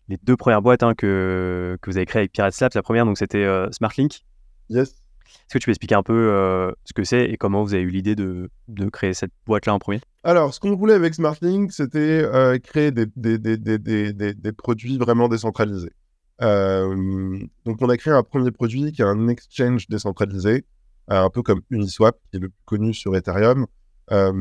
les 0.07 0.17
deux 0.23 0.37
premières 0.37 0.61
boîtes 0.61 0.83
hein, 0.83 0.93
que, 0.95 1.77
que 1.81 1.89
vous 1.89 1.97
avez 1.97 2.05
créées 2.05 2.21
avec 2.21 2.31
Pirates 2.31 2.59
Labs. 2.59 2.71
La 2.75 2.83
première, 2.83 3.05
donc 3.05 3.17
c'était 3.17 3.45
SmartLink. 3.71 4.21
Yes. 4.69 5.03
Est-ce 5.33 5.53
que 5.53 5.59
tu 5.59 5.65
peux 5.65 5.71
expliquer 5.71 5.95
un 5.95 6.03
peu 6.03 6.13
euh, 6.13 6.71
ce 6.85 6.93
que 6.93 7.03
c'est 7.03 7.25
et 7.25 7.37
comment 7.37 7.63
vous 7.63 7.73
avez 7.73 7.83
eu 7.83 7.89
l'idée 7.89 8.15
de, 8.15 8.49
de, 8.67 8.89
créer 8.89 9.13
cette 9.13 9.31
boîte-là 9.45 9.73
en 9.73 9.79
premier? 9.79 10.01
Alors, 10.23 10.53
ce 10.53 10.59
qu'on 10.59 10.75
voulait 10.75 10.93
avec 10.93 11.13
SmartLink, 11.13 11.71
c'était 11.71 12.23
euh, 12.23 12.57
créer 12.59 12.91
des, 12.91 13.05
des, 13.15 13.37
des, 13.37 14.33
des, 14.33 14.51
produits 14.51 14.97
vraiment 14.97 15.27
décentralisés. 15.27 15.93
Euh, 16.41 17.39
donc, 17.65 17.77
on 17.81 17.89
a 17.89 17.97
créé 17.97 18.13
un 18.13 18.23
premier 18.23 18.51
produit 18.51 18.91
qui 18.91 19.01
est 19.01 19.05
un 19.05 19.27
exchange 19.27 19.87
décentralisé, 19.87 20.65
un 21.07 21.29
peu 21.29 21.41
comme 21.41 21.61
Uniswap, 21.69 22.17
qui 22.31 22.37
est 22.37 22.39
le 22.39 22.49
plus 22.49 22.63
connu 22.65 22.93
sur 22.93 23.15
Ethereum. 23.15 23.67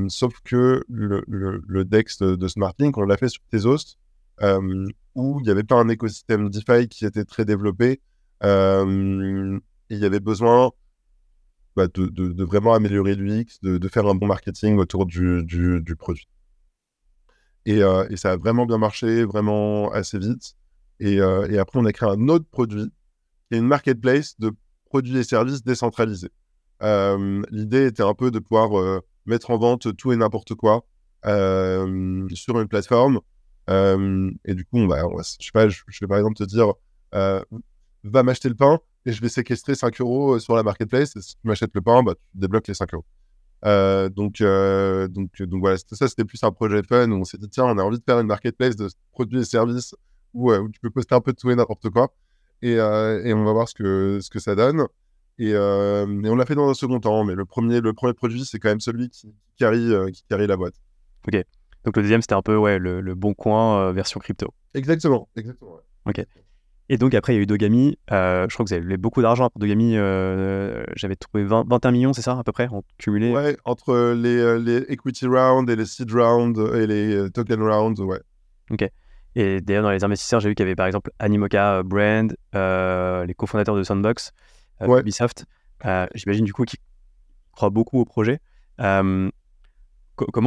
Sauf 0.08 0.35
que 0.44 0.85
le, 0.88 1.85
DEX 1.85 2.18
de, 2.22 2.48
SmartLink, 2.48 2.96
on 2.98 3.02
l'a 3.02 3.16
fait 3.16 3.28
sur 3.28 3.42
Tezos, 3.50 3.96
où 5.14 5.40
il 5.40 5.42
n'y 5.42 5.50
avait 5.50 5.64
pas 5.64 5.76
un 5.76 5.88
écosystème 5.88 6.50
DeFi 6.50 6.88
qui 6.88 7.06
était 7.06 7.24
très 7.24 7.44
développé. 7.44 8.00
il 8.42 9.61
y 9.90 10.04
avait 10.04 10.20
besoin 10.20 10.72
bah, 11.74 11.87
de, 11.88 12.44
vraiment 12.44 12.74
améliorer 12.74 13.14
l'UX, 13.14 13.58
de, 13.62 13.88
faire 13.88 14.06
un 14.06 14.14
bon 14.14 14.26
marketing 14.26 14.76
autour 14.76 15.06
du, 15.06 15.42
du, 15.44 15.96
produit. 15.96 16.28
Et, 17.64 17.82
euh, 17.82 18.04
ça 18.16 18.32
a 18.32 18.37
vraiment 18.37 18.66
bien 18.66 18.76
marché, 18.76 19.24
vraiment 19.24 19.90
assez 19.92 20.18
vite. 20.18 20.54
Et, 21.00 21.18
euh, 21.20 21.61
après, 21.61 21.78
on 21.78 21.87
a 21.87 21.92
créé 21.92 22.11
un 22.11 22.28
autre 22.28 22.44
produit 22.50 22.92
qui 23.48 23.56
est 23.56 23.58
une 23.58 23.66
marketplace 23.66 24.38
de 24.38 24.52
produits 24.85 25.16
et 25.16 25.24
services 25.24 25.64
décentralisés. 25.64 26.30
Euh, 26.82 27.42
l'idée 27.50 27.87
était 27.87 28.02
un 28.02 28.14
peu 28.14 28.30
de 28.30 28.38
pouvoir 28.38 29.00
mettre 29.26 29.50
en 29.50 29.58
vente 29.58 29.96
tout 29.96 30.12
et 30.12 30.16
n'importe 30.16 30.54
quoi 30.54 30.85
sur 31.24 32.61
une 32.61 32.68
plateforme. 32.68 33.20
et 33.68 34.54
du 34.54 34.64
coup, 34.64 34.78
on 34.78 34.87
va, 34.87 35.02
je 35.18 35.44
sais 35.44 35.52
pas, 35.52 35.68
je, 35.68 35.82
vais 36.00 36.06
par 36.06 36.18
exemple 36.18 36.37
te 36.37 36.44
dire, 36.44 36.72
va 38.04 38.22
m'acheter 38.22 38.48
le 38.48 38.54
pain 38.54 38.80
et 39.06 39.12
je 39.12 39.20
vais 39.20 39.28
séquestrer 39.28 39.74
5 39.74 40.00
euros 40.00 40.35
euh, 40.35 40.38
sur 40.38 40.54
la 40.56 40.62
marketplace. 40.62 41.16
Et 41.16 41.22
si 41.22 41.35
tu 41.37 41.46
m'achètes 41.46 41.74
le 41.74 41.80
pain, 41.80 42.02
bah, 42.02 42.14
tu 42.14 42.38
débloques 42.38 42.68
les 42.68 42.74
5 42.74 42.94
euros. 42.94 43.04
Euh, 43.64 44.08
donc, 44.08 44.40
euh, 44.40 45.06
donc, 45.08 45.40
donc 45.40 45.61
voilà, 45.61 45.76
ça, 45.78 46.08
c'était 46.08 46.24
plus 46.24 46.42
un 46.42 46.50
projet 46.50 46.82
fun 46.82 47.11
où 47.11 47.14
on 47.14 47.24
s'est 47.24 47.38
dit, 47.38 47.48
tiens, 47.48 47.64
on 47.66 47.78
a 47.78 47.82
envie 47.82 47.98
de 47.98 48.04
faire 48.04 48.18
une 48.18 48.26
marketplace 48.26 48.76
de 48.76 48.88
produits 49.12 49.40
et 49.40 49.44
services 49.44 49.94
où, 50.35 50.52
où 50.52 50.68
tu 50.68 50.80
peux 50.80 50.90
poster 50.90 51.14
un 51.14 51.20
peu 51.20 51.32
de 51.32 51.37
tout 51.37 51.50
et 51.50 51.54
n'importe 51.54 51.90
quoi. 51.90 52.12
Et, 52.62 52.74
et, 52.74 53.35
on 53.35 53.44
va 53.44 53.52
voir 53.52 53.68
ce 53.68 53.74
que, 53.74 54.18
ce 54.20 54.30
que 54.30 54.38
ça 54.38 54.54
donne. 54.54 54.87
Et, 55.38 55.50
et 55.50 55.56
on 55.56 56.36
l'a 56.36 56.46
fait 56.46 56.54
dans 56.54 56.68
un 56.68 56.74
second 56.74 57.00
temps, 57.00 57.24
mais 57.24 57.34
le 57.34 57.44
premier, 57.44 57.80
le 57.80 57.92
premier 57.92 58.12
produit, 58.12 58.44
c'est 58.44 58.58
quand 58.58 58.68
même 58.68 58.80
celui 58.80 59.08
qui, 59.08 59.34
carry, 59.58 59.90
qui 60.12 60.22
carry 60.28 60.46
la 60.46 60.56
boîte. 60.56 60.74
Ok. 61.26 61.42
Donc 61.84 61.96
le 61.96 62.02
deuxième, 62.02 62.20
c'était 62.22 62.34
un 62.34 62.42
peu 62.42 62.56
ouais, 62.56 62.78
le, 62.78 63.00
le 63.00 63.14
bon 63.14 63.34
coin 63.34 63.90
version 63.92 64.20
crypto. 64.20 64.52
Exactement. 64.74 65.28
Exactement 65.36 65.78
Ok. 66.06 66.24
Et 66.88 66.98
donc 66.98 67.14
après, 67.14 67.32
il 67.32 67.36
y 67.36 67.38
a 67.38 67.42
eu 67.42 67.46
Dogami. 67.46 67.96
Euh, 68.10 68.46
je 68.48 68.54
crois 68.54 68.64
que 68.64 68.68
vous 68.68 68.74
avez 68.74 68.82
levé 68.82 68.96
beaucoup 68.96 69.22
d'argent 69.22 69.48
pour 69.48 69.60
Dogami. 69.60 69.96
Euh, 69.96 70.84
j'avais 70.94 71.16
trouvé 71.16 71.44
21 71.44 71.90
millions, 71.90 72.12
c'est 72.12 72.22
ça, 72.22 72.38
à 72.38 72.44
peu 72.44 72.52
près, 72.52 72.68
en 72.68 72.82
cumulé? 72.98 73.32
Ouais, 73.32 73.56
entre 73.64 74.12
les, 74.12 74.36
euh, 74.36 74.58
les 74.58 74.84
equity 74.92 75.26
rounds 75.26 75.72
et 75.72 75.76
les 75.76 75.86
seed 75.86 76.12
rounds 76.12 76.60
et 76.74 76.86
les 76.86 77.30
token 77.30 77.62
rounds, 77.62 78.02
ouais. 78.02 78.20
Ok. 78.70 78.84
Et 79.34 79.60
d'ailleurs, 79.62 79.84
dans 79.84 79.90
les 79.90 80.04
investisseurs, 80.04 80.40
j'ai 80.40 80.50
vu 80.50 80.54
qu'il 80.54 80.64
y 80.64 80.68
avait 80.68 80.76
par 80.76 80.86
exemple 80.86 81.10
Animoca 81.18 81.82
Brand, 81.82 82.36
les 82.52 83.34
cofondateurs 83.34 83.76
de 83.76 83.84
Sandbox, 83.84 84.32
Ubisoft. 84.80 85.44
J'imagine 86.14 86.44
du 86.44 86.52
coup 86.52 86.64
qu'ils 86.64 86.80
croient 87.52 87.70
beaucoup 87.70 88.00
au 88.00 88.04
projet. 88.04 88.40
comment 88.78 89.30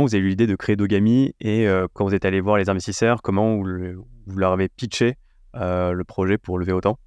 vous 0.03 0.15
avez 0.15 0.23
eu 0.23 0.29
l'idée 0.29 0.47
de 0.47 0.55
créer 0.55 0.75
Dogami 0.75 1.33
et 1.39 1.67
quand 1.93 2.05
vous 2.05 2.15
êtes 2.15 2.25
allé 2.25 2.41
voir 2.41 2.57
les 2.57 2.69
investisseurs, 2.69 3.21
comment 3.21 3.55
vous, 3.55 4.05
vous 4.27 4.38
leur 4.38 4.51
avez 4.51 4.69
pitché 4.69 5.17
euh, 5.55 5.93
le 5.93 6.03
projet 6.03 6.38
pour 6.38 6.59
lever 6.59 6.73
autant? 6.73 6.99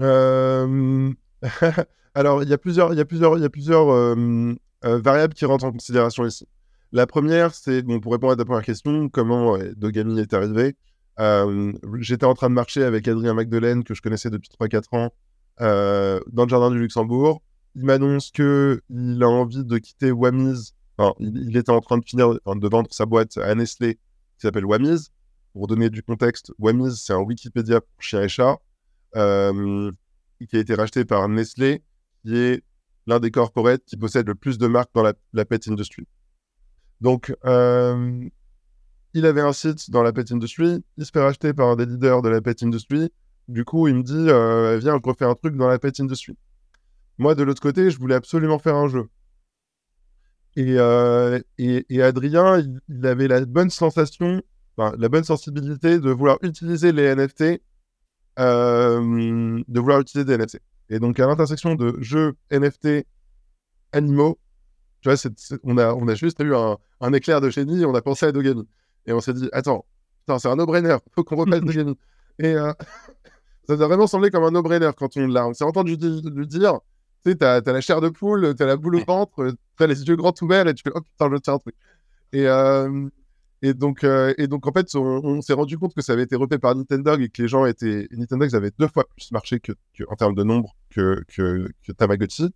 Euh, 0.00 1.12
Alors, 2.14 2.42
il 2.42 2.48
y 2.48 2.52
a 2.52 2.58
plusieurs, 2.58 2.92
il 2.92 2.96
y 2.96 3.00
a 3.00 3.04
plusieurs, 3.04 3.36
il 3.36 3.42
y 3.42 3.44
a 3.44 3.50
plusieurs 3.50 3.90
euh, 3.90 4.54
variables 4.82 5.34
qui 5.34 5.44
rentrent 5.44 5.64
en 5.64 5.72
considération 5.72 6.26
ici. 6.26 6.48
La 6.92 7.06
première, 7.06 7.54
c'est, 7.54 7.82
bon, 7.82 8.00
pour 8.00 8.12
répondre 8.12 8.32
à 8.32 8.36
ta 8.36 8.44
première 8.44 8.64
question, 8.64 9.08
comment 9.08 9.58
Dogami 9.76 10.20
est 10.20 10.34
arrivé 10.34 10.76
J'étais 11.98 12.26
en 12.26 12.34
train 12.34 12.48
de 12.48 12.54
marcher 12.54 12.82
avec 12.84 13.06
Adrien 13.08 13.34
Magdelaine, 13.34 13.84
que 13.84 13.94
je 13.94 14.02
connaissais 14.02 14.30
depuis 14.30 14.50
3-4 14.60 14.96
ans, 14.96 15.12
dans 15.60 16.44
le 16.44 16.48
jardin 16.48 16.70
du 16.70 16.78
Luxembourg. 16.78 17.42
Il 17.76 17.84
m'annonce 17.84 18.30
qu'il 18.30 19.18
a 19.20 19.28
envie 19.28 19.64
de 19.64 19.78
quitter 19.78 20.12
Wamiz. 20.12 20.74
Enfin, 20.96 21.14
il, 21.18 21.56
était 21.56 21.70
en 21.70 21.80
train 21.80 21.98
de 21.98 22.04
finir 22.04 22.34
de 22.34 22.68
vendre 22.68 22.92
sa 22.92 23.04
boîte 23.04 23.36
à 23.38 23.54
Nestlé, 23.54 23.94
qui 23.94 24.42
s'appelle 24.42 24.64
Wamiz. 24.64 25.10
Pour 25.52 25.66
donner 25.66 25.90
du 25.90 26.02
contexte, 26.02 26.52
Wamiz, 26.58 27.02
c'est 27.04 27.12
un 27.12 27.20
Wikipédia 27.20 27.80
pour 27.80 28.02
chien 28.02 28.22
et 28.22 28.28
chat 28.28 28.58
euh, 29.16 29.90
qui 30.48 30.56
a 30.56 30.60
été 30.60 30.74
racheté 30.74 31.04
par 31.04 31.28
Nestlé, 31.28 31.82
qui 32.22 32.36
est 32.36 32.62
l'un 33.06 33.20
des 33.20 33.30
corporates 33.30 33.84
qui 33.84 33.96
possède 33.96 34.26
le 34.26 34.34
plus 34.34 34.58
de 34.58 34.66
marques 34.66 34.90
dans 34.94 35.02
la, 35.02 35.44
pet 35.44 35.68
industry. 35.68 36.06
Donc, 37.00 37.34
euh, 37.44 38.28
il 39.14 39.26
avait 39.26 39.40
un 39.40 39.52
site 39.52 39.90
dans 39.90 40.02
la 40.02 40.12
pet 40.12 40.30
industry, 40.32 40.84
il 40.96 41.06
se 41.06 41.10
fait 41.10 41.22
racheter 41.22 41.52
par 41.52 41.68
un 41.68 41.76
des 41.76 41.86
leaders 41.86 42.22
de 42.22 42.28
la 42.28 42.40
pet 42.40 42.62
industry. 42.62 43.10
Du 43.48 43.64
coup, 43.64 43.88
il 43.88 43.94
me 43.96 44.02
dit 44.02 44.12
euh, 44.28 44.78
Viens, 44.78 44.98
je 45.02 45.08
refais 45.08 45.24
un 45.24 45.34
truc 45.34 45.56
dans 45.56 45.68
la 45.68 45.78
pet 45.78 45.98
industry. 46.00 46.36
Moi, 47.18 47.34
de 47.34 47.42
l'autre 47.42 47.62
côté, 47.62 47.90
je 47.90 47.98
voulais 47.98 48.14
absolument 48.14 48.58
faire 48.58 48.76
un 48.76 48.88
jeu. 48.88 49.08
Et, 50.56 50.76
et, 51.58 52.02
Adrien, 52.02 52.62
il, 52.88 53.06
avait 53.06 53.26
la 53.26 53.44
bonne 53.44 53.70
sensation 53.70 54.40
la 54.76 55.08
bonne 55.08 55.24
sensibilité 55.24 55.98
de 55.98 56.10
vouloir 56.10 56.38
utiliser 56.42 56.92
les 56.92 57.14
NFT, 57.14 57.62
euh, 58.38 59.62
de 59.66 59.80
vouloir 59.80 60.00
utiliser 60.00 60.24
des 60.24 60.42
NFT. 60.42 60.60
Et 60.90 60.98
donc, 60.98 61.18
à 61.20 61.26
l'intersection 61.26 61.74
de 61.74 61.96
jeux, 62.00 62.34
NFT, 62.50 63.06
animaux, 63.92 64.38
tu 65.00 65.10
vois, 65.10 65.18
on, 65.62 65.78
a, 65.78 65.94
on 65.94 66.08
a 66.08 66.14
juste 66.14 66.40
eu 66.40 66.54
un, 66.54 66.78
un, 67.00 67.12
éclair 67.12 67.40
de 67.40 67.50
génie, 67.50 67.84
on 67.84 67.94
a 67.94 68.02
pensé 68.02 68.26
à 68.26 68.32
Dogami. 68.32 68.66
Et 69.06 69.12
on 69.12 69.20
s'est 69.20 69.34
dit, 69.34 69.48
attends, 69.52 69.84
c'est 70.26 70.46
un 70.48 70.56
no-brainer, 70.56 70.96
faut 71.14 71.24
qu'on 71.24 71.36
repasse 71.36 71.60
Dogami. 71.64 71.96
Et 72.38 72.54
euh, 72.54 72.72
ça 73.66 73.74
a 73.74 73.76
vraiment 73.76 74.06
semblé 74.06 74.30
comme 74.30 74.44
un 74.44 74.50
no-brainer 74.50 74.90
quand 74.96 75.16
on 75.16 75.26
l'a. 75.26 75.46
On 75.46 75.54
s'est 75.54 75.64
entendu 75.64 75.96
lui 75.96 76.46
dire, 76.46 76.80
Tu 77.24 77.30
sais, 77.30 77.36
t'as 77.36 77.60
as 77.60 77.72
la 77.72 77.80
chair 77.80 78.00
de 78.00 78.08
poule, 78.08 78.54
t'as 78.54 78.66
la 78.66 78.76
boule 78.76 78.96
au 78.96 79.04
ventre, 79.04 79.54
t'as 79.76 79.86
les 79.86 80.02
yeux 80.04 80.16
grands 80.16 80.34
ouverts 80.42 80.68
et 80.68 80.74
tu 80.74 80.82
fais 80.82 80.92
oh 80.94 81.00
putain, 81.00 81.30
je 81.32 81.36
tiens 81.38 81.54
un 81.54 81.58
truc. 81.58 81.74
Et, 82.32 82.46
euh, 82.46 83.08
et, 83.62 83.74
donc, 83.74 84.04
euh, 84.04 84.34
et 84.38 84.46
donc, 84.46 84.66
en 84.66 84.72
fait, 84.72 84.94
on, 84.94 85.40
s'est 85.40 85.52
rendu 85.52 85.78
compte 85.78 85.94
que 85.94 86.02
ça 86.02 86.12
avait 86.12 86.24
été 86.24 86.36
repéré 86.36 86.58
par 86.58 86.74
Nintendo 86.74 87.16
et 87.18 87.28
que 87.28 87.42
les 87.42 87.48
gens 87.48 87.64
étaient. 87.64 88.08
Nintendo, 88.10 88.44
ils 88.44 88.56
avaient 88.56 88.72
deux 88.78 88.88
fois 88.88 89.04
plus 89.16 89.30
marché 89.32 89.60
que, 89.60 89.72
en 90.08 90.16
termes 90.16 90.34
de 90.34 90.42
nombre 90.42 90.74
que, 90.90 91.22
que, 91.28 91.68
que, 91.86 91.92
Tamagotchi. 91.92 92.50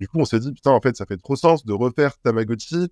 Du 0.00 0.08
coup, 0.08 0.18
on 0.18 0.24
s'est 0.24 0.40
dit, 0.40 0.52
putain, 0.52 0.70
en 0.70 0.80
fait, 0.80 0.96
ça 0.96 1.06
fait 1.06 1.16
trop 1.16 1.36
sens 1.36 1.64
de 1.64 1.72
refaire 1.72 2.18
Tamagotchi 2.18 2.88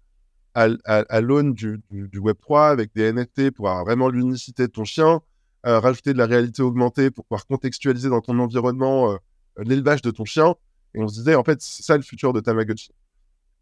à, 0.55 0.69
à, 0.85 1.21
l'aune 1.21 1.55
du, 1.55 1.81
du, 1.91 2.21
Web3 2.21 2.71
avec 2.71 2.93
des 2.95 3.13
NFT 3.13 3.51
pour 3.51 3.69
avoir 3.69 3.85
vraiment 3.85 4.09
l'unicité 4.09 4.67
de 4.67 4.73
ton 4.73 4.85
chien, 4.85 5.21
rajouter 5.65 6.13
de 6.13 6.19
la 6.19 6.27
réalité 6.27 6.63
augmentée 6.63 7.11
pour 7.11 7.25
pouvoir 7.25 7.47
contextualiser 7.47 8.09
dans 8.09 8.21
ton 8.21 8.39
environnement 8.39 9.17
l'élevage 9.59 10.03
de 10.03 10.11
ton 10.11 10.25
chien. 10.25 10.55
Et 10.95 11.01
on 11.01 11.09
se 11.09 11.15
disait, 11.15 11.35
en 11.35 11.45
fait, 11.45 11.61
c'est 11.61 11.83
ça 11.83 11.97
le 11.97 12.03
futur 12.03 12.33
de 12.33 12.41
Tamagotchi. 12.41 12.91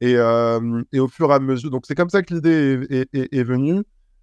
Et, 0.00 0.14
euh, 0.16 0.82
et, 0.92 1.00
au 1.00 1.08
fur 1.08 1.30
et 1.30 1.34
à 1.34 1.38
mesure, 1.40 1.70
donc 1.70 1.84
c'est 1.86 1.94
comme 1.94 2.10
ça 2.10 2.22
que 2.22 2.34
l'idée 2.34 3.06
est, 3.12 3.42
venue. 3.42 3.82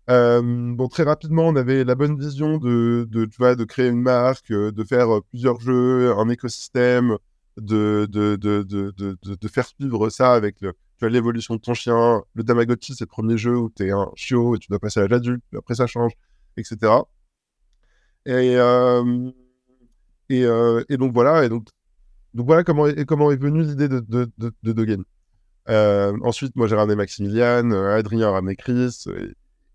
Euh, 0.10 0.88
très 0.90 1.04
rapidement, 1.04 1.48
on 1.48 1.56
avait 1.56 1.84
la 1.84 1.96
bonne 1.96 2.18
vision 2.18 2.58
de, 2.58 3.08
de, 3.10 3.26
tu 3.26 3.38
vois, 3.38 3.56
de 3.56 3.64
créer 3.66 3.90
une 3.90 4.02
marque, 4.02 4.52
euh, 4.52 4.72
de 4.72 4.84
faire 4.84 5.08
plusieurs 5.30 5.60
jeux, 5.60 6.14
un 6.18 6.30
écosystème, 6.30 7.18
de, 7.58 8.08
de, 8.10 8.36
de, 8.36 9.48
faire 9.48 9.66
suivre 9.68 10.10
ça 10.10 10.34
avec 10.34 10.58
l'évolution 11.02 11.56
de 11.56 11.62
ton 11.62 11.74
chien. 11.74 12.24
Le 12.36 12.44
Tamagotchi, 12.44 12.94
c'est 12.96 13.04
le 13.04 13.08
premier 13.08 13.38
jeu 13.38 13.58
où 13.58 13.70
tu 13.70 13.88
es 13.88 13.92
un 13.92 14.10
chiot 14.16 14.56
et 14.56 14.60
tu 14.60 14.68
dois 14.70 14.80
passer 14.80 15.02
à 15.02 15.04
l'âge 15.04 15.14
adulte, 15.14 15.44
après 15.58 15.76
ça 15.76 15.88
change, 15.88 16.14
etc. 16.58 16.94
Et, 18.26 18.56
euh, 18.58 19.32
et, 20.30 20.46
et, 20.90 20.98
donc 20.98 21.14
voilà, 21.14 21.46
et 21.46 21.50
donc 21.50 21.68
donc 22.36 22.48
voilà 22.48 22.66
comment 22.66 22.86
est, 22.88 23.06
comment 23.06 23.32
est 23.32 23.38
venue 23.38 23.64
l'idée 23.64 23.88
de, 23.88 24.02
de, 24.02 24.30
de, 24.38 24.74
de. 24.74 25.06
Euh, 25.70 26.18
ensuite, 26.22 26.56
moi 26.58 26.68
j'ai 26.68 26.76
ramené 26.76 26.96
Maximilian, 26.96 27.72
euh, 27.72 27.98
Adrien 27.98 28.28
a 28.28 28.32
ramené 28.32 28.58
Chris, 28.58 29.06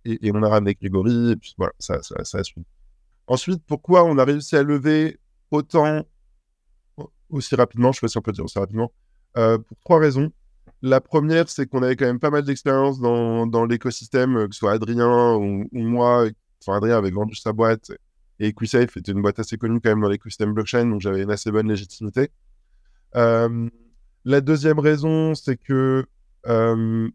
et, 0.05 0.31
on 0.33 0.43
a 0.43 0.49
ramené 0.49 0.75
Grégory, 0.75 1.33
et 1.33 1.37
puis 1.37 1.55
voilà, 1.57 1.73
ça, 1.79 2.03
ça, 2.03 2.23
ça 2.23 2.39
a 2.39 2.45
suivi. 2.45 2.67
Ensuite, 3.27 3.63
pourquoi 3.67 4.05
on 4.05 4.19
a 4.19 4.25
réussi 4.25 4.57
à 4.57 4.63
lever 4.63 5.19
autant 5.51 6.05
aussi 7.31 7.55
rapidement, 7.55 7.93
je 7.93 7.99
sais 7.99 8.05
pas 8.05 8.09
si 8.09 8.19
on 8.19 8.23
peut 8.23 8.33
dire 8.33 8.45
aussi 8.45 8.59
rapidement, 8.59 8.93
euh, 9.39 9.57
pour 9.57 9.79
trois 9.79 9.99
raisons. 9.99 10.31
La 10.83 11.01
première, 11.01 11.49
c'est 11.49 11.67
qu'on 11.67 11.83
avait 11.83 11.97
quand 11.97 12.07
même 12.07 12.21
pas 12.21 12.31
mal 12.31 12.45
d'expérience 12.45 13.01
dans, 13.01 13.47
dans 13.47 13.65
l'écosystème, 13.65 14.49
que 14.49 14.55
ce 14.55 14.59
soit 14.59 14.73
Adrien 14.73 15.35
ou, 15.35 15.67
ou, 15.73 15.83
moi. 15.83 16.27
Enfin, 16.63 16.77
Adrien 16.77 16.99
avait 16.99 17.11
vendu 17.11 17.35
sa 17.37 17.53
boîte 17.53 17.91
et 18.41 18.49
EquiSafe 18.49 18.97
était 18.97 19.13
une 19.13 19.21
boîte 19.21 19.39
assez 19.39 19.59
connue 19.59 19.81
quand 19.81 19.91
même 19.91 20.01
dans 20.01 20.09
l'écosystème 20.09 20.55
blockchain, 20.55 20.87
donc 20.87 21.03
j'avais 21.03 21.23
une 21.23 21.31
assez 21.31 21.51
bonne 21.53 21.69
légitimité. 21.69 22.31
Euh, 23.15 23.69
la 24.25 24.41
deuxième 24.41 24.79
raison, 24.79 25.35
c'est 25.35 25.57
que 25.57 26.07
euh, 26.47 27.09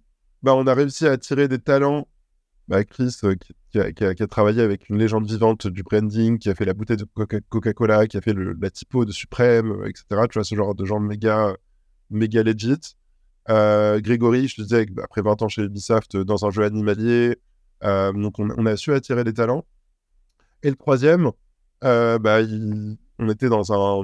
bah, 0.44 0.54
on 0.56 0.68
a 0.68 0.74
réussi 0.74 1.08
à 1.08 1.12
attirer 1.12 1.48
des 1.48 1.60
talents. 1.60 2.08
Bah, 2.68 2.84
Chris, 2.84 3.16
euh, 3.24 3.36
qui, 3.72 3.80
a, 3.80 4.28
travaillé 4.28 4.62
avec 4.62 4.90
une 4.90 4.98
légende 4.98 5.26
vivante 5.28 5.68
du 5.68 5.82
branding, 5.82 6.38
qui 6.38 6.50
a 6.50 6.56
fait 6.56 6.66
la 6.66 6.74
bouteille 6.74 6.98
de 6.98 7.08
Coca-Cola, 7.50 8.06
qui 8.08 8.18
a 8.18 8.22
fait 8.22 8.36
la 8.36 8.70
typo 8.70 9.04
de 9.06 9.12
Suprême, 9.12 9.84
etc. 9.86 10.06
Tu 10.30 10.36
vois, 10.36 10.44
ce 10.44 10.56
genre 10.56 10.76
de 10.76 10.86
gens 10.86 11.00
méga, 11.00 11.56
méga 12.12 12.44
legit. 12.44 12.96
Grégory, 13.48 14.48
je 14.48 14.56
te 14.58 14.62
disais, 14.62 14.86
après 15.04 15.22
20 15.24 15.42
ans 15.42 15.48
chez 15.48 15.64
Ubisoft, 15.64 16.18
dans 16.18 16.46
un 16.46 16.52
jeu 16.52 16.64
animalier. 16.64 17.38
donc, 17.84 18.40
on, 18.40 18.66
a 18.66 18.78
su 18.78 18.94
attirer 18.94 19.24
des 19.24 19.34
talents. 19.34 19.66
Et 20.66 20.70
le 20.72 20.76
troisième, 20.76 21.32
bah, 21.82 22.40
on 23.20 23.30
était 23.30 23.50
dans 23.50 23.72
un, 23.72 24.04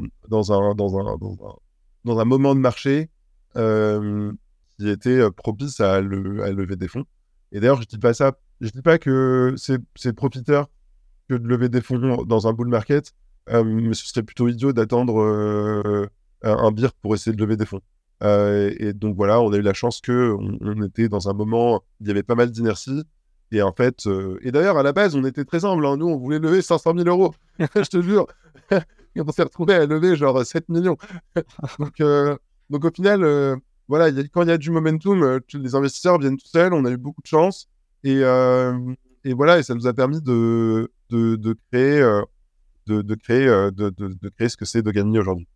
moment 2.26 2.54
de 2.54 2.60
marché 2.60 3.10
euh, 3.58 4.32
qui 4.78 4.88
était 4.88 5.10
euh, 5.10 5.32
propice 5.32 5.80
à, 5.80 6.02
lever 6.02 6.76
des 6.76 6.88
fonds. 6.88 7.06
Et 7.52 7.60
d'ailleurs, 7.60 7.82
je 7.82 7.88
dis 7.88 7.98
dis 7.98 8.82
pas 8.84 9.00
que 9.00 9.56
c'est 9.58 10.14
profiteur 10.14 10.70
que 11.30 11.34
de 11.34 11.48
lever 11.48 11.68
des 11.68 11.82
fonds 11.82 12.24
dans 12.26 12.48
un 12.48 12.54
bull 12.54 12.68
market, 12.68 13.12
euh, 13.50 13.64
mais 13.64 13.96
ce 13.96 14.06
serait 14.06 14.22
plutôt 14.22 14.48
idiot 14.48 14.72
d'attendre 14.72 16.08
un 16.44 16.72
bir 16.72 16.94
pour 16.94 17.16
essayer 17.16 17.36
de 17.36 17.42
lever 17.42 17.58
des 17.58 17.66
fonds. 17.66 17.82
et 18.22 18.94
donc 18.94 19.16
voilà, 19.16 19.42
on 19.42 19.52
a 19.52 19.58
eu 19.58 19.64
la 19.64 19.74
chance 19.74 20.00
que 20.00 20.38
on, 20.62 20.84
était 20.84 21.10
dans 21.10 21.28
un 21.28 21.34
moment, 21.34 21.84
il 22.02 22.08
y 22.08 22.12
avait 22.12 22.22
pas 22.22 22.36
mal 22.36 22.52
d'inertie. 22.52 23.02
Et 23.52 23.62
en 23.62 23.74
fait, 23.74 24.08
et 24.42 24.52
d'ailleurs, 24.52 24.78
à 24.78 24.84
la 24.84 24.94
base, 24.94 25.16
on 25.16 25.26
était 25.26 25.44
très 25.44 25.66
humble. 25.66 25.86
Hein. 25.86 25.98
Nous, 25.98 26.08
on 26.08 26.18
voulait 26.18 26.40
lever 26.40 26.62
500 26.62 26.94
000 26.96 27.10
euros. 27.10 27.34
je 27.60 27.90
te 27.90 28.02
jure. 28.02 28.28
et 29.16 29.22
on 29.22 29.32
s'est 29.32 29.44
retrouvé 29.44 29.74
à 29.76 29.86
lever 29.86 30.16
genre 30.16 30.46
7 30.46 30.70
millions. 30.70 30.98
donc, 31.80 32.00
euh, 32.02 32.36
donc 32.70 32.86
au 32.86 32.92
final, 32.92 33.24
euh, 33.24 33.56
voilà, 33.88 34.12
quand 34.34 34.44
il 34.44 34.50
y 34.50 34.52
a 34.52 34.58
du 34.58 34.72
momentum, 34.72 35.24
euh, 35.24 35.40
les 35.54 35.76
investisseurs 35.76 36.20
viennent 36.20 36.38
tout 36.38 36.48
seuls, 36.48 36.74
on 36.74 36.86
a 36.86 36.92
eu 36.92 36.98
beaucoup 36.98 37.22
de 37.22 37.28
chance. 37.28 37.68
Et, 38.04 38.22
et 39.24 39.34
voilà, 39.34 39.60
et 39.60 39.64
ça 39.64 39.76
nous 39.76 39.86
a 39.86 39.94
permis 39.94 40.22
de, 40.22 40.92
de, 41.12 41.36
de, 41.36 41.56
créer, 41.72 42.02
de, 42.02 43.10
de, 43.72 44.30
créer 44.30 44.50
ce 44.50 44.58
que 44.58 44.66
c'est 44.66 44.82
de 44.82 44.90
gagner 44.90 45.20
aujourd'hui. 45.20 45.48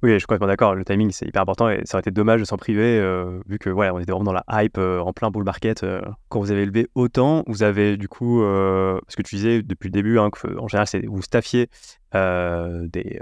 Oui, 0.00 0.12
je 0.12 0.18
suis 0.18 0.26
complètement 0.26 0.46
d'accord. 0.46 0.76
Le 0.76 0.84
timing, 0.84 1.10
c'est 1.10 1.26
hyper 1.26 1.42
important 1.42 1.68
et 1.68 1.80
ça 1.84 1.96
aurait 1.96 2.02
été 2.02 2.12
dommage 2.12 2.38
de 2.38 2.44
s'en 2.44 2.56
priver 2.56 3.00
euh, 3.00 3.40
vu 3.48 3.58
que 3.58 3.68
voilà, 3.68 3.92
on 3.92 3.98
était 3.98 4.12
vraiment 4.12 4.32
dans 4.32 4.32
la 4.32 4.44
hype 4.48 4.78
euh, 4.78 5.00
en 5.00 5.12
plein 5.12 5.28
bull 5.30 5.42
market. 5.42 5.82
Euh, 5.82 6.00
quand 6.28 6.38
vous 6.38 6.52
avez 6.52 6.66
levé 6.66 6.86
autant, 6.94 7.42
vous 7.48 7.64
avez 7.64 7.96
du 7.96 8.06
coup, 8.06 8.40
ce 8.40 9.16
que 9.16 9.22
tu 9.22 9.34
disais 9.34 9.62
depuis 9.62 9.88
le 9.88 9.92
début, 9.92 10.20
hein, 10.20 10.30
que, 10.30 10.56
en 10.56 10.68
général, 10.68 10.86
c'est 10.86 11.04
vous 11.04 11.22
staffiez 11.22 11.68
des 12.12 13.20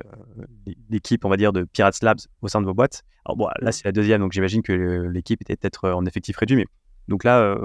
l'équipe, 0.90 1.24
on 1.24 1.30
va 1.30 1.38
dire, 1.38 1.54
de 1.54 1.64
Pirates 1.64 2.02
Labs 2.02 2.20
au 2.42 2.48
sein 2.48 2.60
de 2.60 2.66
vos 2.66 2.74
boîtes. 2.74 3.04
Alors 3.24 3.36
bon, 3.36 3.48
là, 3.60 3.72
c'est 3.72 3.86
la 3.86 3.92
deuxième, 3.92 4.20
donc 4.20 4.32
j'imagine 4.32 4.62
que 4.62 5.08
l'équipe 5.10 5.40
était 5.40 5.56
peut-être 5.56 5.90
en 5.90 6.04
effectif 6.04 6.36
réduit, 6.36 6.56
mais 6.56 6.66
donc 7.08 7.24
là, 7.24 7.56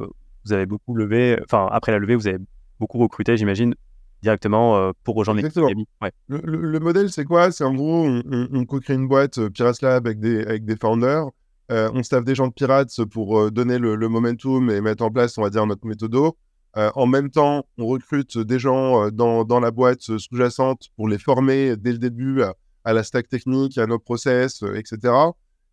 vous 0.45 0.53
avez 0.53 0.66
beaucoup 0.66 0.95
levé. 0.95 1.38
Enfin, 1.43 1.68
après 1.70 1.91
la 1.91 1.99
levée, 1.99 2.16
vous 2.16 2.28
avez 2.28 2.39
beaucoup 2.80 2.97
recruté, 2.97 3.36
j'imagine, 3.36 3.76
directement 4.22 4.78
euh, 4.78 4.91
pour 5.03 5.15
rejoindre 5.15 5.41
l'équipe 5.41 5.57
ouais. 6.01 6.11
le, 6.28 6.39
le, 6.39 6.80
modèle, 6.80 7.11
c'est 7.11 7.26
quoi? 7.26 7.51
C'est 7.51 7.63
en 7.63 7.74
gros, 7.74 8.05
on, 8.05 8.47
on, 8.51 8.65
co-crée 8.65 8.93
une 8.93 9.07
boîte 9.07 9.38
euh, 9.39 9.49
Pirates 9.49 9.82
Lab 9.82 10.05
avec 10.05 10.19
des, 10.19 10.43
avec 10.43 10.65
des 10.65 10.76
founders. 10.76 11.28
Euh, 11.72 11.89
on 11.93 12.03
staff 12.03 12.24
des 12.24 12.36
gens 12.36 12.47
de 12.47 12.53
Pirates 12.53 13.03
pour 13.05 13.49
donner 13.49 13.78
le, 13.78 13.95
momentum 14.09 14.69
et 14.69 14.82
mettre 14.82 15.03
en 15.03 15.09
place, 15.09 15.38
on 15.38 15.41
va 15.41 15.49
dire, 15.49 15.65
notre 15.65 15.88
méthodo. 15.88 16.36
en 16.76 17.07
même 17.07 17.30
temps, 17.30 17.65
on 17.78 17.86
recrute 17.86 18.38
des 18.38 18.59
gens 18.59 19.09
dans, 19.09 19.45
dans, 19.45 19.61
la 19.61 19.72
boîte 19.72 20.01
sous-jacente 20.01 20.89
pour 20.97 21.07
les 21.07 21.17
former 21.17 21.78
dès 21.78 21.93
le 21.93 21.97
début 21.97 22.41
à, 22.84 22.93
la 22.93 23.03
stack 23.03 23.30
technique, 23.30 23.78
à 23.78 23.88
nos 23.88 23.99
process, 23.99 24.63
etc. 24.76 25.13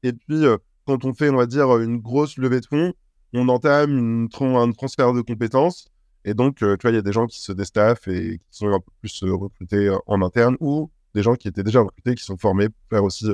Et 0.04 0.12
puis, 0.12 0.44
quand 0.86 1.04
on 1.04 1.14
fait, 1.14 1.30
on 1.30 1.36
va 1.36 1.46
dire, 1.46 1.76
une 1.78 1.98
grosse 1.98 2.36
levée 2.36 2.60
de 2.60 2.66
fonds, 2.66 2.92
on 3.34 3.48
entame 3.48 3.98
une, 3.98 4.28
un 4.40 4.70
transfert 4.70 5.12
de 5.12 5.20
compétences 5.22 5.88
et 6.28 6.34
donc, 6.34 6.62
euh, 6.62 6.76
tu 6.76 6.82
vois, 6.82 6.90
il 6.90 6.94
y 6.94 6.98
a 6.98 7.02
des 7.02 7.12
gens 7.12 7.26
qui 7.26 7.40
se 7.40 7.52
déstaffent 7.52 8.06
et 8.06 8.38
qui 8.38 8.58
sont 8.58 8.68
un 8.68 8.80
peu 8.80 8.92
plus 9.00 9.22
euh, 9.22 9.34
recrutés 9.34 9.88
euh, 9.88 9.96
en 10.06 10.20
interne 10.20 10.58
ou 10.60 10.90
des 11.14 11.22
gens 11.22 11.36
qui 11.36 11.48
étaient 11.48 11.62
déjà 11.62 11.80
recrutés, 11.80 12.14
qui 12.14 12.22
sont 12.22 12.36
formés 12.36 12.68
pour 12.68 12.82
faire 12.90 13.02
aussi 13.02 13.24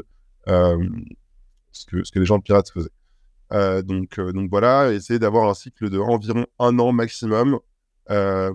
ce, 0.46 1.86
que, 1.86 2.04
ce 2.04 2.12
que 2.12 2.20
les 2.20 2.24
gens 2.24 2.38
de 2.38 2.44
Pirates 2.44 2.70
faisaient. 2.70 3.82
donc, 3.82 4.20
donc 4.20 4.48
voilà, 4.48 4.92
essayer 4.92 5.18
d'avoir 5.18 5.48
un 5.50 5.54
cycle 5.54 5.90
de 5.90 5.98
environ 5.98 6.46
un 6.60 6.78
an 6.78 6.92
maximum 6.92 7.58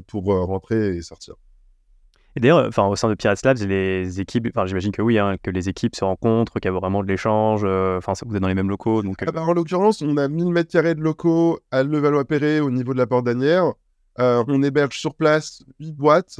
pour 0.07 0.23
rentrer 0.23 0.95
et 0.95 1.01
sortir. 1.01 1.35
Et 2.37 2.39
d'ailleurs, 2.39 2.65
enfin, 2.65 2.87
au 2.87 2.95
sein 2.95 3.09
de 3.09 3.15
Pirates 3.15 3.43
Labs, 3.43 3.57
les 3.57 4.21
équipes, 4.21 4.47
enfin, 4.55 4.65
j'imagine 4.65 4.93
que 4.93 5.01
oui, 5.01 5.19
hein, 5.19 5.35
que 5.43 5.51
les 5.51 5.67
équipes 5.67 5.95
se 5.97 6.05
rencontrent, 6.05 6.59
qu'il 6.61 6.71
y 6.71 6.73
a 6.73 6.79
vraiment 6.79 7.03
de 7.03 7.07
l'échange. 7.09 7.65
Enfin, 7.65 8.13
vous 8.25 8.35
êtes 8.35 8.41
dans 8.41 8.47
les 8.47 8.55
mêmes 8.55 8.69
locaux. 8.69 9.03
Donc, 9.03 9.17
ah 9.27 9.31
bah, 9.33 9.43
en 9.43 9.51
l'occurrence, 9.51 10.01
on 10.01 10.15
a 10.15 10.29
1000 10.29 10.53
mètres 10.53 10.71
carrés 10.71 10.95
de 10.95 11.01
locaux 11.01 11.59
à 11.71 11.83
Levallois-Perret 11.83 12.61
au 12.61 12.71
niveau 12.71 12.93
de 12.93 12.99
la 12.99 13.05
porte 13.05 13.25
d'Anières. 13.25 13.73
Euh, 14.19 14.43
on 14.47 14.61
héberge 14.63 14.97
sur 14.97 15.15
place 15.15 15.63
8 15.79 15.93
boîtes. 15.93 16.39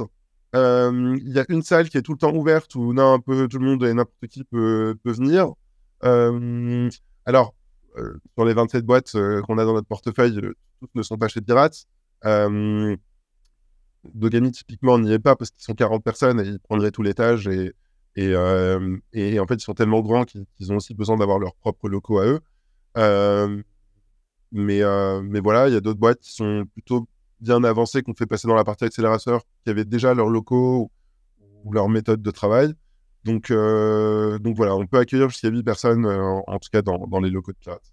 Euh, 0.54 1.16
il 1.20 1.32
y 1.32 1.38
a 1.38 1.44
une 1.48 1.62
salle 1.62 1.88
qui 1.88 1.96
est 1.96 2.02
tout 2.02 2.12
le 2.12 2.18
temps 2.18 2.34
ouverte 2.34 2.74
où 2.74 2.92
un 2.98 3.20
peu 3.20 3.48
tout 3.48 3.58
le 3.58 3.64
monde 3.64 3.84
et 3.84 3.94
n'importe 3.94 4.26
qui 4.28 4.44
peut, 4.44 4.96
venir. 5.04 5.52
Euh, 6.04 6.90
alors, 7.24 7.54
sur 8.34 8.44
les 8.44 8.54
27 8.54 8.84
boîtes 8.84 9.12
qu'on 9.12 9.58
a 9.58 9.64
dans 9.64 9.74
notre 9.74 9.88
portefeuille, 9.88 10.40
toutes 10.80 10.94
ne 10.94 11.02
sont 11.02 11.16
pas 11.16 11.28
chez 11.28 11.40
Pirates. 11.40 11.86
Dogami, 14.14 14.50
typiquement, 14.50 14.98
n'y 14.98 15.12
est 15.12 15.18
pas 15.18 15.36
parce 15.36 15.50
qu'ils 15.50 15.62
sont 15.62 15.74
40 15.74 16.02
personnes 16.02 16.40
et 16.40 16.44
ils 16.44 16.60
prendraient 16.60 16.90
tout 16.90 17.02
l'étage. 17.02 17.48
Et, 17.48 17.72
et, 18.16 18.36
en 19.40 19.46
fait, 19.46 19.54
ils 19.54 19.60
sont 19.62 19.74
tellement 19.74 20.00
grands 20.00 20.24
qu'ils 20.24 20.72
ont 20.72 20.76
aussi 20.76 20.94
besoin 20.94 21.16
d'avoir 21.16 21.38
leurs 21.38 21.54
propres 21.54 21.88
locaux 21.88 22.18
à 22.18 22.26
eux. 22.26 22.40
mais, 24.52 24.82
mais 25.22 25.40
voilà, 25.40 25.68
il 25.68 25.74
y 25.74 25.76
a 25.76 25.80
d'autres 25.80 26.00
boîtes 26.00 26.20
qui 26.20 26.32
sont 26.32 26.66
plutôt 26.74 27.06
bien 27.40 27.62
avancés 27.64 28.02
qu'on 28.02 28.14
fait 28.14 28.26
passer 28.26 28.48
dans 28.48 28.54
la 28.54 28.64
partie 28.64 28.84
accélérateur, 28.84 29.42
qui 29.64 29.70
avaient 29.70 29.84
déjà 29.84 30.14
leurs 30.14 30.28
locaux 30.28 30.90
ou 31.64 31.72
leur 31.72 31.88
méthode 31.88 32.22
de 32.22 32.30
travail. 32.30 32.74
Donc, 33.24 33.50
euh, 33.50 34.38
donc 34.38 34.56
voilà, 34.56 34.74
on 34.74 34.86
peut 34.86 34.98
accueillir 34.98 35.28
jusqu'à 35.28 35.48
8 35.48 35.62
personnes, 35.62 36.06
euh, 36.06 36.40
en, 36.46 36.58
tout 36.58 36.70
cas 36.72 36.82
dans, 36.82 37.06
dans, 37.06 37.20
les 37.20 37.30
locaux 37.30 37.52
de 37.52 37.58
Pirates. 37.58 37.92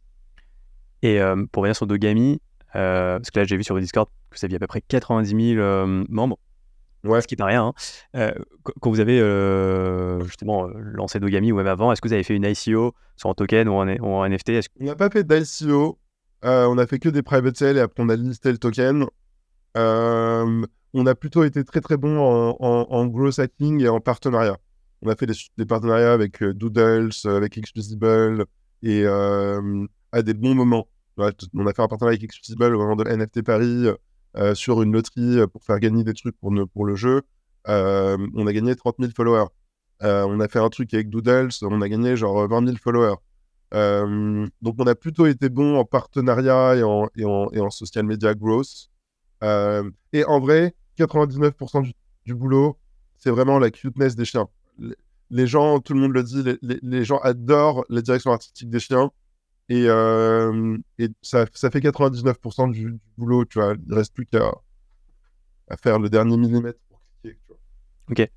Et 1.02 1.22
euh, 1.22 1.46
pour 1.52 1.62
revenir 1.62 1.76
sur 1.76 1.88
Dogami, 1.88 2.40
parce 2.74 3.32
que 3.32 3.40
là 3.40 3.46
j'ai 3.46 3.58
vu 3.58 3.64
sur 3.64 3.76
le 3.76 3.82
Discord 3.82 4.08
que 4.30 4.38
vous 4.38 4.46
aviez 4.46 4.58
à 4.58 4.60
peu 4.60 4.68
près 4.68 4.82
90 4.82 5.56
000 5.56 6.06
membres. 6.10 6.38
Ouais. 7.04 7.22
Ce 7.22 7.28
qui 7.28 7.34
n'est 7.34 7.38
pas 7.38 7.46
rien. 7.46 7.74
Hein. 8.14 8.34
quand 8.82 8.90
vous 8.90 9.00
avez 9.00 9.20
justement 10.26 10.68
lancé 10.68 11.20
Dogami 11.20 11.52
ou 11.52 11.56
même 11.56 11.68
avant, 11.68 11.92
est-ce 11.92 12.02
que 12.02 12.08
vous 12.08 12.14
avez 12.14 12.24
fait 12.24 12.36
une 12.36 12.46
ICO 12.46 12.94
sur 13.16 13.30
un 13.30 13.34
token 13.34 13.68
ou 13.68 13.80
un, 13.80 14.30
NFT 14.30 14.52
On 14.80 14.86
n'a 14.86 14.96
pas 14.96 15.10
fait 15.10 15.24
d'ICO. 15.24 16.00
on 16.44 16.78
a 16.78 16.88
fait 16.88 17.00
que 17.00 17.10
des 17.10 17.24
private 17.24 17.58
sales 17.58 17.78
et 17.78 17.82
après 17.82 18.04
on 18.04 18.10
a 18.10 18.16
listé 18.16 18.52
le 18.52 18.58
token. 18.58 19.06
On 19.78 21.06
a 21.06 21.16
plutôt 21.16 21.44
été 21.44 21.64
très 21.64 21.82
très 21.82 21.98
bon 21.98 22.18
en, 22.20 23.08
growth 23.08 23.40
hacking 23.40 23.82
et 23.82 23.90
en 23.90 24.00
partenariat. 24.00 24.58
On 25.04 25.10
a 25.10 25.16
fait 25.16 25.28
des, 25.58 25.66
partenariats 25.66 26.14
avec 26.14 26.44
Doodles, 26.44 27.12
avec 27.26 27.58
Exclusible 27.58 28.46
et 28.84 29.06
à 29.06 30.22
des 30.22 30.34
bons 30.34 30.56
moments. 30.56 30.88
On 31.18 31.26
a 31.68 31.74
fait 31.74 31.82
un 31.82 31.88
partenariat 31.88 32.18
avec 32.18 32.24
Exclusible 32.24 32.76
au 32.76 32.80
moment 32.80 32.96
de 32.96 33.04
NFT 33.04 33.42
Paris 33.44 33.88
euh, 34.36 34.54
sur 34.54 34.84
une 34.84 34.92
loterie 34.92 35.40
pour 35.52 35.64
faire 35.64 35.80
gagner 35.80 36.04
des 36.04 36.14
trucs 36.14 36.38
pour, 36.40 36.52
le 36.52 36.96
jeu. 36.96 37.22
Euh, 37.70 38.18
on 38.36 38.46
a 38.46 38.54
gagné 38.54 38.76
30 38.76 38.98
000 39.00 39.12
followers. 39.16 39.48
Euh, 40.04 40.26
on 40.28 40.40
a 40.40 40.48
fait 40.48 40.60
un 40.60 40.70
truc 40.70 40.94
avec 40.94 41.10
Doodles, 41.10 41.50
on 41.64 41.82
a 41.82 41.90
gagné 41.90 42.16
genre 42.16 42.48
20 42.48 42.66
000 42.66 42.78
followers. 42.78 43.16
donc 43.72 44.76
on 44.78 44.86
a 44.86 44.96
plutôt 44.96 45.26
été 45.26 45.50
bon 45.50 45.78
en 45.78 45.86
partenariat 45.86 46.76
et 46.76 46.84
en, 46.84 47.08
et 47.16 47.26
en, 47.26 47.50
et 47.52 47.60
en 47.60 47.72
social 47.72 48.06
media 48.06 48.36
growth. 48.36 48.90
Et 49.42 50.24
en 50.26 50.40
vrai, 50.40 50.74
99% 50.98 51.94
du, 52.26 52.36
boulot, 52.36 52.78
c'est 53.18 53.30
vraiment 53.30 53.60
la 53.60 53.72
cuteness 53.72 54.16
des 54.16 54.26
chiens. 54.26 54.48
Les 55.30 55.48
gens, 55.48 55.80
tout 55.80 55.94
le 55.94 56.00
monde 56.00 56.14
le 56.14 56.24
dit, 56.24 56.44
les, 56.62 57.04
gens 57.04 57.20
adorent 57.20 57.84
la 57.90 58.02
direction 58.02 58.32
artistique 58.32 58.70
des 58.70 58.80
chiens. 58.80 59.12
Et, 59.70 59.86
euh, 59.88 60.78
ça, 61.22 61.46
fait 61.46 61.80
99% 61.80 62.72
du, 62.72 62.98
boulot, 63.18 63.46
tu 63.46 63.60
vois. 63.60 63.76
Il 63.88 63.94
reste 63.94 64.14
plus 64.14 64.26
qu'à 64.26 64.52
faire 65.82 66.00
le 66.00 66.10
dernier 66.10 66.38
millimètre 66.38 66.80
pour 66.90 67.02
cliquer. 67.22 67.38
Ok. 68.10 68.30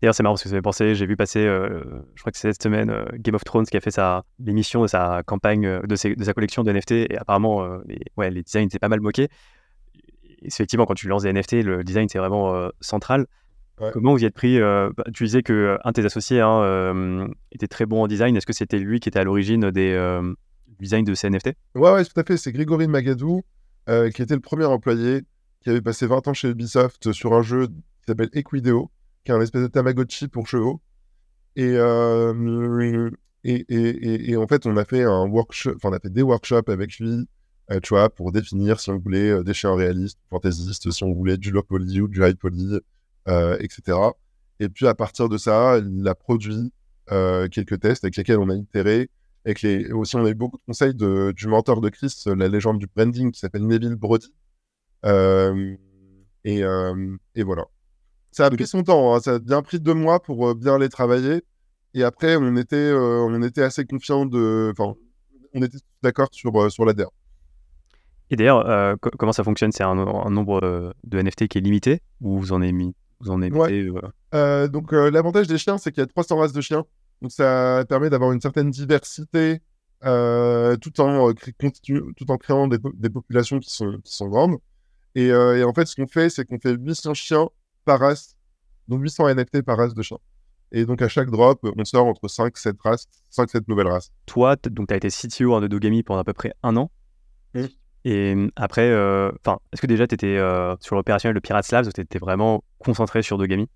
D'ailleurs, 0.00 0.14
c'est 0.14 0.22
marrant 0.22 0.34
parce 0.34 0.42
que 0.42 0.48
ça 0.48 0.56
fait 0.56 0.62
penser, 0.62 0.94
j'ai 0.94 1.06
vu 1.06 1.16
passer, 1.16 1.46
euh, 1.46 1.82
je 2.14 2.20
crois 2.20 2.32
que 2.32 2.36
c'est 2.36 2.52
cette 2.52 2.62
semaine, 2.62 2.90
euh, 2.90 3.06
Game 3.14 3.34
of 3.34 3.44
Thrones 3.44 3.64
qui 3.64 3.76
a 3.76 3.80
fait 3.80 3.98
l'émission 4.38 4.82
de 4.82 4.86
sa 4.86 5.22
campagne, 5.24 5.80
de, 5.82 5.96
sa 5.96 6.34
collection 6.34 6.62
de 6.62 6.72
NFT. 6.72 6.92
Et 6.92 7.18
apparemment, 7.18 7.78
ouais, 8.16 8.30
les 8.30 8.42
designs 8.42 8.64
étaient 8.64 8.78
pas 8.78 8.88
mal 8.88 9.00
moqués. 9.00 9.28
Effectivement, 10.44 10.86
quand 10.86 10.94
tu 10.94 11.08
lances 11.08 11.22
des 11.22 11.32
NFT, 11.32 11.64
le 11.64 11.84
design, 11.84 12.08
c'est 12.08 12.18
vraiment 12.18 12.70
central. 12.80 13.26
Comment 13.92 14.12
vous 14.12 14.22
y 14.22 14.24
êtes 14.24 14.34
pris 14.34 14.60
bah, 14.60 14.92
Tu 15.12 15.24
disais 15.24 15.42
qu'un 15.42 15.78
de 15.84 15.92
tes 15.92 16.04
associés 16.04 16.40
hein, 16.40 17.28
était 17.52 17.66
très 17.66 17.86
bon 17.86 18.02
en 18.02 18.06
design. 18.06 18.36
Est-ce 18.36 18.46
que 18.46 18.52
c'était 18.52 18.78
lui 18.78 19.00
qui 19.00 19.08
était 19.08 19.18
à 19.18 19.24
l'origine 19.24 19.70
des, 19.70 19.94
design 20.78 21.04
de 21.04 21.14
ces 21.14 21.30
NFT 21.30 21.54
Ouais, 21.74 21.92
ouais, 21.92 22.04
tout 22.04 22.18
à 22.18 22.24
fait. 22.24 22.36
C'est 22.36 22.52
Grégory 22.52 22.88
Magadou, 22.88 23.42
euh, 23.88 24.10
qui 24.10 24.22
était 24.22 24.34
le 24.34 24.40
premier 24.40 24.64
employé, 24.64 25.22
qui 25.60 25.70
avait 25.70 25.80
passé 25.80 26.06
20 26.06 26.28
ans 26.28 26.34
chez 26.34 26.50
Ubisoft 26.50 27.12
sur 27.12 27.32
un 27.34 27.42
jeu 27.42 27.66
qui 27.68 28.06
s'appelle 28.06 28.30
Equideo, 28.32 28.90
qui 29.24 29.32
est 29.32 29.34
un 29.34 29.40
espèce 29.40 29.62
de 29.62 29.68
Tamagotchi 29.68 30.28
pour 30.28 30.46
chevaux. 30.46 30.80
Euh, 31.58 33.10
et, 33.44 33.64
et, 33.68 34.30
et, 34.30 34.36
en 34.36 34.46
fait, 34.46 34.66
on 34.66 34.76
a 34.76 34.84
fait 34.84 35.04
un 35.04 35.26
workshop, 35.26 35.74
enfin, 35.76 35.90
on 35.90 35.92
a 35.92 36.00
fait 36.00 36.10
des 36.10 36.22
workshops 36.22 36.68
avec 36.68 36.98
lui, 36.98 37.10
euh, 37.10 37.24
tu 37.82 37.90
vois, 37.90 38.10
pour 38.10 38.32
définir 38.32 38.80
si 38.80 38.90
on 38.90 38.98
voulait 38.98 39.42
des 39.42 39.54
chiens 39.54 39.74
réalistes, 39.74 40.18
fantaisistes, 40.30 40.90
si 40.90 41.04
on 41.04 41.12
voulait 41.12 41.38
du 41.38 41.50
low 41.50 41.62
poly 41.62 42.00
ou 42.00 42.08
du 42.08 42.24
high 42.24 42.36
poly, 42.36 42.78
etc. 43.26 43.98
Et 44.60 44.68
puis 44.68 44.86
à 44.86 44.94
partir 44.94 45.28
de 45.28 45.38
ça, 45.38 45.78
il 45.78 46.06
a 46.06 46.14
produit 46.14 46.72
quelques 47.08 47.80
tests 47.80 48.04
avec 48.04 48.16
lesquels 48.16 48.38
on 48.38 48.50
a 48.50 48.54
itéré 48.54 49.08
et 49.44 49.54
les... 49.62 49.92
aussi, 49.92 50.16
on 50.16 50.24
a 50.24 50.30
eu 50.30 50.34
beaucoup 50.34 50.56
de 50.56 50.62
conseils 50.66 50.94
du 50.94 51.46
mentor 51.46 51.80
de 51.80 51.88
Chris, 51.90 52.14
la 52.26 52.48
légende 52.48 52.78
du 52.78 52.86
branding, 52.86 53.30
qui 53.30 53.40
s'appelle 53.40 53.66
Neville 53.66 53.96
Brody. 53.96 54.32
Euh, 55.04 55.76
et, 56.44 56.64
euh, 56.64 57.16
voilà. 57.44 57.66
Ça 58.30 58.46
a 58.46 58.50
pris 58.50 58.66
son 58.66 58.82
temps, 58.82 59.14
hein. 59.14 59.20
ça 59.20 59.34
a 59.34 59.38
bien 59.38 59.62
pris 59.62 59.78
deux 59.80 59.94
mois 59.94 60.20
pour 60.20 60.48
euh, 60.48 60.54
bien 60.54 60.78
les 60.78 60.88
travailler. 60.88 61.42
Et 61.92 62.02
après, 62.02 62.36
on 62.36 62.56
était, 62.56 62.92
on 62.92 63.40
était 63.42 63.62
assez 63.62 63.84
confiant 63.84 64.26
de. 64.26 64.72
Enfin, 64.76 64.96
on 65.52 65.62
était 65.62 65.78
d'accord 66.02 66.28
sur, 66.32 66.72
sur 66.72 66.84
l'ADER. 66.84 67.06
Et 68.34 68.36
d'ailleurs, 68.36 68.96
comment 69.18 69.32
ça 69.32 69.44
fonctionne? 69.44 69.70
C'est 69.70 69.84
un, 69.84 69.94
nombre 69.94 70.92
de 71.04 71.22
NFT 71.22 71.46
qui 71.46 71.58
est 71.58 71.60
limité 71.60 72.02
ou 72.20 72.40
vous 72.40 72.52
en 72.52 72.60
avez 72.60 72.72
mis 72.72 72.94
vous 73.20 73.30
en 73.30 73.40
avez 73.40 73.88
Donc, 74.68 74.90
l'avantage 74.92 75.46
des 75.46 75.56
chiens, 75.56 75.78
c'est 75.78 75.92
qu'il 75.92 76.00
y 76.00 76.04
a 76.04 76.06
300 76.06 76.36
races 76.36 76.52
de 76.52 76.60
chiens. 76.60 76.84
Donc 77.22 77.30
ça 77.30 77.84
permet 77.88 78.10
d'avoir 78.10 78.32
une 78.32 78.40
certaine 78.40 78.70
diversité 78.70 79.62
euh, 80.04 80.76
tout, 80.76 81.00
en, 81.00 81.30
euh, 81.30 81.32
tout 81.32 82.30
en 82.30 82.36
créant 82.36 82.68
des, 82.68 82.78
populations 83.08 83.58
qui 83.58 83.70
sont, 83.70 83.98
qui 84.04 84.12
sont 84.12 84.28
grandes. 84.28 84.56
Euh, 85.16 85.56
et, 85.56 85.64
en 85.64 85.72
fait, 85.72 85.86
ce 85.86 85.96
qu'on 85.96 86.06
fait, 86.06 86.28
c'est 86.28 86.44
qu'on 86.44 86.58
fait 86.58 86.74
800 86.74 87.14
chiens 87.14 87.48
par 87.84 88.00
race, 88.00 88.36
donc 88.88 89.00
800 89.00 89.34
NFT 89.34 89.62
par 89.62 89.78
race 89.78 89.94
de 89.94 90.02
chiens. 90.02 90.18
Et 90.72 90.86
donc 90.86 91.02
à 91.02 91.08
chaque 91.08 91.30
drop, 91.30 91.64
on 91.78 91.84
sort 91.84 92.06
entre 92.06 92.26
5 92.26 92.56
7 92.58 92.76
races, 92.82 93.06
5 93.30 93.48
7 93.48 93.68
nouvelles 93.68 93.86
races. 93.86 94.10
Toi, 94.26 94.56
donc 94.56 94.88
tu 94.88 94.94
as 94.94 94.96
été 94.96 95.08
CTO 95.08 95.60
de 95.60 95.68
Dogami 95.68 96.02
pendant 96.02 96.20
à 96.20 96.24
peu 96.24 96.32
près 96.32 96.52
un 96.64 96.76
an? 96.76 96.90
Et 98.04 98.34
après, 98.56 98.92
enfin, 98.92 99.58
est-ce 99.72 99.80
que 99.80 99.86
déjà 99.86 100.06
tu 100.06 100.14
étais 100.14 100.38
sur 100.80 100.96
l'opérationnel 100.96 101.34
de 101.34 101.40
Pirates 101.40 101.70
Labs 101.70 101.86
ou 101.86 101.92
tu 101.92 102.00
étais 102.00 102.18
vraiment 102.18 102.62
concentré 102.78 103.22
sur 103.22 103.38
Dogami? 103.38 103.68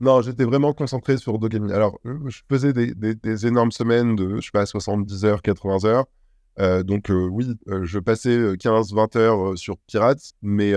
Non, 0.00 0.22
j'étais 0.22 0.44
vraiment 0.44 0.72
concentré 0.72 1.18
sur 1.18 1.38
Dogami. 1.38 1.72
Alors, 1.72 2.00
euh, 2.06 2.18
je 2.28 2.40
faisais 2.48 2.72
des, 2.72 3.46
énormes 3.46 3.70
semaines 3.70 4.16
de, 4.16 4.36
je 4.36 4.46
sais 4.46 4.50
pas, 4.50 4.64
70 4.64 5.26
heures, 5.26 5.42
80 5.42 5.84
heures. 5.84 6.06
Euh, 6.58 6.82
donc, 6.82 7.10
euh, 7.10 7.28
oui, 7.30 7.54
je 7.82 7.98
passais 7.98 8.56
15-20 8.56 9.18
heures 9.18 9.58
sur 9.58 9.76
Pirates, 9.86 10.32
mais, 10.40 10.72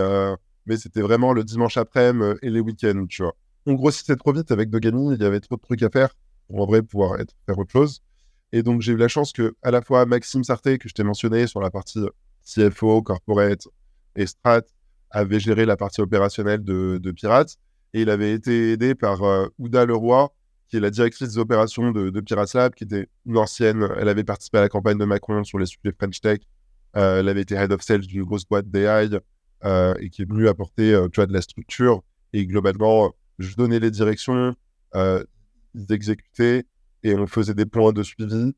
mais 0.65 0.75
c'était 0.75 1.01
vraiment 1.01 1.31
le 1.31 1.45
dimanche 1.45 1.77
après-midi 1.77 2.37
et 2.41 2.49
les 2.49 2.59
week-ends, 2.59 3.05
tu 3.07 3.23
vois. 3.23 3.33
On 3.65 3.75
grossissait 3.75 4.17
trop 4.17 4.33
vite 4.33 4.51
avec 4.51 4.69
Dogami, 4.69 5.15
il 5.15 5.21
y 5.21 5.25
avait 5.25 5.39
trop 5.39 5.55
de 5.55 5.61
trucs 5.61 5.83
à 5.83 5.89
faire 5.89 6.09
pour 6.47 6.61
en 6.61 6.65
vrai 6.65 6.83
pouvoir 6.83 7.17
faire 7.45 7.57
autre 7.57 7.71
chose. 7.71 8.01
Et 8.51 8.61
donc, 8.61 8.81
j'ai 8.81 8.91
eu 8.91 8.97
la 8.97 9.07
chance 9.07 9.31
que, 9.31 9.55
à 9.63 9.71
la 9.71 9.81
fois, 9.81 10.05
Maxime 10.05 10.43
Sarté, 10.43 10.77
que 10.77 10.89
je 10.89 10.93
t'ai 10.93 11.03
mentionné 11.03 11.47
sur 11.47 11.61
la 11.61 11.71
partie 11.71 11.99
CFO, 12.43 13.01
corporate 13.01 13.67
et 14.15 14.25
strat, 14.25 14.61
avait 15.11 15.39
géré 15.39 15.65
la 15.65 15.77
partie 15.77 16.01
opérationnelle 16.01 16.63
de, 16.63 17.11
Pirates 17.11 17.57
et 17.93 18.01
il 18.01 18.09
avait 18.09 18.33
été 18.33 18.71
aidé 18.71 18.95
par 18.95 19.23
euh, 19.23 19.47
Ouda 19.59 19.85
Leroy, 19.85 20.33
qui 20.67 20.77
est 20.77 20.79
la 20.79 20.89
directrice 20.89 21.29
des 21.29 21.37
opérations 21.37 21.91
de, 21.91 22.19
Pirates 22.21 22.53
Lab, 22.55 22.73
qui 22.73 22.83
était 22.83 23.07
une 23.25 23.37
ancienne. 23.37 23.87
Elle 23.97 24.09
avait 24.09 24.23
participé 24.23 24.57
à 24.57 24.61
la 24.61 24.69
campagne 24.69 24.97
de 24.97 25.05
Macron 25.05 25.43
sur 25.43 25.59
les 25.59 25.67
sujets 25.67 25.93
French 25.97 26.19
Tech. 26.19 26.39
Euh, 26.95 27.19
elle 27.19 27.29
avait 27.29 27.41
été 27.41 27.55
head 27.55 27.71
of 27.71 27.81
sales 27.81 28.01
d'une 28.01 28.23
grosse 28.23 28.45
boîte 28.45 28.69
d'AI 28.69 29.09
euh, 29.63 29.93
et 29.99 30.09
qui 30.09 30.23
est 30.23 30.25
venue 30.25 30.47
apporter 30.47 30.99
tu 31.11 31.19
vois, 31.19 31.27
de 31.27 31.33
la 31.33 31.41
structure. 31.41 32.03
Et 32.33 32.47
globalement, 32.47 33.13
je 33.37 33.55
donnais 33.55 33.79
les 33.79 33.91
directions, 33.91 34.55
ils 34.95 35.91
exécutaient 35.91 36.65
et 37.03 37.15
on 37.15 37.27
faisait 37.27 37.53
des 37.53 37.67
points 37.67 37.93
de 37.93 38.01
suivi. 38.01 38.55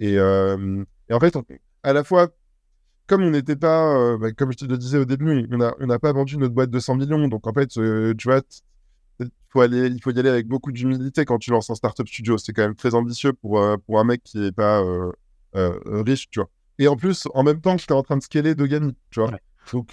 Et 0.00 0.18
en 0.18 1.20
fait, 1.20 1.36
à 1.82 1.92
la 1.92 2.04
fois, 2.04 2.28
comme 3.08 3.22
on 3.22 3.30
n'était 3.30 3.56
pas, 3.56 4.16
bah, 4.18 4.32
comme 4.32 4.52
je 4.52 4.58
te 4.58 4.64
le 4.66 4.78
disais 4.78 4.98
au 4.98 5.04
début, 5.04 5.48
on 5.50 5.56
n'a 5.56 5.74
on 5.80 5.98
pas 5.98 6.12
vendu 6.12 6.36
notre 6.36 6.54
boîte 6.54 6.70
de 6.70 6.78
100 6.78 6.96
millions. 6.96 7.26
Donc 7.28 7.46
en 7.46 7.52
fait, 7.52 7.68
tu 7.68 8.14
vois, 8.24 8.42
faut 9.50 9.60
aller, 9.60 9.86
il 9.86 10.00
faut 10.00 10.10
y 10.10 10.18
aller 10.18 10.28
avec 10.28 10.46
beaucoup 10.46 10.72
d'humilité 10.72 11.24
quand 11.24 11.38
tu 11.38 11.50
lances 11.50 11.70
un 11.70 11.74
startup 11.74 12.06
studio. 12.06 12.38
C'est 12.38 12.52
quand 12.52 12.62
même 12.62 12.74
très 12.74 12.94
ambitieux 12.94 13.32
pour, 13.32 13.60
euh, 13.60 13.76
pour 13.86 13.98
un 13.98 14.04
mec 14.04 14.22
qui 14.22 14.38
n'est 14.38 14.52
pas 14.52 14.82
euh, 14.82 15.10
euh, 15.56 16.02
riche, 16.02 16.28
tu 16.30 16.40
vois. 16.40 16.48
Et 16.78 16.88
en 16.88 16.96
plus, 16.96 17.26
en 17.34 17.42
même 17.42 17.60
temps, 17.60 17.76
j'étais 17.76 17.92
en 17.92 18.02
train 18.02 18.16
de 18.16 18.22
scaler 18.22 18.54
de 18.54 18.66
Gami, 18.66 18.94
tu 19.10 19.20
vois. 19.20 19.32
Donc, 19.72 19.92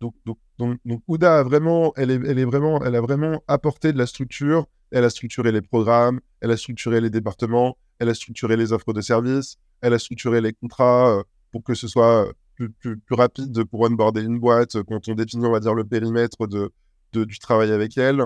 donc, 0.00 0.14
donc, 0.24 0.38
donc, 0.58 0.78
donc, 0.84 1.02
Ouda 1.08 1.38
a 1.38 1.42
vraiment, 1.42 1.92
elle 1.96 2.10
est, 2.10 2.20
elle 2.26 2.38
est 2.38 2.44
vraiment, 2.44 2.84
elle 2.84 2.94
a 2.94 3.00
vraiment 3.00 3.42
apporté 3.48 3.92
de 3.92 3.98
la 3.98 4.06
structure. 4.06 4.66
Elle 4.90 5.04
a 5.04 5.10
structuré 5.10 5.50
les 5.50 5.62
programmes, 5.62 6.20
elle 6.40 6.52
a 6.52 6.56
structuré 6.56 7.00
les 7.00 7.10
départements, 7.10 7.76
elle 7.98 8.08
a 8.08 8.14
structuré 8.14 8.56
les 8.56 8.72
offres 8.72 8.92
de 8.92 9.00
services, 9.00 9.56
elle 9.80 9.94
a 9.94 9.98
structuré 9.98 10.40
les 10.40 10.52
contrats 10.52 11.24
pour 11.54 11.62
que 11.62 11.74
ce 11.74 11.86
soit 11.86 12.28
plus, 12.56 12.68
plus, 12.68 12.98
plus, 12.98 13.14
rapide 13.14 13.62
pour 13.62 13.82
onboarder 13.82 14.22
une 14.22 14.40
boîte 14.40 14.82
quand 14.82 15.08
on 15.08 15.14
définit, 15.14 15.46
on 15.46 15.52
va 15.52 15.60
dire, 15.60 15.72
le 15.72 15.84
périmètre 15.84 16.48
de, 16.48 16.72
de 17.12 17.22
du 17.22 17.38
travail 17.38 17.70
avec 17.70 17.96
elle. 17.96 18.24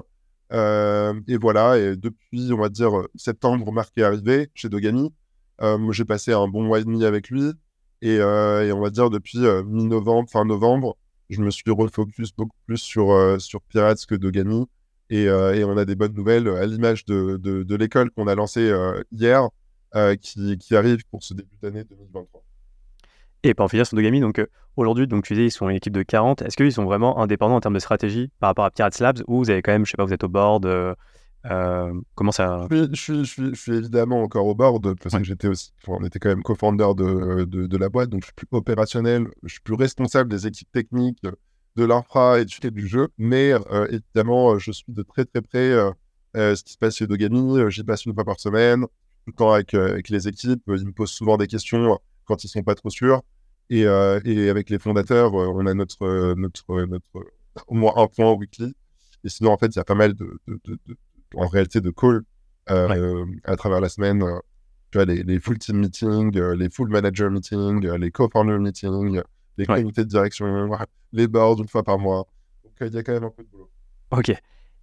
Euh, 0.51 1.13
et 1.29 1.37
voilà, 1.37 1.77
et 1.77 1.95
depuis, 1.95 2.51
on 2.55 2.57
va 2.57 2.71
dire, 2.71 2.91
septembre, 3.17 3.71
Marc 3.71 3.93
est 3.99 4.03
arrivé 4.03 4.49
chez 4.55 4.71
Dogami. 4.71 5.13
Euh, 5.61 5.93
j'ai 5.93 6.07
passé 6.07 6.33
un 6.33 6.49
bon 6.49 6.63
mois 6.63 6.81
et 6.81 6.85
demi 6.85 7.05
avec 7.05 7.29
lui. 7.29 7.53
Et, 8.01 8.17
euh, 8.19 8.67
et 8.67 8.73
on 8.73 8.81
va 8.81 8.89
dire, 8.89 9.11
depuis 9.11 9.41
mi-novembre, 9.67 10.31
fin 10.31 10.47
novembre, 10.47 10.97
je 11.29 11.43
me 11.43 11.51
suis 11.51 11.71
refocus 11.71 12.33
beaucoup 12.35 12.57
plus 12.65 12.79
sur, 12.79 13.37
sur 13.39 13.61
Pirates 13.61 14.07
que 14.07 14.15
Dogami. 14.15 14.65
Et, 15.11 15.25
et, 15.25 15.65
on 15.65 15.77
a 15.77 15.85
des 15.85 15.97
bonnes 15.97 16.15
nouvelles 16.15 16.49
à 16.49 16.65
l'image 16.65 17.05
de, 17.05 17.37
de, 17.37 17.63
de 17.63 17.75
l'école 17.77 18.11
qu'on 18.11 18.27
a 18.27 18.35
lancée 18.35 18.73
hier, 19.13 19.51
qui, 20.23 20.57
qui, 20.57 20.77
arrive 20.77 21.05
pour 21.11 21.23
ce 21.23 21.35
début 21.35 21.59
d'année 21.61 21.85
2023. 21.85 22.48
Et 23.45 23.55
pour 23.55 23.67
en 23.67 23.69
finir 23.69 23.87
sur 23.87 23.97
Dogami, 23.97 24.21
donc 24.21 24.45
aujourd'hui, 24.77 25.07
donc 25.07 25.25
tu 25.25 25.35
disais, 25.35 25.47
ils 25.47 25.51
sont 25.51 25.69
une 25.69 25.77
équipe 25.77 25.93
de 25.93 26.03
40. 26.03 26.43
Est-ce 26.43 26.57
qu'ils 26.57 26.73
sont 26.73 26.85
vraiment 26.85 27.21
indépendants 27.21 27.57
en 27.57 27.61
termes 27.61 27.75
de 27.75 27.79
stratégie 27.79 28.31
par 28.41 28.49
rapport 28.49 28.65
à 28.65 28.71
Pirates 28.71 28.99
Labs 28.99 29.23
ou 29.29 29.39
vous 29.39 29.51
avez 29.51 29.63
quand 29.63 29.73
même, 29.73 29.87
je 29.87 29.93
sais 29.93 29.97
pas, 29.97 30.05
vous 30.05 30.13
êtes 30.13 30.25
au 30.25 30.29
board 30.29 30.67
euh, 31.47 31.95
comment 32.17 32.33
ça 32.33 32.67
je 32.69 32.89
suis, 32.95 33.25
je, 33.25 33.55
suis, 33.55 33.73
évidemment 33.73 34.23
encore 34.23 34.45
au 34.47 34.57
board 34.57 34.97
parce 34.97 35.17
que 35.17 35.23
j'étais 35.23 35.47
aussi, 35.47 35.73
on 35.87 36.05
était 36.05 36.19
quand 36.19 36.31
même 36.31 36.43
co-founder 36.43 36.89
de, 36.97 37.45
de, 37.45 37.69
de, 37.69 37.77
la 37.77 37.89
boîte, 37.89 38.11
donc 38.11 38.23
je 38.23 38.27
suis 38.27 38.35
plus 38.35 38.49
opérationnel, 38.51 39.29
je 39.45 39.53
suis 39.53 39.61
plus 39.61 39.75
responsable 39.75 40.29
des 40.29 40.49
équipes 40.49 40.71
techniques, 40.73 41.23
de 41.77 41.85
l'infra 41.85 42.41
et 42.41 42.45
du 42.45 42.89
jeu, 42.89 43.09
mais 43.19 43.53
évidemment, 43.89 44.59
je 44.59 44.73
suis 44.73 44.85
de 44.89 45.03
très 45.03 45.25
très 45.25 45.41
près 45.41 45.71
ce 46.35 46.63
qui 46.65 46.73
se 46.73 46.79
passe 46.79 46.97
chez 46.97 47.07
Dogami. 47.07 47.71
J'y 47.71 47.85
passe 47.85 48.05
une 48.05 48.15
fois 48.15 48.25
par 48.25 48.41
semaine, 48.41 48.83
tout 48.83 48.89
le 49.29 49.33
temps 49.33 49.53
avec, 49.53 49.75
avec 49.75 50.09
les 50.09 50.27
équipes. 50.27 50.63
Ils 50.67 50.87
me 50.87 50.93
posent 50.93 51.13
souvent 51.13 51.37
des 51.37 51.47
questions 51.47 52.01
quand 52.29 52.45
ils 52.45 52.49
sont 52.49 52.63
pas 52.63 52.75
trop 52.75 52.91
sûrs. 52.91 53.23
Et, 53.71 53.81
et 53.83 54.49
avec 54.49 54.71
les 54.71 54.79
fondateurs, 54.79 55.35
on 55.35 55.67
a 55.67 55.75
notre, 55.75 56.35
notre, 56.35 56.87
notre, 56.87 57.33
au 57.67 57.75
moins 57.75 57.93
un 57.97 58.07
point 58.07 58.33
weekly. 58.33 58.75
Et 59.25 59.29
sinon, 59.29 59.51
en 59.51 59.59
fait, 59.59 59.67
il 59.67 59.77
y 59.77 59.81
a 59.81 59.85
pas 59.85 59.95
mal 59.95 60.15
de, 60.15 60.41
de, 60.47 60.61
de, 60.65 60.97
en 61.35 61.49
réalité 61.49 61.81
de 61.81 61.91
calls 61.91 62.23
à 62.67 63.57
travers 63.57 63.81
la 63.81 63.89
semaine 63.89 64.25
tu 64.91 64.99
vois, 64.99 65.05
les, 65.05 65.41
full 65.41 65.59
team 65.59 65.79
meetings, 65.79 66.37
euh, 66.39 66.55
les 66.55 66.71
full 66.71 66.89
manager 66.89 67.31
meetings, 67.31 67.85
euh, 67.87 67.99
les 67.99 68.11
co-founder 68.11 68.59
meetings, 68.59 69.21
les 69.59 69.67
comités 69.67 70.05
de 70.05 70.09
direction, 70.09 70.71
les 71.13 71.29
boards 71.29 71.61
une 71.61 71.69
fois 71.69 71.83
par 71.83 71.99
mois. 71.99 72.27
Donc, 72.65 72.73
euh, 72.81 72.87
il 72.87 72.95
y 72.95 72.99
a 72.99 73.03
quand 73.03 73.13
même 73.13 73.25
un 73.25 73.31
peu 73.31 73.43
de 73.43 73.49
boulot. 73.49 73.71
Ok. 74.11 74.33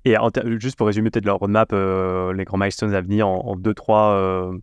Et 0.07 0.15
juste 0.59 0.77
pour 0.77 0.85
résumer 0.85 1.09
peut-être 1.09 1.25
leur 1.25 1.39
roadmap, 1.39 1.71
les 1.71 2.45
grands 2.45 2.59
milestones 2.59 2.93
à 2.93 3.01
venir 3.01 3.27
en 3.27 3.55
2-3 3.55 4.59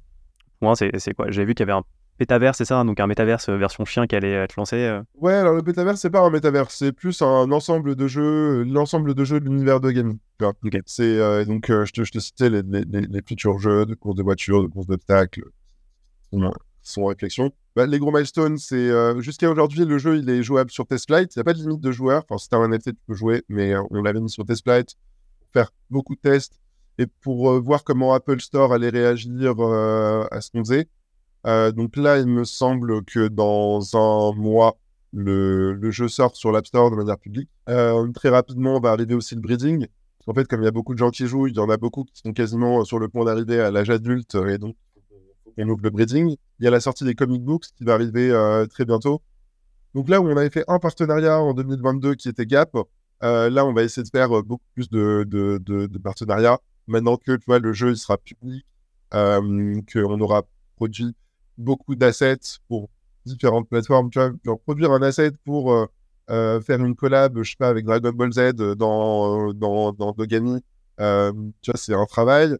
points, 0.60 0.74
c'est 0.76 1.14
quoi? 1.14 1.30
J'ai 1.32 1.44
vu 1.44 1.54
qu'il 1.54 1.66
y 1.66 1.68
avait 1.68 1.76
un 1.76 1.82
Pétaverse, 2.18 2.58
c'est 2.58 2.64
ça 2.64 2.84
Donc 2.84 3.00
un 3.00 3.06
métaverse 3.06 3.48
version 3.48 3.84
chien 3.84 4.06
qui 4.06 4.14
allait 4.14 4.32
être 4.32 4.56
lancé 4.56 5.00
Ouais, 5.14 5.32
alors 5.32 5.54
le 5.54 5.62
Pétaverse, 5.62 6.00
c'est 6.00 6.10
pas 6.10 6.20
un 6.20 6.30
métaverse, 6.30 6.76
c'est 6.76 6.92
plus 6.92 7.22
un 7.22 7.50
ensemble 7.50 7.96
de 7.96 8.06
jeux, 8.06 8.64
l'ensemble 8.64 9.14
de 9.14 9.24
jeux 9.24 9.40
de 9.40 9.46
l'univers 9.46 9.80
de 9.80 9.90
gaming. 9.90 10.18
C'est 10.86 11.44
donc 11.44 11.66
je, 11.68 11.92
te, 11.92 12.04
je, 12.04 12.12
te, 12.12 12.18
citais 12.18 12.50
les, 12.50 12.62
les, 12.62 12.84
les, 12.84 13.22
futurs 13.26 13.58
jeux 13.58 13.86
de 13.86 13.94
course 13.94 14.16
de 14.16 14.22
voitures, 14.22 14.62
de 14.62 14.68
course 14.68 14.86
d'obstacles, 14.86 15.44
sont 16.82 17.02
en 17.02 17.06
réflexion. 17.06 17.52
Bah, 17.76 17.86
les 17.86 17.98
gros 17.98 18.12
milestones, 18.12 18.58
c'est 18.58 18.90
jusqu'à 19.20 19.50
aujourd'hui, 19.50 19.84
le 19.84 19.98
jeu 19.98 20.18
il 20.18 20.28
est 20.28 20.42
jouable 20.42 20.70
sur 20.70 20.86
Testflight. 20.86 21.34
Il 21.34 21.38
n'y 21.38 21.40
a 21.40 21.44
pas 21.44 21.54
de 21.54 21.58
limite 21.58 21.80
de 21.80 21.92
joueurs. 21.92 22.24
Enfin, 22.28 22.38
si 22.38 22.48
tu 22.48 22.56
un 22.56 22.68
NFT, 22.68 22.90
tu 22.90 23.02
peux 23.06 23.14
jouer, 23.14 23.42
mais 23.48 23.74
on 23.90 24.02
l'avait 24.02 24.20
mis 24.20 24.30
sur 24.30 24.44
Testflight 24.44 24.94
pour 25.40 25.48
faire 25.52 25.70
beaucoup 25.90 26.14
de 26.14 26.20
tests 26.20 26.58
et 26.98 27.06
pour 27.06 27.60
voir 27.60 27.84
comment 27.84 28.12
Apple 28.12 28.40
Store 28.40 28.72
allait 28.72 28.90
réagir 28.90 29.52
à 29.60 30.40
ce 30.40 30.50
qu'on 30.50 30.64
faisait. 30.64 30.88
Euh, 31.46 31.72
donc 31.72 31.96
là, 31.96 32.18
il 32.18 32.26
me 32.26 32.44
semble 32.44 33.04
que 33.04 33.28
dans 33.28 33.80
un 33.96 34.32
mois, 34.34 34.78
le, 35.12 35.74
le 35.74 35.90
jeu 35.90 36.08
sort 36.08 36.36
sur 36.36 36.52
l'App 36.52 36.66
Store 36.66 36.90
de 36.90 36.96
manière 36.96 37.18
publique. 37.18 37.50
Euh, 37.68 38.10
très 38.12 38.28
rapidement, 38.28 38.80
va 38.80 38.92
arriver 38.92 39.14
aussi 39.14 39.34
le 39.34 39.40
breeding. 39.40 39.86
En 40.26 40.34
fait, 40.34 40.46
comme 40.46 40.62
il 40.62 40.64
y 40.64 40.68
a 40.68 40.72
beaucoup 40.72 40.94
de 40.94 40.98
gens 40.98 41.10
qui 41.10 41.26
jouent, 41.26 41.48
il 41.48 41.54
y 41.54 41.58
en 41.58 41.68
a 41.68 41.76
beaucoup 41.76 42.04
qui 42.04 42.20
sont 42.24 42.32
quasiment 42.32 42.84
sur 42.84 42.98
le 42.98 43.08
point 43.08 43.24
d'arriver 43.24 43.60
à 43.60 43.70
l'âge 43.70 43.90
adulte, 43.90 44.36
et 44.36 44.56
donc 44.56 44.76
on 45.58 45.68
ouvre 45.68 45.82
le 45.82 45.90
breeding. 45.90 46.36
Il 46.60 46.64
y 46.64 46.68
a 46.68 46.70
la 46.70 46.80
sortie 46.80 47.04
des 47.04 47.14
comic 47.14 47.42
books 47.42 47.66
qui 47.76 47.84
va 47.84 47.94
arriver 47.94 48.30
euh, 48.30 48.66
très 48.66 48.84
bientôt. 48.84 49.20
Donc 49.94 50.08
là 50.08 50.20
où 50.20 50.28
on 50.28 50.36
avait 50.36 50.50
fait 50.50 50.64
un 50.68 50.78
partenariat 50.78 51.40
en 51.40 51.52
2022 51.54 52.14
qui 52.14 52.28
était 52.28 52.46
Gap, 52.46 52.76
euh, 53.22 53.50
là 53.50 53.66
on 53.66 53.72
va 53.72 53.82
essayer 53.82 54.02
de 54.02 54.08
faire 54.08 54.28
beaucoup 54.42 54.64
plus 54.74 54.88
de, 54.88 55.24
de, 55.28 55.58
de, 55.58 55.98
partenariats. 55.98 56.58
Maintenant 56.86 57.16
que 57.16 57.38
le 57.46 57.72
jeu 57.72 57.94
sera 57.94 58.16
public, 58.16 58.64
euh, 59.14 59.80
qu'on 59.92 60.20
aura 60.20 60.42
produit 60.76 61.14
beaucoup 61.58 61.94
d'assets 61.94 62.58
pour 62.68 62.90
différentes 63.24 63.68
plateformes. 63.68 64.10
Tu 64.10 64.18
vois, 64.18 64.58
produire 64.58 64.92
un 64.92 65.02
asset 65.02 65.32
pour 65.44 65.72
euh, 65.72 65.86
euh, 66.30 66.60
faire 66.60 66.84
une 66.84 66.94
collab, 66.94 67.42
je 67.42 67.50
sais 67.50 67.56
pas, 67.58 67.68
avec 67.68 67.84
Dragon 67.84 68.12
Ball 68.12 68.32
Z 68.32 68.52
dans, 68.76 69.48
euh, 69.48 69.52
dans, 69.52 69.92
dans 69.92 70.12
Dogami, 70.12 70.60
tu 70.98 71.70
vois, 71.70 71.76
c'est 71.76 71.94
un 71.94 72.06
travail. 72.06 72.56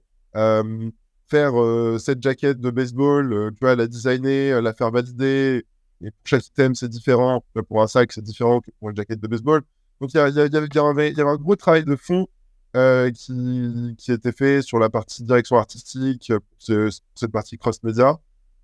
faire 1.28 1.53
cette 1.99 2.22
jaquette 2.22 2.61
de 2.61 2.70
baseball, 2.70 3.53
tu 3.53 3.59
vois, 3.61 3.76
la 3.76 3.86
designer, 3.86 4.61
la 4.61 4.74
faire 4.74 4.90
valider. 4.90 5.64
Pour 6.01 6.11
chaque 6.24 6.43
thème, 6.55 6.74
c'est 6.74 6.88
différent. 6.88 7.45
Pour 7.68 7.82
un 7.82 7.86
sac, 7.86 8.12
c'est 8.12 8.24
différent 8.24 8.61
que 8.61 8.70
pour 8.78 8.90
une 8.90 8.97
jaquette 8.97 9.20
de 9.20 9.28
baseball. 9.28 9.62
Donc, 10.01 10.12
il 10.12 10.16
y, 10.16 10.20
avait, 10.20 11.20
un 11.20 11.36
gros 11.36 11.55
travail 11.55 11.84
de 11.84 11.95
fond 11.95 12.26
qui, 12.74 13.95
qui 13.97 14.12
était 14.12 14.32
fait 14.32 14.62
sur 14.62 14.78
la 14.78 14.90
partie 14.90 15.22
direction 15.22 15.57
artistique, 15.57 16.32
cette 16.59 17.32
partie 17.32 17.57
cross-média. 17.57 18.18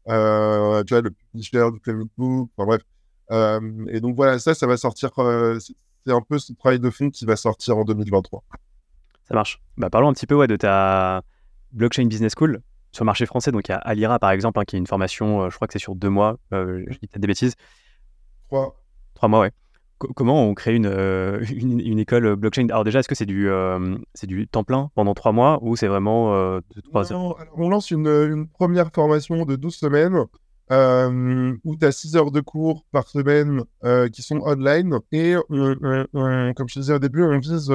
Euh, 0.09 0.83
tu 0.85 0.95
vois, 0.95 1.03
le 1.03 1.11
publisher 1.11 1.71
du 1.73 1.81
Comic 1.81 2.11
Book, 2.17 2.51
enfin 2.57 2.67
bref. 2.67 2.83
Euh, 3.31 3.87
et 3.91 4.01
donc 4.01 4.17
voilà, 4.17 4.39
ça, 4.39 4.55
ça 4.55 4.67
va 4.67 4.77
sortir, 4.77 5.11
euh, 5.19 5.59
c'est 5.61 6.13
un 6.13 6.23
peu 6.23 6.39
ce 6.39 6.53
travail 6.55 6.81
de 6.81 6.91
fond 6.91 7.11
qui 7.11 7.27
va 7.27 7.37
sortir 7.37 7.77
en 7.77 7.85
2023. 7.85 8.43
Ça 9.25 9.35
marche. 9.35 9.61
Bah, 9.77 9.91
parlons 9.91 10.09
un 10.09 10.15
petit 10.15 10.27
peu 10.27 10.35
ouais, 10.35 10.47
de 10.47 10.57
ta 10.57 11.23
blockchain 11.73 12.07
business 12.07 12.33
school 12.35 12.63
sur 12.93 13.05
le 13.05 13.07
marché 13.07 13.27
français. 13.27 13.53
Donc 13.53 13.69
il 13.69 13.73
y 13.73 13.75
a 13.75 13.79
Alira 13.79 14.19
par 14.19 14.31
exemple, 14.31 14.59
hein, 14.59 14.65
qui 14.65 14.77
est 14.77 14.79
une 14.79 14.87
formation, 14.87 15.51
je 15.51 15.55
crois 15.57 15.69
que 15.69 15.73
c'est 15.75 15.79
sur 15.79 15.95
deux 15.95 16.09
mois, 16.09 16.39
je 16.53 16.91
dis 16.99 17.07
peut-être 17.07 17.21
des 17.21 17.29
bêtises. 17.29 17.55
Trois. 18.49 18.81
Trois 19.15 19.29
mois, 19.29 19.41
ouais 19.41 19.53
comment 19.99 20.45
on 20.45 20.55
crée 20.55 20.81
euh, 20.85 21.45
une, 21.51 21.81
une, 21.81 21.99
école 21.99 22.37
blockchain? 22.37 22.67
Alors 22.69 22.85
déjà, 22.85 23.01
est-ce 23.01 23.09
que 23.09 23.15
c'est 23.15 23.27
du, 23.27 23.49
euh, 23.49 23.97
du 24.25 24.47
temps 24.47 24.65
plein 24.65 24.91
pendant 24.95 25.15
trois 25.15 25.33
mois 25.33 25.59
ou 25.63 25.77
c'est 25.77 25.89
vraiment 25.89 26.35
euh, 26.35 26.61
trois 26.85 27.13
heures? 27.13 27.37
On 27.57 27.69
lance 27.69 27.91
une, 27.91 28.07
une, 28.07 28.49
première 28.49 28.91
formation 28.93 29.45
de 29.45 29.57
12 29.57 29.75
semaines 29.75 30.25
où 30.71 31.77
tu 31.77 31.87
as 31.87 31.93
6 31.93 32.17
heures 32.17 32.31
de 32.31 32.41
cours 32.41 32.85
par 32.93 33.09
semaine 33.09 33.63
qui 34.13 34.23
sont 34.23 34.41
online 34.43 34.99
et 35.13 35.37
comme 35.51 36.69
je 36.69 36.81
disais 36.81 36.95
au 36.95 36.99
début, 36.99 37.23
on 37.23 37.39
vise... 37.39 37.73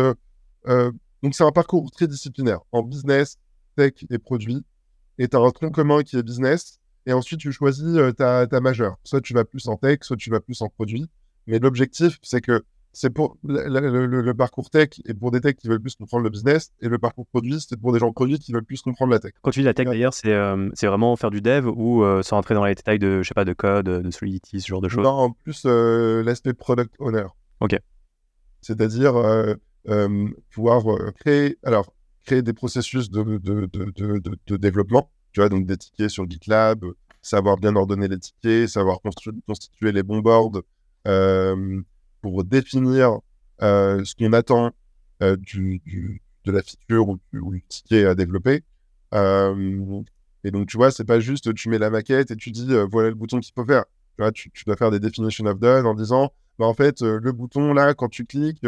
donc 1.23 1.33
c'est 1.33 1.43
un 1.43 1.51
parcours 1.51 1.89
très 1.91 2.07
disciplinaire 2.07 2.59
en 2.71 2.83
business, 2.83 3.37
tech 3.75 3.93
et 4.09 4.17
produits. 4.19 4.63
Et 5.19 5.27
tu 5.27 5.37
as 5.37 5.39
un 5.39 5.51
tronc 5.51 5.71
commun 5.71 6.03
qui 6.03 6.17
est 6.17 6.23
business 6.23 6.79
et 7.05 7.13
ensuite 7.13 7.39
tu 7.39 7.51
choisis 7.51 7.97
ta, 8.15 8.45
ta 8.45 8.61
majeure. 8.61 8.95
Soit 9.03 9.21
tu 9.21 9.33
vas 9.33 9.43
plus 9.43 9.67
en 9.67 9.75
tech, 9.75 9.99
soit 10.01 10.17
tu 10.17 10.29
vas 10.29 10.39
plus 10.39 10.61
en 10.61 10.69
produit. 10.69 11.09
Mais 11.47 11.59
l'objectif, 11.59 12.19
c'est 12.21 12.41
que 12.41 12.63
c'est 12.95 13.09
pour 13.09 13.37
le, 13.43 14.31
parcours 14.33 14.69
tech 14.69 14.89
et 15.05 15.13
pour 15.15 15.31
des 15.31 15.41
techs 15.41 15.57
qui 15.57 15.67
veulent 15.67 15.81
plus 15.81 15.95
comprendre 15.95 16.23
le 16.23 16.29
business 16.29 16.71
et 16.79 16.87
le 16.87 16.99
parcours 16.99 17.25
produit, 17.25 17.59
c'est 17.59 17.79
pour 17.79 17.91
des 17.91 17.99
gens 17.99 18.11
produits 18.11 18.37
qui 18.37 18.51
veulent 18.51 18.63
plus 18.63 18.81
comprendre 18.81 19.11
la 19.11 19.19
tech. 19.19 19.33
Quand 19.41 19.49
tu 19.49 19.61
dis 19.61 19.65
la 19.65 19.73
tech 19.73 19.87
d'ailleurs, 19.87 20.13
c'est 20.13 20.31
euh, 20.31 20.69
vraiment 20.83 21.15
faire 21.15 21.31
du 21.31 21.41
dev 21.41 21.67
ou 21.67 22.03
euh, 22.03 22.21
sans 22.21 22.35
rentrer 22.35 22.53
dans 22.53 22.65
les 22.65 22.75
détails 22.75 22.99
de, 22.99 23.23
je 23.23 23.27
sais 23.27 23.33
pas, 23.33 23.45
de 23.45 23.53
code, 23.53 23.87
de 23.87 24.11
Solidity, 24.11 24.61
ce 24.61 24.67
genre 24.67 24.81
de 24.81 24.89
choses? 24.89 25.03
Non, 25.03 25.09
en 25.09 25.31
plus, 25.31 25.63
euh, 25.65 26.21
l'aspect 26.23 26.53
product 26.53 26.93
owner. 26.99 27.25
Ok. 27.61 27.75
C'est-à-dire 28.61 29.15
pouvoir 30.51 30.83
créer, 31.19 31.57
alors, 31.63 31.91
créer 32.23 32.41
des 32.41 32.53
processus 32.53 33.09
de, 33.09 33.23
de, 33.37 33.69
de, 34.47 34.57
développement, 34.57 35.09
tu 35.31 35.41
vois, 35.41 35.49
donc 35.49 35.65
des 35.65 35.77
tickets 35.77 36.09
sur 36.09 36.29
GitLab, 36.29 36.85
savoir 37.21 37.57
bien 37.57 37.75
ordonner 37.75 38.07
les 38.07 38.19
tickets, 38.19 38.69
savoir 38.69 38.99
constituer 39.01 39.91
les 39.91 40.03
bons 40.03 40.19
boards, 40.19 40.51
euh, 40.55 40.61
pour 41.03 42.43
définir 42.43 43.19
euh, 43.61 44.03
ce 44.03 44.15
qu'on 44.15 44.33
attend 44.33 44.71
euh, 45.21 45.37
de 45.37 46.51
la 46.51 46.61
feature 46.61 47.07
ou, 47.09 47.19
du 47.31 47.63
ticket 47.69 48.05
à 48.05 48.15
développer. 48.15 48.63
et 49.13 50.51
donc, 50.51 50.67
tu 50.67 50.77
vois, 50.77 50.91
c'est 50.91 51.05
pas 51.05 51.19
juste 51.19 51.53
tu 51.53 51.69
mets 51.69 51.77
la 51.77 51.89
maquette 51.89 52.31
et 52.31 52.35
tu 52.35 52.51
dis 52.51 52.67
voilà 52.91 53.09
le 53.09 53.15
bouton 53.15 53.39
qu'il 53.39 53.53
faut 53.53 53.65
faire. 53.65 53.85
Tu, 54.33 54.51
dois 54.65 54.75
faire 54.75 54.91
des 54.91 54.99
definition 54.99 55.45
of 55.45 55.59
done 55.59 55.85
en 55.85 55.93
disant 55.93 56.33
bah, 56.59 56.65
en 56.65 56.73
fait, 56.73 57.01
le 57.01 57.31
bouton 57.31 57.73
là, 57.73 57.93
quand 57.93 58.09
tu 58.09 58.25
cliques, 58.25 58.65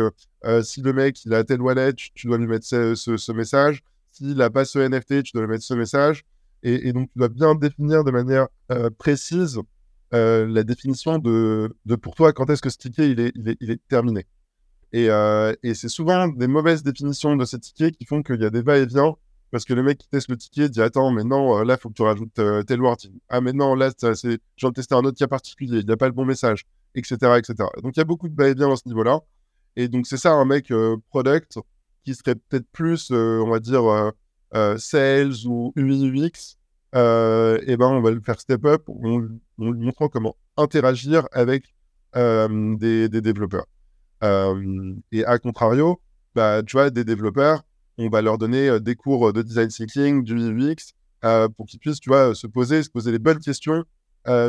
si 0.62 0.82
le 0.82 0.94
mec 0.94 1.24
il 1.26 1.34
a 1.34 1.44
tel 1.44 1.62
wallet, 1.62 1.94
tu, 1.94 2.28
dois 2.28 2.38
lui 2.38 2.48
mettre 2.48 2.66
ce, 2.66 2.96
ce, 2.96 3.32
message. 3.32 3.84
S'il 4.12 4.36
n'a 4.36 4.50
pas 4.50 4.66
ce 4.66 4.80
NFT, 4.80 5.24
tu 5.24 5.32
dois 5.34 5.44
lui 5.44 5.50
mettre 5.50 5.64
ce 5.64 5.74
message. 5.74 6.24
Et, 6.64 6.94
donc, 6.94 7.10
tu 7.12 7.20
dois 7.20 7.30
bien 7.30 7.54
définir 7.54 8.04
de 8.04 8.12
manière 8.12 8.48
précise 8.98 9.60
euh, 10.16 10.48
la 10.48 10.64
définition 10.64 11.18
de, 11.20 11.76
de, 11.86 11.96
pour 11.96 12.16
toi 12.16 12.32
quand 12.32 12.50
est-ce 12.50 12.62
que 12.62 12.70
ce 12.70 12.78
ticket 12.78 13.12
il 13.12 13.20
est, 13.20 13.88
terminé? 13.90 14.26
Et, 14.94 15.10
euh, 15.10 15.54
et 15.62 15.74
c'est 15.74 15.90
souvent 15.90 16.28
des 16.30 16.48
mauvaises 16.48 16.84
définitions 16.84 17.36
de 17.36 17.44
ces 17.44 17.60
tickets 17.60 17.98
qui 17.98 18.06
font 18.06 18.24
qu'il 18.24 18.42
y 18.42 18.46
a 18.46 18.50
des 18.50 18.62
va-et-vient 18.62 19.16
parce 19.52 19.66
que 19.66 19.74
le 19.74 19.84
mec 19.84 19.98
qui 19.98 20.08
teste 20.08 20.30
le 20.30 20.38
ticket 20.38 20.70
dit 20.70 20.82
attends 20.82 21.12
mais 21.12 21.24
non 21.24 21.60
euh, 21.60 21.64
là 21.66 21.76
il 21.78 21.82
faut 21.82 21.90
que 21.90 21.96
tu 21.96 22.02
rajoutes 22.02 22.34
tel 22.66 22.82
word. 22.82 22.98
Ah 23.30 23.42
mais 23.42 23.52
non 23.52 23.76
là 23.76 23.92
c'est 23.98 24.40
je 24.56 24.68
un 24.68 25.04
autre 25.04 25.18
cas 25.18 25.28
particulier 25.28 25.80
il 25.80 25.86
n'y 25.86 25.92
a 25.92 25.98
pas 25.98 26.08
le 26.08 26.14
bon 26.14 26.26
message 26.26 26.66
etc 26.96 27.16
etc 27.38 27.70
donc 27.84 27.98
il 27.98 28.00
y 28.00 28.02
a 28.02 28.06
beaucoup 28.06 28.30
de 28.30 28.36
va-et-vient 28.36 28.70
dans 28.70 28.76
ce 28.78 28.88
niveau 28.88 29.04
là 29.04 29.20
et 29.76 29.90
donc 29.90 30.08
c'est 30.08 30.18
ça 30.18 30.34
un 30.34 30.46
mec 30.46 30.72
product 31.10 31.60
qui 32.06 32.16
serait 32.16 32.36
peut-être 32.36 32.68
plus 32.72 33.12
on 33.12 33.50
va 33.50 33.60
dire 33.60 34.12
sales 34.78 35.46
ou 35.46 35.74
UX 35.76 36.58
euh, 36.94 37.60
et 37.66 37.76
ben 37.78 37.88
on 37.88 38.02
va 38.02 38.12
le 38.12 38.22
faire 38.22 38.40
step 38.40 38.66
up 38.66 38.88
en, 38.88 39.20
lui 39.20 39.40
montrant 39.58 40.08
comment 40.08 40.36
interagir 40.56 41.28
avec 41.32 41.74
euh, 42.16 42.76
des, 42.78 43.10
développeurs. 43.10 43.66
Euh, 44.24 44.94
et 45.12 45.26
à 45.26 45.38
contrario, 45.40 46.00
bah, 46.36 46.62
tu 46.64 46.78
vois, 46.78 46.90
des 46.90 47.04
développeurs, 47.04 47.64
on 47.98 48.10
va 48.10 48.22
leur 48.22 48.38
donner 48.38 48.80
des 48.80 48.96
cours 48.96 49.34
de 49.34 49.42
design 49.42 49.68
thinking, 49.68 50.24
du 50.24 50.36
UX, 50.36 50.94
pour 51.58 51.66
qu'ils 51.66 51.80
puissent, 51.80 52.00
tu 52.00 52.10
vois, 52.10 52.36
se 52.36 52.48
poser, 52.48 52.84
se 52.84 52.90
poser 52.90 53.12
les 53.12 53.20
bonnes 53.20 53.40
questions 53.40 53.84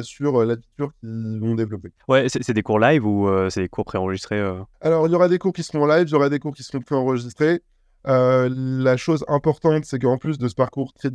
sur 0.02 0.44
la 0.44 0.56
feature 0.56 0.92
qu'ils 1.00 1.38
vont 1.40 1.54
développer. 1.54 1.92
Ouais, 2.08 2.28
c'est 2.28 2.52
des 2.52 2.62
cours 2.62 2.78
live 2.78 3.04
ou 3.04 3.28
c'est 3.50 3.62
des 3.62 3.68
cours 3.68 3.84
préenregistrés 3.84 4.40
Alors, 4.80 5.06
il 5.06 5.12
y 5.12 5.14
aura 5.14 5.28
des 5.28 5.38
cours 5.38 5.52
qui 5.52 5.62
seront 5.62 5.86
live, 5.86 6.06
il 6.08 6.12
y 6.12 6.14
aura 6.14 6.28
des 6.28 6.38
cours 6.38 6.54
qui 6.54 6.62
seront 6.62 6.80
préenregistrés. 6.80 7.62
la 8.04 8.96
chose 8.96 9.24
importante, 9.28 9.84
c'est 9.84 9.98
qu'en 9.98 10.18
plus 10.18 10.38
de 10.38 10.48
ce 10.48 10.54
parcours 10.54 10.92
très 10.92 11.10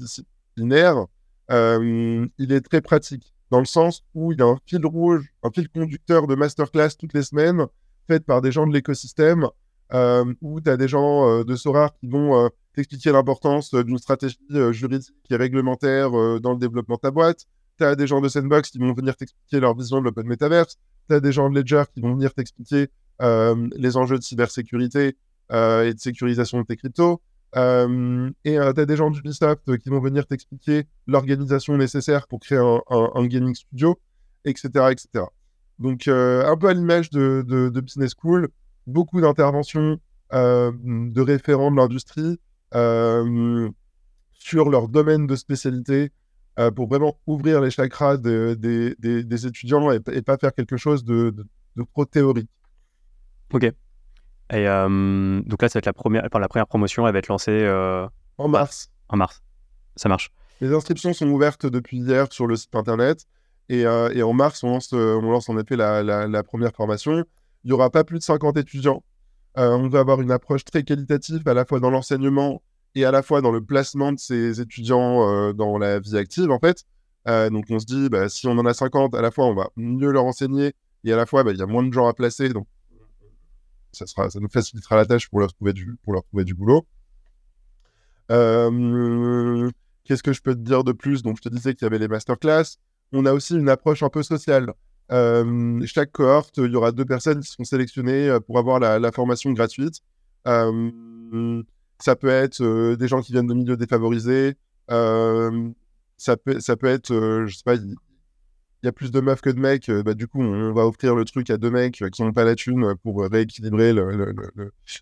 disciplinaire, 0.55 1.05
euh, 1.49 2.27
il 2.37 2.51
est 2.51 2.61
très 2.61 2.81
pratique 2.81 3.33
dans 3.49 3.59
le 3.59 3.65
sens 3.65 4.03
où 4.13 4.31
il 4.31 4.39
y 4.39 4.41
a 4.41 4.45
un 4.45 4.57
fil 4.65 4.85
rouge, 4.85 5.33
un 5.43 5.49
fil 5.51 5.67
conducteur 5.69 6.27
de 6.27 6.35
masterclass 6.35 6.91
toutes 6.97 7.13
les 7.13 7.23
semaines 7.23 7.65
faites 8.07 8.25
par 8.25 8.41
des 8.41 8.51
gens 8.51 8.65
de 8.65 8.73
l'écosystème, 8.73 9.47
où 10.41 10.61
tu 10.61 10.69
as 10.69 10.77
des 10.77 10.87
gens 10.87 11.43
de 11.43 11.55
Sora 11.55 11.93
qui 11.99 12.07
vont 12.07 12.49
t'expliquer 12.73 13.11
l'importance 13.11 13.73
d'une 13.73 13.97
stratégie 13.97 14.37
juridique 14.71 15.13
et 15.29 15.35
réglementaire 15.35 16.11
dans 16.39 16.53
le 16.53 16.57
développement 16.57 16.95
de 16.95 17.01
ta 17.01 17.11
boîte. 17.11 17.45
Tu 17.77 17.83
as 17.83 17.95
des 17.95 18.07
gens 18.07 18.21
de 18.21 18.29
Sandbox 18.29 18.71
qui 18.71 18.79
vont 18.79 18.93
venir 18.93 19.15
t'expliquer 19.17 19.59
leur 19.59 19.75
vision 19.75 19.99
de 19.99 20.05
l'open 20.05 20.25
metaverse. 20.25 20.77
Tu 21.09 21.15
as 21.15 21.19
des 21.19 21.33
gens 21.33 21.49
de 21.49 21.55
Ledger 21.59 21.83
qui 21.93 21.99
vont 21.99 22.13
venir 22.13 22.33
t'expliquer 22.33 22.87
les 23.19 23.97
enjeux 23.97 24.17
de 24.17 24.23
cybersécurité 24.23 25.17
et 25.51 25.93
de 25.93 25.99
sécurisation 25.99 26.61
de 26.61 26.65
tes 26.65 26.77
cryptos. 26.77 27.21
Euh, 27.55 28.29
et 28.45 28.57
euh, 28.57 28.71
tu 28.73 28.79
as 28.79 28.85
des 28.85 28.95
gens 28.95 29.09
d'Ubisoft 29.09 29.77
qui 29.77 29.89
vont 29.89 29.99
venir 29.99 30.25
t'expliquer 30.25 30.87
l'organisation 31.07 31.75
nécessaire 31.77 32.27
pour 32.27 32.39
créer 32.39 32.59
un, 32.59 33.25
gaming 33.25 33.55
studio, 33.55 33.99
etc. 34.45 34.69
etc. 34.91 35.25
Donc, 35.79 36.07
euh, 36.07 36.45
un 36.49 36.55
peu 36.57 36.69
à 36.69 36.73
l'image 36.73 37.09
de, 37.09 37.71
Business 37.81 38.13
School, 38.19 38.49
beaucoup 38.87 39.21
d'interventions 39.21 39.99
de 40.31 41.21
référents 41.21 41.71
de 41.71 41.77
l'industrie 41.77 42.39
sur 44.31 44.69
leur 44.69 44.87
domaine 44.87 45.27
de 45.27 45.35
spécialité 45.35 46.11
pour 46.75 46.87
vraiment 46.87 47.19
ouvrir 47.27 47.59
les 47.59 47.71
chakras 47.71 48.17
des, 48.17 48.95
étudiants 49.45 49.91
et, 49.91 50.21
pas 50.21 50.37
faire 50.37 50.53
quelque 50.53 50.77
chose 50.77 51.03
de, 51.03 51.35
de 51.75 51.83
trop 51.93 52.05
théorique. 52.05 52.49
Ok. 53.51 53.73
Et 54.51 54.67
euh, 54.67 55.41
donc 55.45 55.61
là, 55.61 55.69
ça 55.69 55.77
va 55.77 55.79
être 55.79 55.85
la 55.85 55.93
première, 55.93 56.23
enfin, 56.25 56.39
la 56.39 56.49
première 56.49 56.67
promotion, 56.67 57.07
elle 57.07 57.13
va 57.13 57.19
être 57.19 57.29
lancée 57.29 57.51
euh, 57.51 58.05
en 58.37 58.49
mars. 58.49 58.89
En 59.07 59.15
mars, 59.15 59.41
ça 59.95 60.09
marche. 60.09 60.31
Les 60.59 60.73
inscriptions 60.73 61.13
sont 61.13 61.27
ouvertes 61.29 61.65
depuis 61.65 61.99
hier 61.99 62.27
sur 62.31 62.47
le 62.47 62.55
site 62.57 62.75
internet. 62.75 63.25
Et, 63.69 63.85
euh, 63.85 64.11
et 64.13 64.21
en 64.21 64.33
mars, 64.33 64.63
on 64.63 64.71
lance, 64.71 64.91
on 64.91 65.21
lance 65.21 65.47
en 65.47 65.57
effet 65.57 65.77
la, 65.77 66.03
la, 66.03 66.43
première 66.43 66.73
formation. 66.73 67.23
Il 67.63 67.67
n'y 67.67 67.71
aura 67.71 67.89
pas 67.89 68.03
plus 68.03 68.19
de 68.19 68.23
50 68.23 68.57
étudiants. 68.57 69.03
on 69.55 69.87
va 69.87 69.99
avoir 69.99 70.19
une 70.19 70.31
approche 70.31 70.65
très 70.65 70.83
qualitative 70.83 71.47
à 71.47 71.53
la 71.53 71.63
fois 71.63 71.79
dans 71.79 71.89
l'enseignement 71.89 72.61
et 72.95 73.05
à 73.05 73.11
la 73.11 73.21
fois 73.21 73.41
dans 73.41 73.51
le 73.51 73.63
placement 73.63 74.11
de 74.11 74.19
ces 74.19 74.59
étudiants 74.59 75.53
dans 75.53 75.77
la 75.77 75.99
vie 75.99 76.17
active, 76.17 76.51
en 76.51 76.59
fait. 76.59 76.83
donc 77.25 77.65
on 77.69 77.79
se 77.79 77.85
dit, 77.85 78.09
bah, 78.09 78.27
si 78.27 78.47
on 78.47 78.51
en 78.51 78.65
a 78.65 78.73
50, 78.73 79.15
à 79.15 79.21
la 79.21 79.31
fois 79.31 79.45
on 79.45 79.53
va 79.53 79.69
mieux 79.77 80.11
leur 80.11 80.25
enseigner 80.25 80.73
et 81.05 81.13
à 81.13 81.15
la 81.15 81.25
fois 81.25 81.43
bah, 81.45 81.51
il 81.51 81.57
y 81.57 81.61
a 81.61 81.67
moins 81.67 81.83
de 81.83 81.93
gens 81.93 82.07
à 82.07 82.13
placer, 82.13 82.49
donc 82.49 82.67
ça, 83.91 84.05
sera, 84.05 84.29
ça 84.29 84.39
nous 84.39 84.49
facilitera 84.49 84.95
la 84.95 85.05
tâche 85.05 85.29
pour 85.29 85.39
leur 85.39 85.53
trouver 85.53 85.73
du, 85.73 85.95
pour 86.03 86.13
leur 86.13 86.23
trouver 86.23 86.43
du 86.43 86.53
boulot. 86.53 86.85
Euh, 88.31 89.69
qu'est-ce 90.05 90.23
que 90.23 90.33
je 90.33 90.41
peux 90.41 90.55
te 90.55 90.61
dire 90.61 90.83
de 90.83 90.91
plus? 90.91 91.21
Donc, 91.23 91.37
je 91.37 91.49
te 91.49 91.53
disais 91.53 91.73
qu'il 91.73 91.85
y 91.85 91.87
avait 91.87 91.99
les 91.99 92.07
masterclass. 92.07 92.77
On 93.11 93.25
a 93.25 93.33
aussi 93.33 93.55
une 93.55 93.69
approche 93.69 94.03
un 94.03 94.09
peu 94.09 94.23
sociale. 94.23 94.73
Euh, 95.11 95.81
chaque 95.85 96.11
cohorte, 96.11 96.57
il 96.57 96.71
y 96.71 96.75
aura 96.75 96.93
deux 96.93 97.03
personnes 97.03 97.41
qui 97.41 97.49
seront 97.49 97.65
sélectionnées 97.65 98.29
euh, 98.29 98.39
pour 98.39 98.57
avoir 98.57 98.79
la, 98.79 99.11
formation 99.11 99.51
gratuite. 99.51 100.01
ça 100.45 102.15
peut 102.15 102.29
être 102.29 102.95
des 102.95 103.07
gens 103.07 103.21
qui 103.21 103.33
viennent 103.33 103.47
de 103.47 103.53
milieux 103.53 103.77
défavorisés. 103.77 104.55
ça, 104.87 106.37
peut, 106.37 106.59
ça 106.59 106.77
peut 106.77 106.87
être, 106.87 107.13
je 107.45 107.55
sais 107.55 107.63
pas, 107.65 107.75
y 108.83 108.89
a 108.89 108.91
plus 108.91 109.11
de 109.11 109.19
meufs 109.19 109.41
que 109.41 109.49
de 109.49 109.59
mecs, 109.59 109.89
euh, 109.89 110.03
bah, 110.03 110.13
du 110.13 110.27
coup, 110.27 110.41
on 110.41 110.73
va 110.73 110.85
offrir 110.85 111.15
le 111.15 111.23
truc 111.25 111.49
à 111.49 111.57
deux 111.57 111.69
mecs 111.69 112.01
euh, 112.01 112.09
qui 112.09 112.23
n'ont 112.23 112.33
pas 112.33 112.43
la 112.43 112.55
thune 112.55 112.95
pour 113.03 113.23
rééquilibrer 113.23 113.93
le, 113.93 114.33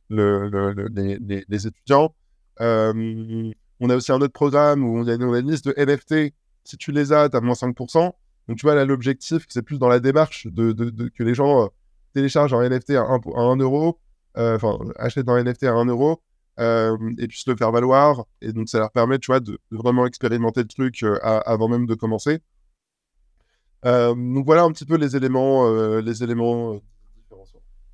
les, 0.09 1.67
étudiants. 1.67 2.13
Euh, 2.59 3.51
on 3.79 3.89
a 3.89 3.95
aussi 3.95 4.11
un 4.11 4.19
autre 4.19 4.33
programme 4.33 4.83
où 4.83 4.97
on 4.97 5.07
a, 5.07 5.13
une 5.13 5.49
liste 5.49 5.65
de 5.67 5.73
NFT. 5.77 6.33
Si 6.65 6.77
tu 6.77 6.91
les 6.91 7.13
as, 7.13 7.29
tu 7.29 7.37
as 7.37 7.41
moins 7.41 7.53
5%. 7.53 8.11
Donc, 8.47 8.57
tu 8.57 8.65
vois, 8.65 8.75
là, 8.75 8.83
l'objectif, 8.83 9.45
c'est 9.47 9.61
plus 9.61 9.79
dans 9.79 9.87
la 9.87 9.99
démarche 9.99 10.47
de, 10.47 10.73
que 11.09 11.23
les 11.23 11.33
gens 11.33 11.69
téléchargent 12.13 12.53
un 12.53 12.67
NFT 12.67 12.91
à 12.91 13.03
1, 13.03 13.55
euro, 13.57 13.99
enfin, 14.35 14.77
achètent 14.97 15.29
un 15.29 15.41
NFT 15.41 15.63
à 15.63 15.73
1 15.73 15.85
euro. 15.85 16.21
et 16.57 17.27
puissent 17.27 17.47
le 17.47 17.55
faire 17.55 17.71
valoir. 17.71 18.25
Et 18.41 18.51
donc, 18.51 18.67
ça 18.67 18.79
leur 18.79 18.91
permet, 18.91 19.19
tu 19.19 19.27
vois, 19.27 19.39
de, 19.39 19.57
vraiment 19.71 20.05
expérimenter 20.05 20.61
le 20.61 20.67
truc 20.67 21.05
avant 21.23 21.69
même 21.69 21.85
de 21.85 21.95
commencer. 21.95 22.41
Euh, 23.85 24.13
donc 24.13 24.45
voilà 24.45 24.63
un 24.63 24.71
petit 24.71 24.85
peu 24.85 24.95
les 24.95 25.15
éléments, 25.15 25.67
euh, 25.67 26.01
les 26.01 26.23
éléments 26.23 26.73
euh, 26.73 26.79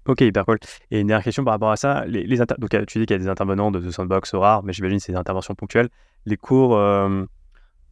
Ok, 0.07 0.21
hyper 0.21 0.45
cool. 0.45 0.59
Et 0.91 0.99
une 0.99 1.07
dernière 1.07 1.23
question 1.23 1.43
par 1.43 1.53
rapport 1.53 1.71
à 1.71 1.77
ça. 1.77 2.05
Les, 2.05 2.23
les 2.27 2.38
donc, 2.38 2.69
tu 2.88 2.99
dis 2.99 3.05
qu'il 3.07 3.11
y 3.11 3.13
a 3.13 3.17
des 3.17 3.27
intervenants 3.27 3.71
de, 3.71 3.89
Sandbox 3.89 4.36
rares, 4.36 4.63
mais 4.63 4.71
j'imagine 4.71 4.99
que 4.99 5.03
c'est 5.03 5.13
des 5.13 5.17
interventions 5.17 5.55
ponctuelles. 5.55 5.89
Les 6.27 6.38
cours, 6.38 6.79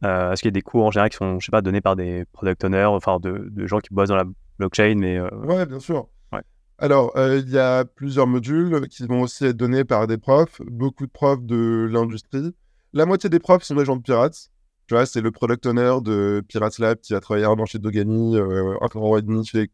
est-ce 0.02 0.40
qu'il 0.40 0.46
y 0.46 0.48
a 0.48 0.52
des 0.52 0.62
cours 0.62 0.84
en 0.84 0.92
général 0.92 1.10
qui 1.10 1.16
sont, 1.16 1.40
je 1.40 1.46
sais 1.46 1.50
pas, 1.50 1.60
donnés 1.60 1.80
par 1.80 1.96
des 1.96 2.24
product 2.32 2.62
owners, 2.62 2.84
enfin 2.84 3.18
de, 3.20 3.48
de 3.50 3.66
gens 3.66 3.80
qui 3.80 3.92
bossent 3.92 4.10
dans 4.10 4.16
la 4.16 4.26
blockchain 4.60 4.94
mais, 4.96 5.20
Ouais, 5.20 5.66
bien 5.66 5.80
sûr. 5.80 6.06
Ouais. 6.32 6.42
Alors, 6.78 7.12
il 7.16 7.50
y 7.50 7.58
a 7.58 7.84
plusieurs 7.84 8.28
modules 8.28 8.86
qui 8.86 9.08
vont 9.08 9.22
aussi 9.22 9.46
être 9.46 9.56
donnés 9.56 9.82
par 9.82 10.06
des 10.06 10.16
profs, 10.16 10.62
beaucoup 10.66 11.06
de 11.06 11.12
profs 11.12 11.42
de 11.42 11.88
l'industrie. 11.90 12.54
La 12.92 13.06
moitié 13.06 13.28
des 13.28 13.40
profs 13.40 13.64
sont 13.64 13.74
des 13.74 13.84
gens 13.84 13.96
de 13.96 14.02
pirates. 14.02 14.52
Tu 14.86 14.94
vois, 14.94 15.06
c'est 15.06 15.22
le 15.22 15.30
product 15.30 15.64
owner 15.66 15.94
de 16.02 16.42
Pirates 16.46 16.78
Lab 16.78 16.98
qui 17.00 17.14
a 17.14 17.20
travaillé 17.20 17.46
un 17.46 17.52
an 17.52 17.64
chez 17.64 17.78
Dogani, 17.78 18.36
euh, 18.36 18.76
un 18.80 18.98
an 18.98 19.16
et 19.16 19.22
demi 19.22 19.44
chez 19.44 19.70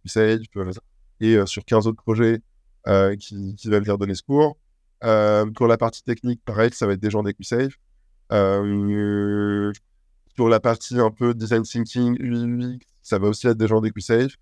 et 1.23 1.37
euh, 1.37 1.45
sur 1.47 1.65
15 1.65 1.87
autres 1.89 2.03
projets 2.03 2.41
euh, 2.87 3.17
qui, 3.17 3.57
qui 3.57 3.69
va 3.69 3.81
venir 3.81 3.99
donner 3.99 4.15
ce 4.15 4.23
cours. 4.23 4.57
pour 5.01 5.67
la 5.67 5.77
partie 5.77 6.05
technique, 6.05 6.41
pareil, 6.45 6.71
ça 6.73 6.87
va 6.87 6.93
être 6.93 7.01
des 7.01 7.11
gens 7.11 7.25
d'EquiSage. 7.25 7.81
sur 8.31 9.73
la 10.49 10.61
partie 10.61 10.99
un 10.99 11.11
peu 11.11 11.35
design 11.35 11.65
thinking, 11.65 12.17
UI, 12.21 12.79
ça 13.03 13.19
va 13.19 13.29
aussi 13.29 13.49
être 13.49 13.59
des 13.59 13.67
gens 13.67 13.81
d'EquiSage. 13.81 14.39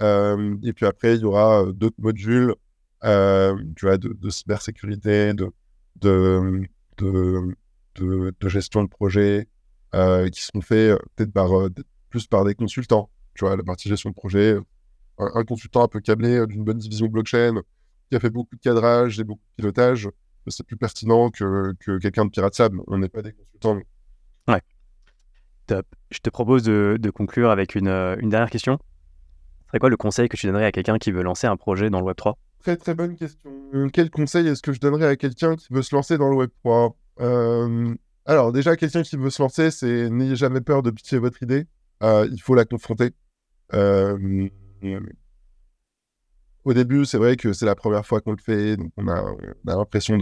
et 0.00 0.72
puis 0.74 0.86
après, 0.86 1.16
il 1.16 1.22
y 1.22 1.24
aura 1.24 1.64
d'autres 1.72 1.96
modules 1.98 2.54
tu 3.02 3.86
vois, 3.86 3.96
de, 3.96 4.12
de 4.12 4.30
cybersécurité, 4.30 5.32
de, 5.32 5.50
de, 5.96 6.62
de, 6.98 7.56
de, 8.38 8.48
gestion 8.48 8.84
de 8.84 8.88
projet, 8.88 9.40
euh, 9.40 9.44
qui 9.92 10.42
sont 10.42 10.60
faits 10.60 10.92
euh, 10.92 10.98
peut-être 11.16 11.32
par, 11.32 11.58
euh, 11.58 11.70
plus 12.10 12.26
par 12.26 12.44
des 12.44 12.54
consultants. 12.54 13.10
Tu 13.34 13.44
vois, 13.44 13.56
la 13.56 13.62
partie 13.62 13.88
gestion 13.88 14.10
de 14.10 14.14
projet, 14.14 14.56
un, 15.18 15.44
consultant 15.44 15.84
un 15.84 15.88
peu 15.88 16.00
câblé 16.00 16.46
d'une 16.46 16.64
bonne 16.64 16.78
division 16.78 17.06
blockchain, 17.06 17.62
qui 18.08 18.16
a 18.16 18.20
fait 18.20 18.30
beaucoup 18.30 18.56
de 18.56 18.60
cadrage 18.60 19.20
et 19.20 19.24
beaucoup 19.24 19.42
de 19.56 19.62
pilotage, 19.62 20.08
c'est 20.48 20.66
plus 20.66 20.76
pertinent 20.76 21.30
que, 21.30 21.74
que 21.78 21.98
quelqu'un 21.98 22.24
de 22.24 22.30
piratable. 22.30 22.80
On 22.88 22.98
n'est 22.98 23.08
pas 23.08 23.22
des 23.22 23.32
consultants. 23.32 23.78
Ouais. 24.48 24.62
Top. 25.66 25.86
Je 26.10 26.18
te 26.18 26.30
propose 26.30 26.64
de, 26.64 26.96
de 26.98 27.10
conclure 27.10 27.50
avec 27.50 27.74
une, 27.74 27.88
une 27.88 28.30
dernière 28.30 28.50
question. 28.50 28.78
C'est 29.70 29.78
quoi 29.78 29.90
le 29.90 29.96
conseil 29.96 30.28
que 30.28 30.36
tu 30.36 30.46
donnerais 30.46 30.64
à 30.64 30.72
quelqu'un 30.72 30.98
qui 30.98 31.12
veut 31.12 31.22
lancer 31.22 31.46
un 31.46 31.56
projet 31.56 31.90
dans 31.90 32.00
le 32.00 32.12
Web3 32.12 32.34
Très 32.60 32.76
très 32.76 32.94
bonne 32.94 33.16
question. 33.16 33.50
Quel 33.92 34.10
conseil 34.10 34.48
est-ce 34.48 34.62
que 34.62 34.72
je 34.72 34.80
donnerais 34.80 35.06
à 35.06 35.16
quelqu'un 35.16 35.56
qui 35.56 35.68
veut 35.70 35.82
se 35.82 35.94
lancer 35.94 36.18
dans 36.18 36.28
le 36.28 36.46
Web3 36.46 36.94
alors, 38.30 38.52
déjà, 38.52 38.76
quelqu'un 38.76 39.02
qui 39.02 39.16
veut 39.16 39.28
se 39.28 39.42
lancer, 39.42 39.72
c'est 39.72 40.08
n'ayez 40.08 40.36
jamais 40.36 40.60
peur 40.60 40.84
de 40.84 40.92
pitcher 40.92 41.18
votre 41.18 41.42
idée. 41.42 41.66
Euh, 42.04 42.28
il 42.30 42.40
faut 42.40 42.54
la 42.54 42.64
confronter. 42.64 43.10
Euh, 43.74 44.48
au 46.64 46.72
début, 46.72 47.04
c'est 47.06 47.18
vrai 47.18 47.34
que 47.34 47.52
c'est 47.52 47.66
la 47.66 47.74
première 47.74 48.06
fois 48.06 48.20
qu'on 48.20 48.30
le 48.30 48.38
fait, 48.38 48.76
donc 48.76 48.92
on 48.96 49.08
a, 49.08 49.34
l'impression 49.64 50.16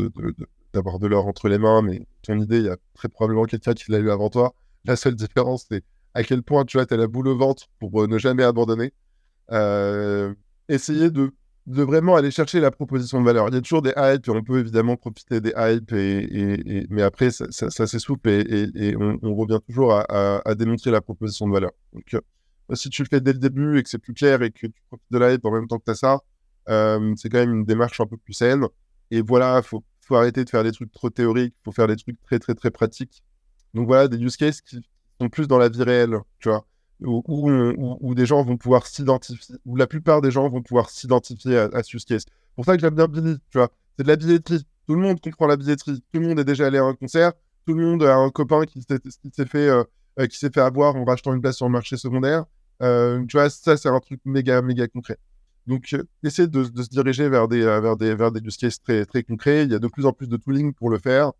d'avoir 0.73 0.99
de, 0.99 1.07
l'or 1.07 1.27
entre 1.27 1.51
les 1.51 1.59
mains, 1.59 1.83
mais 1.83 2.07
ton 2.23 2.41
idée, 2.41 2.61
il 2.61 2.65
y 2.65 2.71
a 2.71 2.79
très 2.95 3.11
probablement 3.11 3.45
quelqu'un 3.45 3.75
qui 3.75 3.93
l'a 3.93 3.99
eu 3.99 4.11
avant 4.11 4.31
toi. 4.31 4.55
La 4.87 4.97
seule 4.97 5.15
différence, 5.15 5.67
c'est 5.71 5.85
à 6.15 6.23
quel 6.23 6.43
point 6.43 6.65
tu 6.65 6.81
as 6.81 6.87
la 6.89 7.07
boule 7.09 7.29
au 7.29 7.37
ventre 7.37 7.67
pour 7.79 8.03
euh, 8.03 8.07
ne 8.07 8.17
jamais 8.17 8.43
abandonner. 8.43 8.95
essayez 10.71 11.11
de 11.11 11.35
de 11.69 11.83
vraiment 11.83 12.17
aller 12.17 12.31
chercher 12.31 12.61
la 12.61 12.71
proposition 12.71 13.21
de 13.21 13.27
valeur. 13.27 13.49
Il 13.49 13.55
y 13.55 13.59
a 13.59 13.61
toujours 13.61 13.83
des 13.83 13.93
hypes, 13.97 14.27
et 14.27 14.31
on 14.31 14.43
peut 14.43 14.59
évidemment 14.59 14.97
profiter 14.97 15.41
des 15.41 15.53
hypes, 15.55 16.89
mais 16.91 17.03
après, 17.03 17.31
ça, 17.31 17.47
ça, 17.51 17.87
s'essouple 17.87 18.31
et, 18.31 18.97
on, 18.97 19.35
revient 19.35 19.61
toujours 19.67 19.93
à, 19.93 20.55
démontrer 20.55 20.91
la 20.91 21.03
proposition 21.03 21.47
de 21.47 21.53
valeur. 21.53 21.73
Donc, 21.93 22.15
euh, 22.15 22.21
si 22.75 22.89
tu 22.89 23.03
le 23.03 23.09
fais 23.09 23.21
dès 23.21 23.35
le 23.35 23.39
début 23.39 23.79
et 23.79 23.83
que 23.83 23.89
c'est 23.91 23.99
plus 23.99 24.15
clair 24.15 24.43
et 24.43 24.51
que 24.51 24.67
tu 24.67 24.73
profites 24.89 25.07
de 25.11 25.19
la 25.19 25.35
hype 25.35 25.45
en 25.45 25.51
même 25.53 25.69
temps 25.69 25.79
que 25.79 25.85
tu 25.85 25.91
as 25.91 25.95
ça, 25.95 26.21
euh, 26.71 27.15
c'est 27.17 27.29
quand 27.29 27.39
même 27.39 27.55
une 27.55 27.65
démarche 27.65 28.01
un 28.01 28.07
peu 28.07 28.17
plus 28.17 28.33
saine. 28.33 28.65
Et 29.11 29.21
voilà, 29.21 29.61
il 29.63 29.67
faut, 29.67 29.85
faut, 30.07 30.17
arrêter 30.17 30.45
de 30.45 30.51
faire 30.51 30.65
des 30.65 30.73
trucs 30.73 30.93
trop 30.93 31.11
théoriques, 31.11 31.55
il 31.55 31.65
faut 31.65 31.73
faire 31.73 31.87
des 31.87 31.97
trucs 31.97 32.21
très, 32.23 32.39
très, 32.39 32.55
très 32.55 32.71
pratiques. 32.71 33.23
Donc 33.75 33.87
voilà, 33.87 34.09
des 34.09 34.19
use 34.19 34.39
cases 34.39 34.63
qui 34.63 34.81
sont 35.21 35.29
plus 35.29 35.47
dans 35.47 35.59
la 35.59 35.69
vie 35.69 35.83
réelle, 35.83 36.19
tu 36.39 36.49
vois 36.49 36.67
où, 37.01 38.15
des 38.15 38.27
gens 38.27 38.43
vont 38.43 38.57
pouvoir 38.57 38.87
s'identifier, 38.87 39.57
où 39.65 39.77
la 39.77 39.87
plupart 39.87 40.21
des 40.21 40.31
gens 40.31 40.49
vont 40.49 40.63
pouvoir 40.63 40.91
s'identifier 40.91 41.59
à, 41.59 41.83
ce 41.83 41.97
use 41.97 42.05
case. 42.05 42.25
Pour 42.57 42.65
ça 42.65 42.75
que 42.75 42.81
j'aime 42.81 42.95
bien 42.95 43.07
Billy, 43.07 43.37
tu 43.51 43.59
vois. 43.59 43.71
C'est 43.97 44.03
de 44.03 44.09
la 44.09 44.17
billetterie. 44.17 44.65
Tout 44.87 44.95
le 44.95 45.01
monde 45.01 45.21
comprend 45.21 45.47
la 45.47 45.57
billetterie. 45.57 46.01
Tout 46.13 46.21
le 46.21 46.29
monde 46.29 46.41
est 46.41 46.45
déjà 46.45 46.67
allé 46.67 46.79
à 46.79 46.85
un 46.85 46.95
concert. 46.95 47.33
Tout 47.67 47.75
le 47.75 47.85
monde 47.85 48.03
a 48.03 48.17
un 48.17 48.31
copain 48.31 48.65
qui 48.65 48.83
s'est 48.83 49.47
fait, 49.47 49.69
euh, 49.69 49.85
euh, 50.19 50.27
qui 50.27 50.39
fait 50.39 50.57
avoir 50.59 50.97
en 50.97 51.05
rachetant 51.05 51.35
une 51.35 51.41
place 51.41 51.57
sur 51.57 51.67
le 51.67 51.73
marché 51.73 51.97
secondaire. 51.97 52.45
Euh, 52.83 53.25
tu 53.27 53.37
vois, 53.37 53.51
ça, 53.51 53.77
c'est 53.77 53.89
un 53.89 54.01
truc 54.01 54.21
méga, 54.25 54.63
méga 54.63 54.89
concret. 54.89 55.19
Donc, 55.67 55.95
essayer 56.23 56.49
de, 56.49 56.65
se 56.65 56.89
diriger 56.89 57.29
vers 57.29 57.47
des, 57.47 57.61
vers, 57.61 57.97
des, 57.97 58.15
vers 58.15 58.33
des 58.33 58.41
use 58.41 58.57
cases 58.57 58.81
très, 58.83 59.05
très 59.05 59.23
concrets. 59.23 59.65
Il 59.65 59.73
y 59.73 59.75
a 59.75 59.79
de 59.79 59.89
plus 59.89 60.07
en 60.07 60.13
plus 60.13 60.29
de 60.29 60.37
tooling 60.37 60.73
pour 60.73 60.89
le 60.89 60.99
faire. 60.99 61.33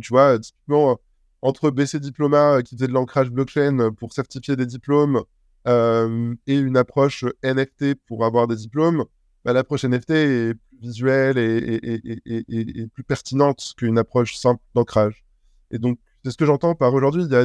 tu 0.00 0.08
vois, 0.10 0.38
typiquement, 0.38 0.98
entre 1.42 1.70
BC 1.70 2.00
Diploma 2.00 2.56
euh, 2.56 2.62
qui 2.62 2.76
faisait 2.76 2.88
de 2.88 2.92
l'ancrage 2.92 3.30
blockchain 3.30 3.78
euh, 3.78 3.90
pour 3.90 4.12
certifier 4.12 4.56
des 4.56 4.66
diplômes 4.66 5.22
euh, 5.68 6.34
et 6.46 6.56
une 6.56 6.76
approche 6.76 7.24
NFT 7.42 7.94
pour 8.06 8.24
avoir 8.24 8.46
des 8.46 8.56
diplômes, 8.56 9.04
bah, 9.44 9.52
l'approche 9.52 9.84
NFT 9.84 10.10
est 10.10 10.54
plus 10.54 10.78
visuelle 10.80 11.38
et, 11.38 12.86
plus 12.92 13.04
pertinente 13.04 13.74
qu'une 13.76 13.98
approche 13.98 14.36
simple 14.36 14.62
d'ancrage. 14.74 15.24
Et 15.70 15.78
donc, 15.78 15.98
c'est 16.24 16.30
ce 16.30 16.36
que 16.36 16.46
j'entends 16.46 16.74
par 16.74 16.92
aujourd'hui. 16.94 17.24
Il 17.24 17.32
y 17.32 17.36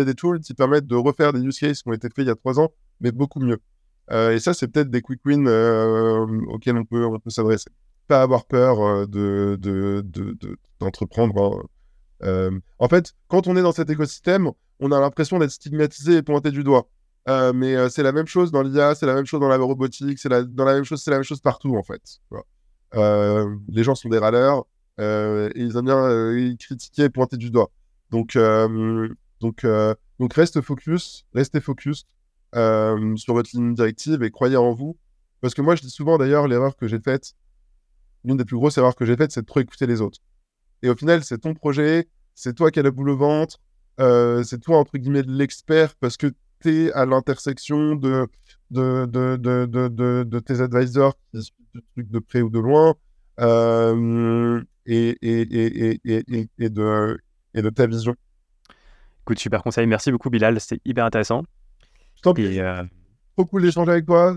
a, 0.00 0.04
des 0.04 0.14
tools 0.14 0.40
qui 0.40 0.54
permettent 0.54 0.86
de 0.86 0.94
refaire 0.94 1.32
des 1.32 1.40
use 1.40 1.58
cases 1.58 1.82
qui 1.82 1.88
ont 1.88 1.92
été 1.92 2.08
faits 2.08 2.24
il 2.24 2.28
y 2.28 2.30
a 2.30 2.34
trois 2.34 2.60
ans, 2.60 2.70
mais 3.00 3.10
beaucoup 3.10 3.40
mieux. 3.40 3.58
Et 4.12 4.38
ça, 4.38 4.54
c'est 4.54 4.68
peut-être 4.68 4.90
des 4.90 5.00
quick 5.02 5.20
wins 5.24 5.48
auxquels 6.48 6.76
on 6.76 6.84
peut, 6.84 7.30
s'adresser. 7.30 7.70
Pas 8.06 8.22
avoir 8.22 8.44
peur 8.44 9.08
de, 9.08 9.58
d'entreprendre. 10.78 11.42
Hein. 11.42 11.75
En 12.22 12.88
fait, 12.88 13.14
quand 13.28 13.46
on 13.46 13.56
est 13.56 13.62
dans 13.62 13.72
cet 13.72 13.90
écosystème, 13.90 14.50
on 14.80 14.92
a 14.92 15.00
l'impression 15.00 15.38
d'être 15.38 15.50
stigmatisé 15.50 16.16
et 16.16 16.22
pointé 16.22 16.50
du 16.50 16.64
doigt. 16.64 16.88
mais 17.54 17.88
c'est 17.90 18.02
la 18.02 18.12
même 18.12 18.26
chose 18.26 18.52
dans 18.52 18.62
l'IA, 18.62 18.94
c'est 18.94 19.06
la 19.06 19.14
même 19.14 19.26
chose 19.26 19.40
dans 19.40 19.48
la 19.48 19.56
robotique, 19.56 20.18
c'est 20.18 20.28
la, 20.28 20.42
même 20.42 20.84
chose, 20.84 21.40
partout 21.42 21.76
en 21.76 21.82
fait. 21.82 22.20
les 23.68 23.82
gens 23.82 23.94
sont 23.94 24.08
des 24.08 24.18
râleurs 24.18 24.66
et 24.98 25.52
ils 25.56 25.76
aiment 25.76 25.86
bien 25.86 26.56
critiquer 26.58 27.04
et 27.04 27.10
pointer 27.10 27.36
du 27.36 27.50
doigt. 27.50 27.70
Donc, 28.10 28.38
donc, 29.40 30.32
reste 30.32 30.60
focus, 30.60 31.26
restez 31.34 31.60
focus. 31.60 32.06
Euh, 32.54 33.16
sur 33.16 33.34
votre 33.34 33.50
ligne 33.52 33.74
directive 33.74 34.22
et 34.22 34.30
croyez 34.30 34.56
en 34.56 34.72
vous. 34.72 34.96
Parce 35.40 35.52
que 35.52 35.60
moi, 35.60 35.74
je 35.74 35.82
dis 35.82 35.90
souvent 35.90 36.16
d'ailleurs, 36.16 36.48
l'erreur 36.48 36.76
que 36.76 36.86
j'ai 36.86 37.00
faite, 37.00 37.34
l'une 38.24 38.36
des 38.36 38.44
plus 38.44 38.56
grosses 38.56 38.78
erreurs 38.78 38.96
que 38.96 39.04
j'ai 39.04 39.16
faites, 39.16 39.32
c'est 39.32 39.42
de 39.42 39.46
trop 39.46 39.60
écouter 39.60 39.86
les 39.86 40.00
autres. 40.00 40.20
Et 40.86 40.88
au 40.88 40.94
final, 40.94 41.24
c'est 41.24 41.38
ton 41.38 41.52
projet, 41.52 42.06
c'est 42.36 42.54
toi 42.54 42.70
qui 42.70 42.78
as 42.78 42.82
la 42.84 42.92
boule 42.92 43.10
au 43.10 43.16
ventre, 43.16 43.58
euh, 43.98 44.44
c'est 44.44 44.60
toi, 44.60 44.78
entre 44.78 44.98
guillemets, 44.98 45.24
l'expert 45.26 45.96
parce 45.96 46.16
que 46.16 46.28
tu 46.60 46.84
es 46.84 46.92
à 46.92 47.04
l'intersection 47.04 47.96
de 47.96 48.28
de, 48.70 49.06
de, 49.06 49.36
de, 49.36 50.24
de, 50.24 50.38
tes 50.38 50.60
advisors 50.60 51.14
qui 51.32 51.42
suivent 51.42 51.54
le 51.74 51.82
truc 51.92 52.10
de 52.10 52.18
près 52.20 52.40
ou 52.40 52.50
de 52.50 52.58
loin 52.60 52.94
euh, 53.40 54.62
et, 54.86 55.16
et, 55.22 55.40
et, 55.40 56.00
et, 56.04 56.48
et, 56.58 56.68
de, 56.68 57.18
et 57.54 57.62
de 57.62 57.70
ta 57.70 57.86
vision. 57.86 58.14
Écoute, 59.22 59.40
super 59.40 59.62
conseil. 59.62 59.86
Merci 59.88 60.12
beaucoup, 60.12 60.30
Bilal. 60.30 60.60
C'était 60.60 60.80
hyper 60.84 61.04
intéressant. 61.04 61.42
Et, 62.36 62.60
euh... 62.60 62.84
Trop 63.36 63.46
cool 63.46 63.62
d'échanger 63.62 63.90
avec 63.90 64.06
toi. 64.06 64.36